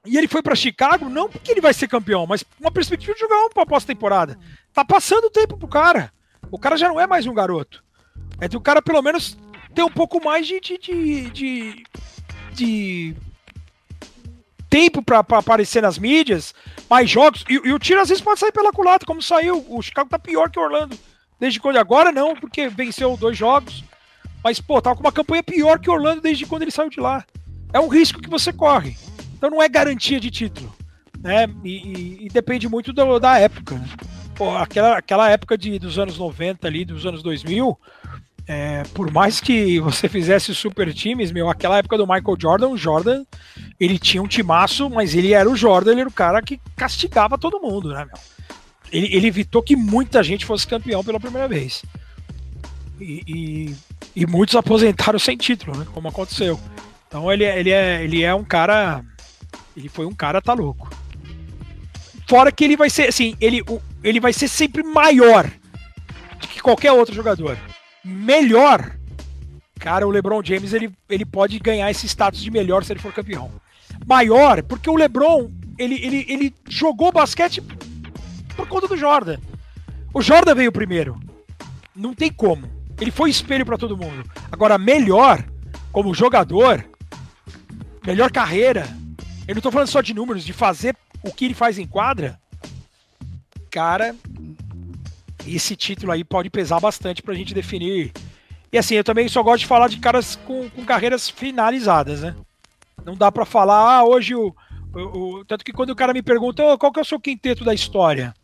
[0.07, 3.21] E ele foi para Chicago não porque ele vai ser campeão, mas uma perspectiva de
[3.21, 4.39] jogar uma pós-temporada.
[4.73, 6.13] Tá passando o tempo pro cara.
[6.51, 7.85] O cara já não é mais um garoto.
[8.41, 9.37] É do cara pelo menos
[9.79, 11.85] ter um pouco mais de, de, de, de,
[12.53, 13.17] de
[14.69, 16.53] tempo para aparecer nas mídias,
[16.91, 17.45] mais jogos.
[17.49, 19.65] E, e, o tiro às vezes pode sair pela culata, como saiu.
[19.69, 20.99] O Chicago tá pior que o Orlando.
[21.39, 21.77] Desde quando?
[21.77, 23.85] Agora não, porque venceu dois jogos.
[24.43, 26.99] Mas, pô, tava com uma campanha pior que o Orlando desde quando ele saiu de
[26.99, 27.25] lá.
[27.73, 28.97] É um risco que você corre.
[29.37, 30.75] Então não é garantia de título.
[31.21, 31.47] Né?
[31.63, 33.77] E, e, e depende muito do, da época.
[33.77, 33.89] Né?
[34.35, 37.79] Pô, aquela, aquela época de, dos anos 90 ali, dos anos 2000,
[38.49, 42.79] é, por mais que você fizesse super times, meu, aquela época do Michael Jordan, o
[42.79, 43.25] Jordan,
[43.79, 47.37] ele tinha um timaço, mas ele era o Jordan, ele era o cara que castigava
[47.37, 48.19] todo mundo, né, meu?
[48.91, 51.85] Ele, ele evitou que muita gente fosse campeão pela primeira vez.
[52.99, 53.77] E, e,
[54.17, 55.87] e, muitos aposentaram sem título, né?
[55.93, 56.59] Como aconteceu.
[57.07, 59.05] Então ele, ele, é, ele é um cara.
[59.77, 60.89] Ele foi um cara, tá louco.
[62.27, 63.63] Fora que ele vai ser, assim, ele,
[64.03, 65.47] ele vai ser sempre maior
[66.41, 67.59] do que qualquer outro jogador
[68.09, 68.99] melhor
[69.79, 73.13] Cara, o LeBron James ele, ele pode ganhar esse status de melhor se ele for
[73.13, 73.51] campeão.
[74.07, 75.49] Maior, porque o LeBron
[75.79, 77.63] ele, ele, ele jogou basquete
[78.57, 79.39] por conta do Jordan.
[80.13, 81.19] O Jordan veio primeiro.
[81.95, 82.69] Não tem como.
[83.01, 84.29] Ele foi espelho para todo mundo.
[84.51, 85.45] Agora, melhor
[85.93, 86.85] como jogador,
[88.05, 88.89] melhor carreira.
[89.47, 92.41] Eu não tô falando só de números, de fazer o que ele faz em quadra.
[93.71, 94.17] Cara,
[95.55, 98.13] esse título aí pode pesar bastante pra gente definir.
[98.73, 102.35] E assim, eu também só gosto de falar de caras com, com carreiras finalizadas, né?
[103.05, 104.55] Não dá para falar, ah, hoje o,
[104.95, 107.19] o, o, Tanto que quando o cara me pergunta oh, qual que é o seu
[107.19, 108.35] quinteto da história,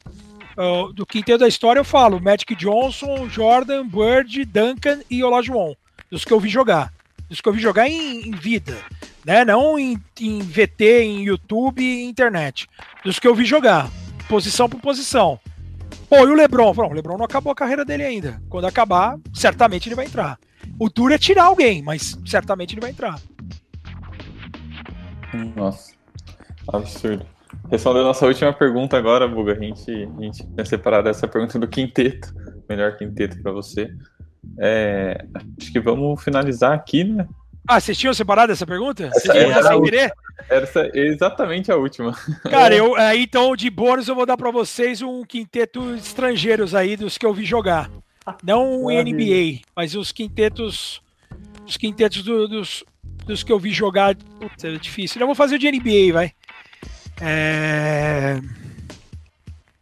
[0.57, 5.75] uh, do quinteto da história eu falo Magic Johnson, Jordan, Bird, Duncan e Olajuwon,
[6.11, 6.93] dos que eu vi jogar.
[7.29, 8.79] Dos que eu vi jogar em, em vida,
[9.25, 9.45] né?
[9.45, 12.69] Não em, em VT, em YouTube e internet.
[13.05, 13.91] Dos que eu vi jogar,
[14.29, 15.41] posição por posição.
[16.09, 16.73] Pô, e o Lebron?
[16.75, 18.41] Não, o Lebron não acabou a carreira dele ainda.
[18.49, 20.39] Quando acabar, certamente ele vai entrar.
[20.79, 23.21] O duro é tirar alguém, mas certamente ele vai entrar.
[25.57, 25.93] Nossa,
[26.69, 27.27] absurdo.
[27.71, 31.59] Respondendo a nossa última pergunta agora, Buga, a gente, a gente tinha separado essa pergunta
[31.59, 32.33] do quinteto,
[32.69, 33.91] melhor quinteto para você.
[34.59, 35.25] É,
[35.59, 37.27] acho que vamos finalizar aqui, né?
[37.66, 39.11] Ah, vocês tinham separado essa pergunta?
[39.15, 40.12] Essa, era, sem querer?
[40.49, 42.12] Essa é exatamente a última.
[42.51, 46.97] Cara, eu, aí, então de bônus eu vou dar para vocês um quinteto estrangeiros aí
[46.97, 47.91] dos que eu vi jogar.
[48.43, 51.03] Não o NBA, mas os quintetos.
[51.66, 52.85] Os quintetos do, dos,
[53.24, 54.15] dos que eu vi jogar.
[54.15, 55.20] Putz, é difícil.
[55.20, 56.32] Eu vou fazer o de NBA, vai.
[57.20, 58.39] É...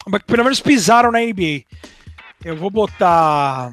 [0.06, 1.64] Mas pelo menos pisaram na NBA.
[2.44, 3.72] Eu vou botar.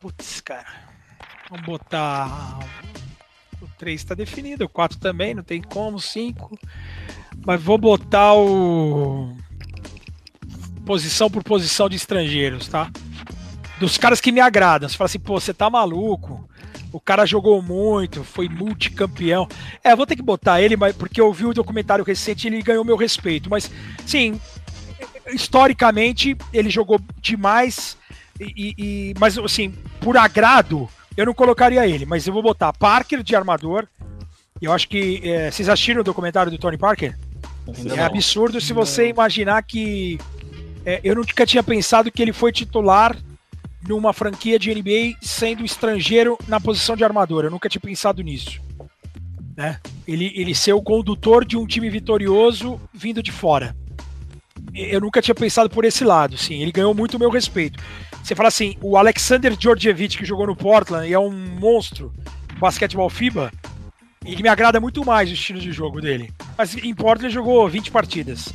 [0.00, 0.83] Putz, cara.
[1.50, 2.58] Vamos botar.
[3.60, 6.58] O 3 está definido, o 4 também, não tem como, 5.
[7.46, 9.36] Mas vou botar o.
[10.84, 12.90] Posição por posição de estrangeiros, tá?
[13.78, 14.88] Dos caras que me agradam.
[14.88, 16.48] Você fala assim, pô, você tá maluco.
[16.92, 19.48] O cara jogou muito, foi multicampeão.
[19.82, 22.84] É, vou ter que botar ele, porque eu vi o documentário recente e ele ganhou
[22.84, 23.50] meu respeito.
[23.50, 23.70] Mas,
[24.06, 24.40] sim,
[25.26, 27.96] historicamente, ele jogou demais.
[28.38, 33.22] E, e, mas, assim, por agrado, eu não colocaria ele, mas eu vou botar Parker
[33.22, 33.86] de armador.
[34.60, 35.20] Eu acho que.
[35.22, 37.16] É, vocês assistiram o documentário do Tony Parker?
[37.66, 38.04] Ainda é não.
[38.04, 40.18] absurdo se você imaginar que.
[40.84, 43.16] É, eu nunca tinha pensado que ele foi titular
[43.88, 47.44] numa franquia de NBA sendo estrangeiro na posição de armador.
[47.44, 48.60] Eu nunca tinha pensado nisso.
[49.56, 49.78] Né?
[50.06, 53.76] Ele, ele ser o condutor de um time vitorioso vindo de fora.
[54.74, 56.60] Eu nunca tinha pensado por esse lado, sim.
[56.60, 57.82] Ele ganhou muito o meu respeito.
[58.24, 62.10] Você fala assim, o Alexander Georgievich, que jogou no Portland e é um monstro
[62.58, 63.52] basquetebol FIBA,
[64.24, 66.32] ele me agrada muito mais o estilo de jogo dele.
[66.56, 68.48] Mas em Portland ele jogou 20 partidas.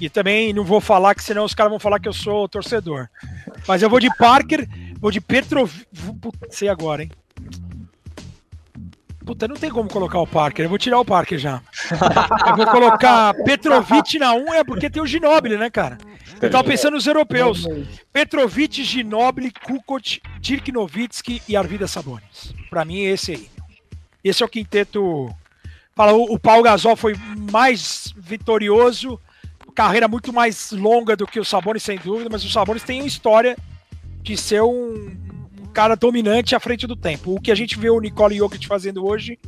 [0.00, 3.08] E também não vou falar que senão os caras vão falar que eu sou torcedor.
[3.68, 4.68] Mas eu vou de Parker,
[5.00, 5.72] vou de Petrov...
[6.50, 7.10] Sei agora, hein?
[9.28, 10.64] Puta, não tem como colocar o Parker.
[10.64, 11.60] Eu vou tirar o Parker já.
[12.48, 15.98] Eu vou colocar Petrovic na 1 é porque tem o Ginobili, né, cara?
[16.40, 17.66] Eu tava pensando nos europeus.
[18.10, 22.54] Petrovic, Ginobili, Kukoc, Dirk Nowitzki e Arvidas Sabonis.
[22.70, 23.50] Para mim, é esse aí.
[24.24, 25.28] Esse é o quinteto.
[25.94, 27.14] Fala, o, o Paulo Gasol foi
[27.52, 29.20] mais vitorioso,
[29.74, 33.06] carreira muito mais longa do que o Sabonis, sem dúvida, mas o Sabonis tem uma
[33.06, 33.58] história
[34.22, 35.27] de ser um
[35.78, 37.36] cara dominante à frente do tempo.
[37.36, 39.38] O que a gente vê o Nicole Jokic fazendo hoje,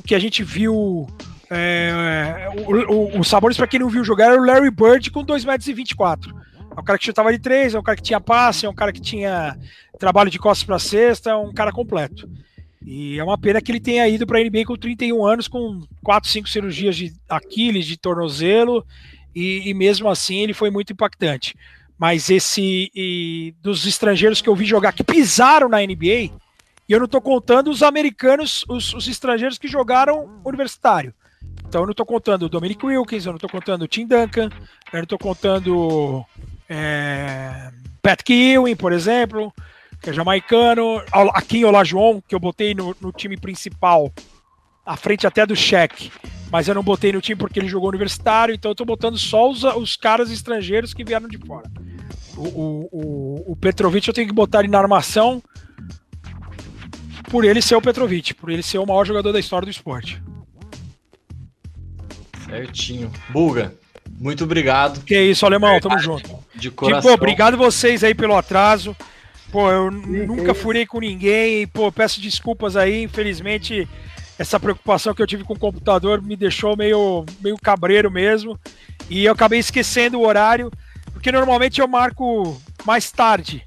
[0.00, 1.06] o que a gente viu
[1.48, 5.24] é, o, o, o Sabonis, para quem não viu jogar, era o Larry Bird com
[5.24, 6.34] 2,24 metros.
[6.76, 8.74] É um cara que chutava de três, é um cara que tinha passe, é um
[8.74, 9.56] cara que tinha
[9.96, 12.28] trabalho de costas para cesta, é um cara completo.
[12.84, 15.84] E é uma pena que ele tenha ido para a NBA com 31 anos, com
[16.02, 18.84] 4, 5 cirurgias de Aquiles, de tornozelo,
[19.32, 21.54] e, e mesmo assim ele foi muito impactante.
[22.00, 26.32] Mas esse e, dos estrangeiros que eu vi jogar que pisaram na NBA, e
[26.88, 31.12] eu não estou contando os americanos, os, os estrangeiros que jogaram universitário.
[31.68, 34.48] Então eu não estou contando o Dominic Wilkins, eu não estou contando o Tim Duncan,
[34.90, 36.24] eu não estou contando
[36.70, 37.70] é,
[38.00, 39.52] Pat Ewing, por exemplo,
[40.00, 41.02] que é jamaicano,
[41.34, 44.10] Akin Olajuwon, que eu botei no, no, time principal,
[44.86, 46.10] à frente até do Shaq,
[46.50, 49.50] mas eu não botei no time porque ele jogou universitário, então eu estou botando só
[49.50, 51.70] os, os caras estrangeiros que vieram de fora.
[52.40, 55.42] O, o, o, Petrovic eu tenho que botar ele na armação
[57.30, 60.22] por ele ser o Petrovic, por ele ser o maior jogador da história do esporte.
[62.46, 63.12] Certinho.
[63.28, 63.74] Buga,
[64.18, 65.04] muito obrigado.
[65.04, 66.38] Que isso, alemão, tamo junto.
[66.54, 67.02] De coração.
[67.02, 68.96] Pô, obrigado vocês aí pelo atraso.
[69.52, 71.66] Pô, eu nunca furei com ninguém.
[71.66, 73.02] Pô, peço desculpas aí.
[73.02, 73.86] Infelizmente,
[74.38, 78.58] essa preocupação que eu tive com o computador me deixou meio, meio cabreiro mesmo.
[79.08, 80.70] E eu acabei esquecendo o horário,
[81.20, 83.66] porque normalmente eu marco mais tarde.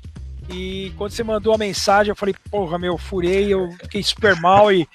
[0.49, 4.73] E quando você mandou a mensagem, eu falei, porra, meu, furei, eu fiquei super mal
[4.73, 4.89] e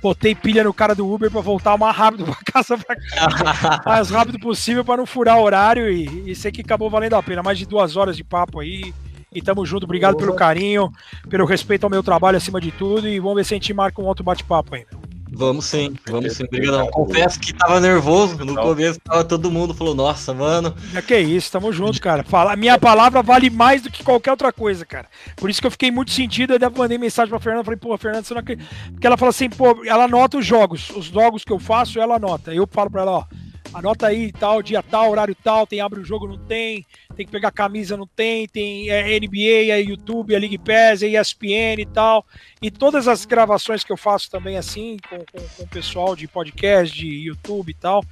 [0.00, 3.82] botei pilha no cara do Uber para voltar o mais rápido para casa, pra casa
[3.84, 7.42] mais rápido possível para não furar o horário e, sei que acabou valendo a pena.
[7.42, 8.94] Mais de duas horas de papo aí.
[9.34, 9.82] E tamo junto.
[9.82, 10.26] Obrigado Boa.
[10.26, 10.92] pelo carinho,
[11.28, 13.08] pelo respeito ao meu trabalho acima de tudo.
[13.08, 14.86] E vamos ver se a gente marca um outro bate-papo aí.
[15.36, 16.44] Vamos sim, vamos sim.
[16.44, 16.86] Obrigadão.
[16.88, 18.42] Confesso que tava nervoso.
[18.42, 20.74] No começo tava todo mundo falou, nossa, mano.
[20.94, 22.24] É que isso, tamo junto, cara.
[22.24, 25.06] Fala, minha palavra vale mais do que qualquer outra coisa, cara.
[25.36, 26.54] Por isso que eu fiquei muito sentido.
[26.54, 27.64] Eu mandei mensagem pra Fernanda.
[27.64, 28.66] Falei, pô, Fernanda, você não acredita.
[28.92, 30.88] Porque ela fala assim, pô, ela anota os jogos.
[30.88, 32.54] Os jogos que eu faço, ela anota.
[32.54, 33.24] Eu falo pra ela, ó
[33.76, 36.84] anota aí tal, dia tal, horário tal, tem abre o jogo, não tem,
[37.14, 41.08] tem que pegar camisa, não tem, tem é, NBA, é YouTube, é League Pass, é
[41.08, 42.24] ESPN e tal.
[42.62, 46.26] E todas as gravações que eu faço também assim, com, com, com o pessoal de
[46.26, 48.02] podcast, de YouTube e tal,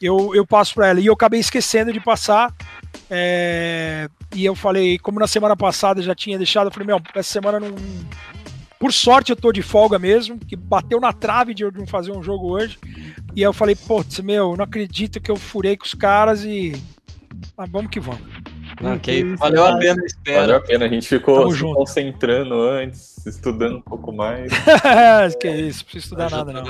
[0.00, 1.00] eu, eu passo para ela.
[1.00, 2.52] E eu acabei esquecendo de passar.
[3.10, 7.30] É, e eu falei, como na semana passada já tinha deixado, eu falei, meu, essa
[7.30, 7.74] semana não.
[8.82, 12.10] Por sorte eu tô de folga mesmo, que bateu na trave de eu não fazer
[12.10, 12.80] um jogo hoje.
[13.32, 16.72] E aí eu falei, putz, meu, não acredito que eu furei com os caras e.
[17.56, 18.22] Mas vamos que vamos.
[18.82, 20.40] Ok, valeu a pena a espera.
[20.40, 24.50] Valeu a pena, a gente ficou se concentrando antes, estudando um pouco mais.
[25.40, 26.64] que isso, não precisa estudar nada não.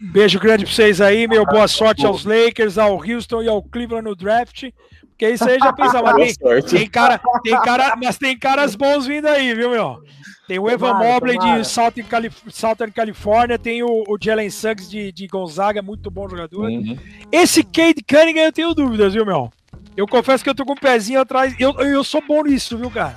[0.00, 1.44] Beijo grande pra vocês aí, meu.
[1.44, 4.70] Boa sorte aos Lakers, ao Houston e ao Cleveland no draft.
[5.10, 6.14] Porque isso aí já pensava.
[6.16, 10.02] Tem, tem, cara, tem cara, mas tem caras bons vindo aí, viu, meu?
[10.46, 15.10] Tem o Evan Mobley de Southern, Calif Southern California, tem o, o Jalen Suggs de,
[15.10, 16.70] de Gonzaga, muito bom jogador.
[16.70, 16.96] Uhum.
[17.32, 19.52] Esse Cade Cunningham eu tenho dúvidas, viu, meu?
[19.96, 21.54] Eu confesso que eu tô com o um pezinho atrás.
[21.58, 23.16] Eu, eu sou bom nisso, viu, cara?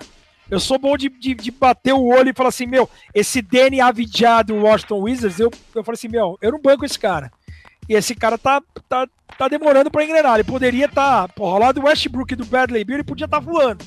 [0.49, 3.80] Eu sou bom de, de, de, bater o olho e falar assim, meu, esse Danny
[3.80, 7.31] Avdiya do Washington Wizards, eu, eu falei assim, meu, eu não banco esse cara.
[7.88, 9.07] E esse cara tá, tá,
[9.38, 10.35] tá demorando para engrenar.
[10.35, 13.39] Ele poderia estar, tá, porra, lá do Westbrook e do Bradley Beal, ele podia estar
[13.39, 13.85] tá voando.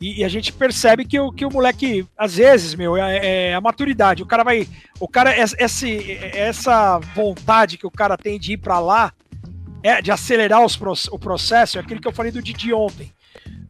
[0.00, 3.54] E, e, a gente percebe que o, que o moleque, às vezes, meu, é, é
[3.54, 4.22] a maturidade.
[4.22, 4.68] O cara vai.
[5.00, 9.12] O cara, esse, essa vontade que o cara tem de ir para lá,
[9.82, 13.12] é, de acelerar os, o processo, é aquilo que eu falei do Didi ontem.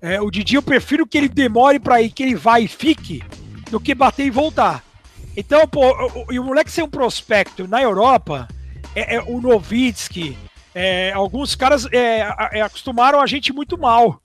[0.03, 3.23] É, o Didi, eu prefiro que ele demore para ir, que ele vá e fique,
[3.71, 4.85] do que bater e voltar.
[5.35, 5.91] Então, pô,
[6.27, 8.47] o, e o moleque ser um prospecto na Europa,
[8.95, 10.37] é, é o Novitsky,
[10.75, 14.21] é, alguns caras é, é, acostumaram a gente muito mal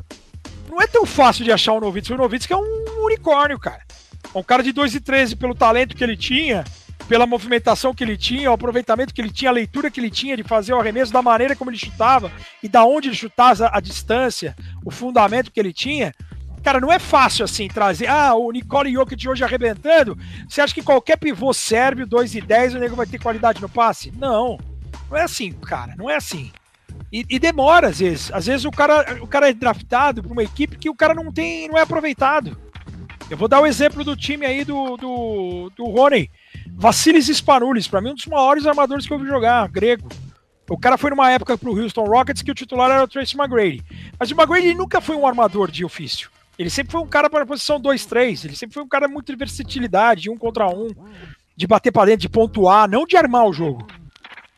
[0.73, 2.13] não é tão fácil de achar o Novitsky.
[2.13, 3.81] O Novitsky é um unicórnio, cara.
[4.33, 6.63] É um cara de 2 e 13 pelo talento que ele tinha,
[7.07, 10.35] pela movimentação que ele tinha, o aproveitamento que ele tinha, a leitura que ele tinha
[10.35, 12.31] de fazer o arremesso, da maneira como ele chutava
[12.61, 16.11] e da onde ele chutava a, distância, o fundamento que ele tinha.
[16.63, 18.07] Cara, não é fácil assim trazer.
[18.07, 20.17] Ah, o Nicole Jokic hoje arrebentando.
[20.49, 23.69] Você acha que qualquer pivô sérvio, 2 e 10, o nego vai ter qualidade no
[23.69, 24.11] passe?
[24.17, 24.57] Não.
[25.11, 25.93] Não é assim, cara.
[25.95, 26.51] Não é assim.
[27.13, 28.31] E, e, demora às vezes.
[28.33, 31.31] Às vezes o cara, o cara é draftado para uma equipe que o cara não
[31.31, 32.57] tem, não é aproveitado.
[33.29, 36.31] Eu vou dar o exemplo do time aí do, do, do Rony.
[36.75, 40.09] Vassilis Spanoulis, para mim um dos maiores armadores que eu vi jogar, grego.
[40.67, 43.83] O cara foi numa época pro Houston Rockets que o titular era o Tracy McGrady.
[44.19, 46.31] Mas o McGrady nunca foi um armador de ofício.
[46.57, 48.45] Ele sempre foi um cara para a posição 2-3.
[48.45, 50.87] Ele sempre foi um cara muito de versatilidade, de um contra um,
[51.55, 53.85] de bater para dentro, de pontuar, não de armar o jogo.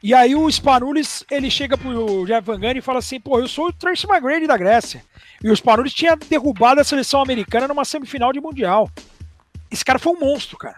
[0.04, 3.48] E aí o Spanulis, ele chega pro Jeff Van Gundy e fala assim, pô, eu
[3.48, 5.04] sou o Tracy McGrady da Grécia.
[5.44, 8.90] E o Spanulis tinha derrubado a seleção americana numa semifinal de Mundial.
[9.72, 10.78] Esse cara foi um monstro, cara.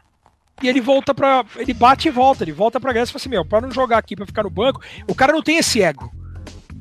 [0.61, 1.45] E ele volta pra.
[1.57, 3.97] Ele bate e volta, ele volta pra Grécia e fala assim, meu, pra não jogar
[3.97, 6.11] aqui, pra ficar no banco, o cara não tem esse ego.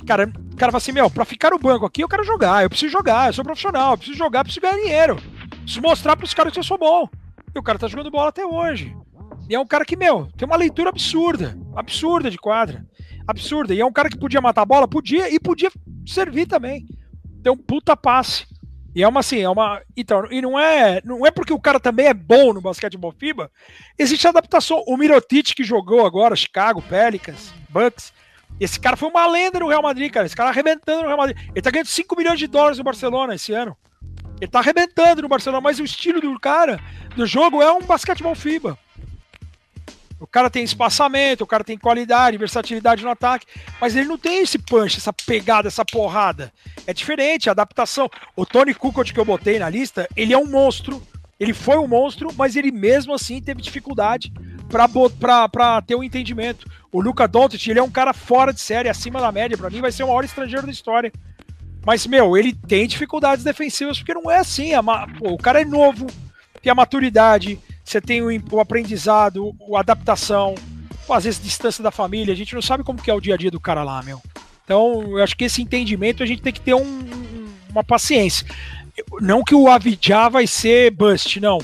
[0.07, 2.71] Cara, o cara fala assim, meu, pra ficar no banco aqui, eu quero jogar, eu
[2.71, 5.17] preciso jogar, eu sou profissional, eu preciso jogar, preciso ganhar dinheiro.
[5.63, 7.09] Preciso mostrar pros caras que eu sou bom.
[7.55, 8.97] E o cara tá jogando bola até hoje.
[9.49, 11.57] E é um cara que, meu, tem uma leitura absurda.
[11.75, 12.85] Absurda de quadra.
[13.27, 13.75] Absurda.
[13.75, 14.89] E é um cara que podia matar a bola?
[14.89, 15.71] Podia, e podia
[16.05, 16.87] servir também.
[17.43, 18.47] Tem um puta passe.
[18.95, 19.83] E é uma assim, é uma.
[19.97, 23.51] Então, e não é, não é porque o cara também é bom no basquetebol FIBA.
[23.99, 24.83] Existe adaptação.
[24.87, 28.13] O Mirotic que jogou agora, Chicago, Pelicans, Bucks.
[28.59, 30.25] Esse cara foi uma lenda no Real Madrid, cara.
[30.25, 31.37] Esse cara arrebentando no Real Madrid.
[31.51, 33.77] Ele tá ganhando 5 milhões de dólares no Barcelona esse ano.
[34.41, 36.81] Ele tá arrebentando no Barcelona, mas o estilo do cara,
[37.15, 38.79] do jogo, é um basquetebol FIBA.
[40.19, 43.47] O cara tem espaçamento, o cara tem qualidade, versatilidade no ataque,
[43.81, 46.53] mas ele não tem esse punch, essa pegada, essa porrada.
[46.87, 48.09] É diferente, a adaptação.
[48.35, 51.03] O Tony Kukoc que eu botei na lista, ele é um monstro,
[51.39, 54.33] ele foi um monstro, mas ele mesmo assim teve dificuldade
[54.69, 56.67] para ter um entendimento.
[56.91, 59.83] O Luca Doncic, ele é um cara fora de série, acima da média, para mim
[59.83, 61.13] vai ser o maior estrangeiro da história.
[61.85, 64.71] Mas, meu, ele tem dificuldades defensivas, porque não é assim.
[65.19, 66.07] Pô, o cara é novo,
[66.61, 70.57] tem a maturidade, você tem o, o aprendizado, a adaptação,
[71.09, 73.39] às vezes distância da família, a gente não sabe como que é o dia a
[73.39, 74.21] dia do cara lá, meu.
[74.65, 77.07] Então, eu acho que esse entendimento a gente tem que ter um,
[77.71, 78.45] uma paciência.
[79.21, 81.59] Não que o Avidja vai ser bust, não.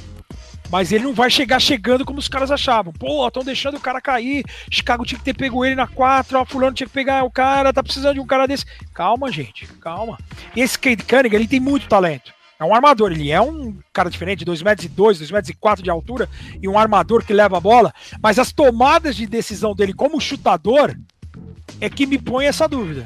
[0.70, 2.92] Mas ele não vai chegar chegando como os caras achavam.
[2.92, 4.44] Pô, estão deixando o cara cair.
[4.70, 6.38] Chicago tinha que ter pego ele na 4.
[6.38, 7.72] Ó, fulano tinha que pegar o cara.
[7.72, 8.64] Tá precisando de um cara desse.
[8.94, 9.66] Calma, gente.
[9.80, 10.16] Calma.
[10.56, 12.32] Esse Cade Cunningham, ele tem muito talento.
[12.62, 15.54] É um armador, ele é um cara diferente, 2 metros e 2, 2 metros e
[15.54, 16.28] 4 de altura
[16.62, 20.96] e um armador que leva a bola, mas as tomadas de decisão dele como chutador
[21.80, 23.04] é que me põe essa dúvida.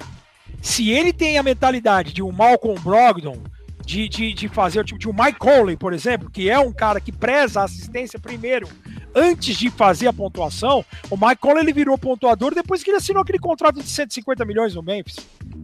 [0.61, 3.39] Se ele tem a mentalidade de um Malcolm Brogdon,
[3.83, 6.73] de, de, de fazer o tipo de um Mike Conley, por exemplo, que é um
[6.73, 8.69] cara que preza a assistência primeiro,
[9.15, 13.23] antes de fazer a pontuação, o Mike Conley ele virou pontuador depois que ele assinou
[13.23, 15.17] aquele contrato de 150 milhões no Memphis.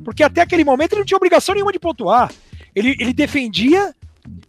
[0.03, 2.33] Porque até aquele momento ele não tinha obrigação nenhuma de pontuar.
[2.75, 3.95] Ele, ele defendia,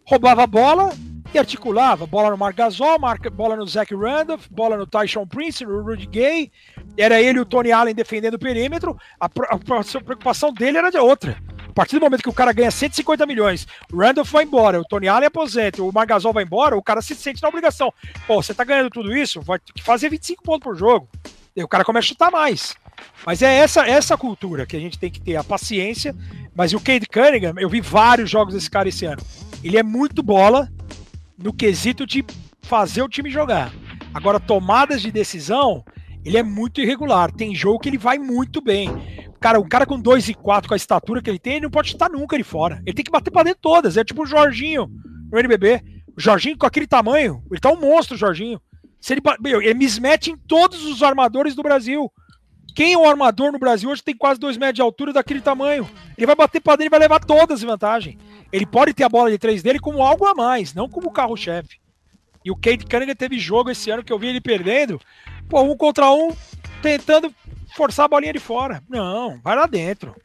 [0.06, 0.94] roubava a bola
[1.34, 2.06] e articulava.
[2.06, 6.06] Bola no Mark Gasol, marca, bola no Zach Randolph, bola no Tyson Prince, no Rudy
[6.06, 6.52] Gay.
[6.98, 8.98] Era ele e o Tony Allen defendendo o perímetro.
[9.20, 11.38] A, a, a preocupação dele era de outra.
[11.68, 14.86] A partir do momento que o cara ganha 150 milhões, o Randolph vai embora, o
[14.86, 17.91] Tony Allen aposenta, o Margasol vai embora, o cara se sente na obrigação.
[18.28, 21.10] Pô, você tá ganhando tudo isso, vai ter que fazer 25 pontos por jogo.
[21.56, 22.76] E o cara começa a chutar mais.
[23.26, 26.16] Mas é essa essa cultura que a gente tem que ter, a paciência.
[26.55, 29.21] Mas o Cade Cunningham, eu vi vários jogos desse cara esse ano.
[29.63, 30.69] Ele é muito bola
[31.38, 32.23] no quesito de
[32.61, 33.73] fazer o time jogar.
[34.13, 35.84] Agora, tomadas de decisão,
[36.23, 37.31] ele é muito irregular.
[37.31, 38.89] Tem jogo que ele vai muito bem.
[39.39, 41.71] Cara, um cara com 2 e 4 com a estatura que ele tem, ele não
[41.71, 42.81] pode chutar nunca ele fora.
[42.85, 43.97] Ele tem que bater pra dentro todas.
[43.97, 44.89] É tipo o Jorginho
[45.31, 45.81] no NBB.
[46.15, 48.61] O Jorginho com aquele tamanho, ele tá um monstro, o Jorginho.
[49.01, 52.09] Se ele, meu, ele mismatch em todos os armadores do Brasil.
[52.74, 55.88] Quem é o armador no Brasil hoje tem quase 2 metros de altura daquele tamanho.
[56.18, 58.18] Ele vai bater para dentro e vai levar todas as vantagens.
[58.52, 61.80] Ele pode ter a bola de três dele como algo a mais, não como carro-chefe.
[62.44, 65.00] E o Kate Cunningham teve jogo esse ano que eu vi ele perdendo.
[65.48, 66.36] Pô, um contra um,
[66.82, 67.34] tentando
[67.76, 68.84] forçar a bolinha de fora.
[68.90, 70.16] Não, vai lá dentro.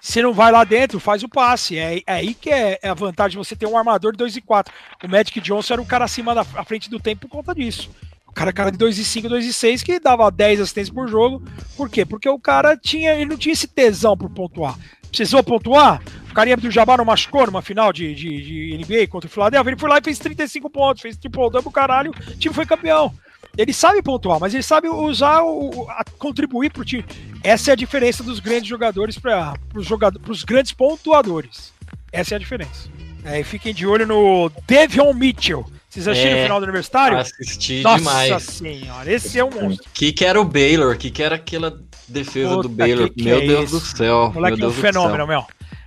[0.00, 1.78] Se não vai lá dentro, faz o passe.
[1.78, 4.36] É, é aí que é, é, a vantagem de você ter um armador de 2
[4.36, 4.74] e 4.
[5.04, 7.88] O Magic Johnson era um cara acima da frente do tempo por conta disso.
[8.32, 11.42] O cara, cara de 2,5, 2,6 que dava 10 assistências por jogo.
[11.76, 12.04] Por quê?
[12.04, 14.78] Porque o cara tinha, ele não tinha esse tesão por pontuar.
[15.08, 16.02] Precisou pontuar?
[16.30, 19.70] O carinha do Jabá não machucou numa final de, de, de NBA contra o Philadelphia.
[19.70, 23.12] Ele foi lá e fez 35 pontos, fez triple double, caralho, o time foi campeão.
[23.56, 27.04] Ele sabe pontuar, mas ele sabe usar, o, a, contribuir para o time.
[27.44, 31.70] Essa é a diferença dos grandes jogadores para os jogadores, grandes pontuadores.
[32.10, 32.88] Essa é a diferença.
[33.24, 35.66] É, fiquem de olho no Devion Mitchell.
[35.92, 37.18] Vocês assistiram é, o final do Universitário?
[37.18, 38.30] Assisti Nossa demais.
[38.30, 39.90] Nossa senhora, esse é um monstro.
[39.92, 40.96] Que que era o Baylor?
[40.96, 41.78] Que que era aquela
[42.08, 43.08] defesa Puta, do Baylor?
[43.10, 43.78] Que que meu é Deus isso?
[43.78, 44.32] do céu.
[44.34, 45.44] Moleque meu é um fenômeno, meu.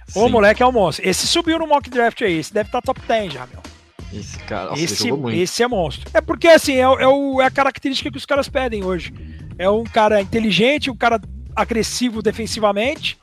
[0.07, 0.19] Sim.
[0.19, 1.09] O moleque é um monstro.
[1.09, 2.37] Esse subiu no mock draft aí.
[2.37, 3.63] Esse deve estar tá top 10 já, meu.
[4.13, 6.07] Esse cara, nossa, esse, esse é monstro.
[6.13, 9.11] É porque, assim, é, é, o, é a característica que os caras pedem hoje.
[9.57, 11.19] É um cara inteligente, um cara
[11.55, 13.17] agressivo defensivamente.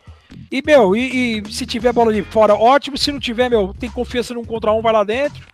[0.50, 2.98] E, meu, e, e, se tiver bola de fora, ótimo.
[2.98, 5.51] Se não tiver, meu, tem confiança num contra um, vai lá dentro.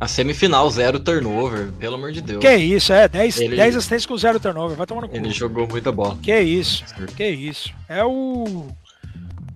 [0.00, 2.40] A semifinal, zero turnover, pelo amor de Deus.
[2.40, 3.56] Que isso, é, 10, ele...
[3.56, 5.16] 10 assistências com zero turnover, vai tomar no cu.
[5.16, 6.16] Ele jogou muita bola.
[6.22, 6.84] Que isso,
[7.16, 7.72] que isso.
[7.88, 8.68] É o.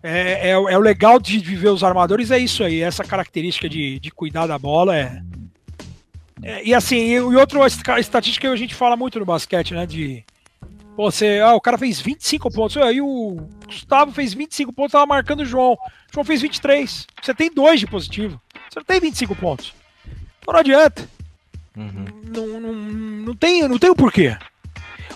[0.02, 4.00] É, é, é, o legal de viver os armadores, é isso aí, essa característica de,
[4.00, 5.22] de cuidar da bola é.
[6.42, 7.64] é e assim, e, e outra
[8.00, 9.86] estatística que a gente fala muito no basquete, né?
[9.86, 10.24] De.
[10.96, 12.76] Pô, você, ah, o cara fez 25 pontos.
[12.78, 15.74] Aí o Gustavo fez 25 pontos, tava marcando o João.
[15.74, 15.78] O
[16.12, 17.06] João fez 23.
[17.22, 18.40] Você tem dois de positivo.
[18.68, 19.72] Você não tem 25 pontos.
[20.42, 21.08] Então não adianta.
[21.76, 22.04] Uhum.
[22.24, 24.36] Não, não, não, tem, não tem o porquê.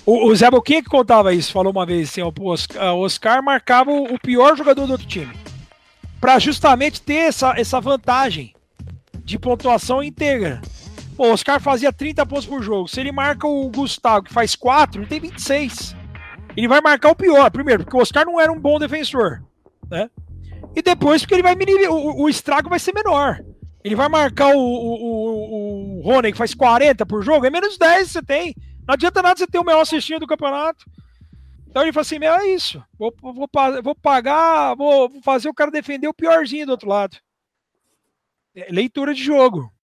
[0.05, 2.33] O, o Zé Boquinha que contava isso, falou uma vez assim, o
[3.01, 5.35] Oscar, marcava o pior jogador do outro time.
[6.21, 8.55] para justamente ter essa, essa vantagem
[9.25, 10.63] de pontuação íntegra.
[11.17, 12.89] Pô, o Oscar fazia 30 pontos por jogo.
[12.89, 15.97] Se ele marca o Gustavo, que faz 4, ele tem 26.
[16.57, 19.43] Ele vai marcar o pior, primeiro, porque o Oscar não era um bom defensor,
[19.91, 20.09] né?
[20.75, 21.57] E depois, porque ele vai
[21.89, 23.41] o, o estrago vai ser menor.
[23.87, 27.79] Ele vai marcar o, o, o, o Rony, que faz 40 por jogo, é menos
[27.79, 28.53] 10 você tem.
[28.85, 30.91] Não adianta nada você ter o melhor cestinho do campeonato.
[31.69, 32.83] Então ele falou assim: meu, é isso.
[32.99, 33.49] Vou, vou,
[33.85, 37.17] vou pagar, vou fazer o cara defender o piorzinho do outro lado.
[38.57, 39.73] É leitura de jogo.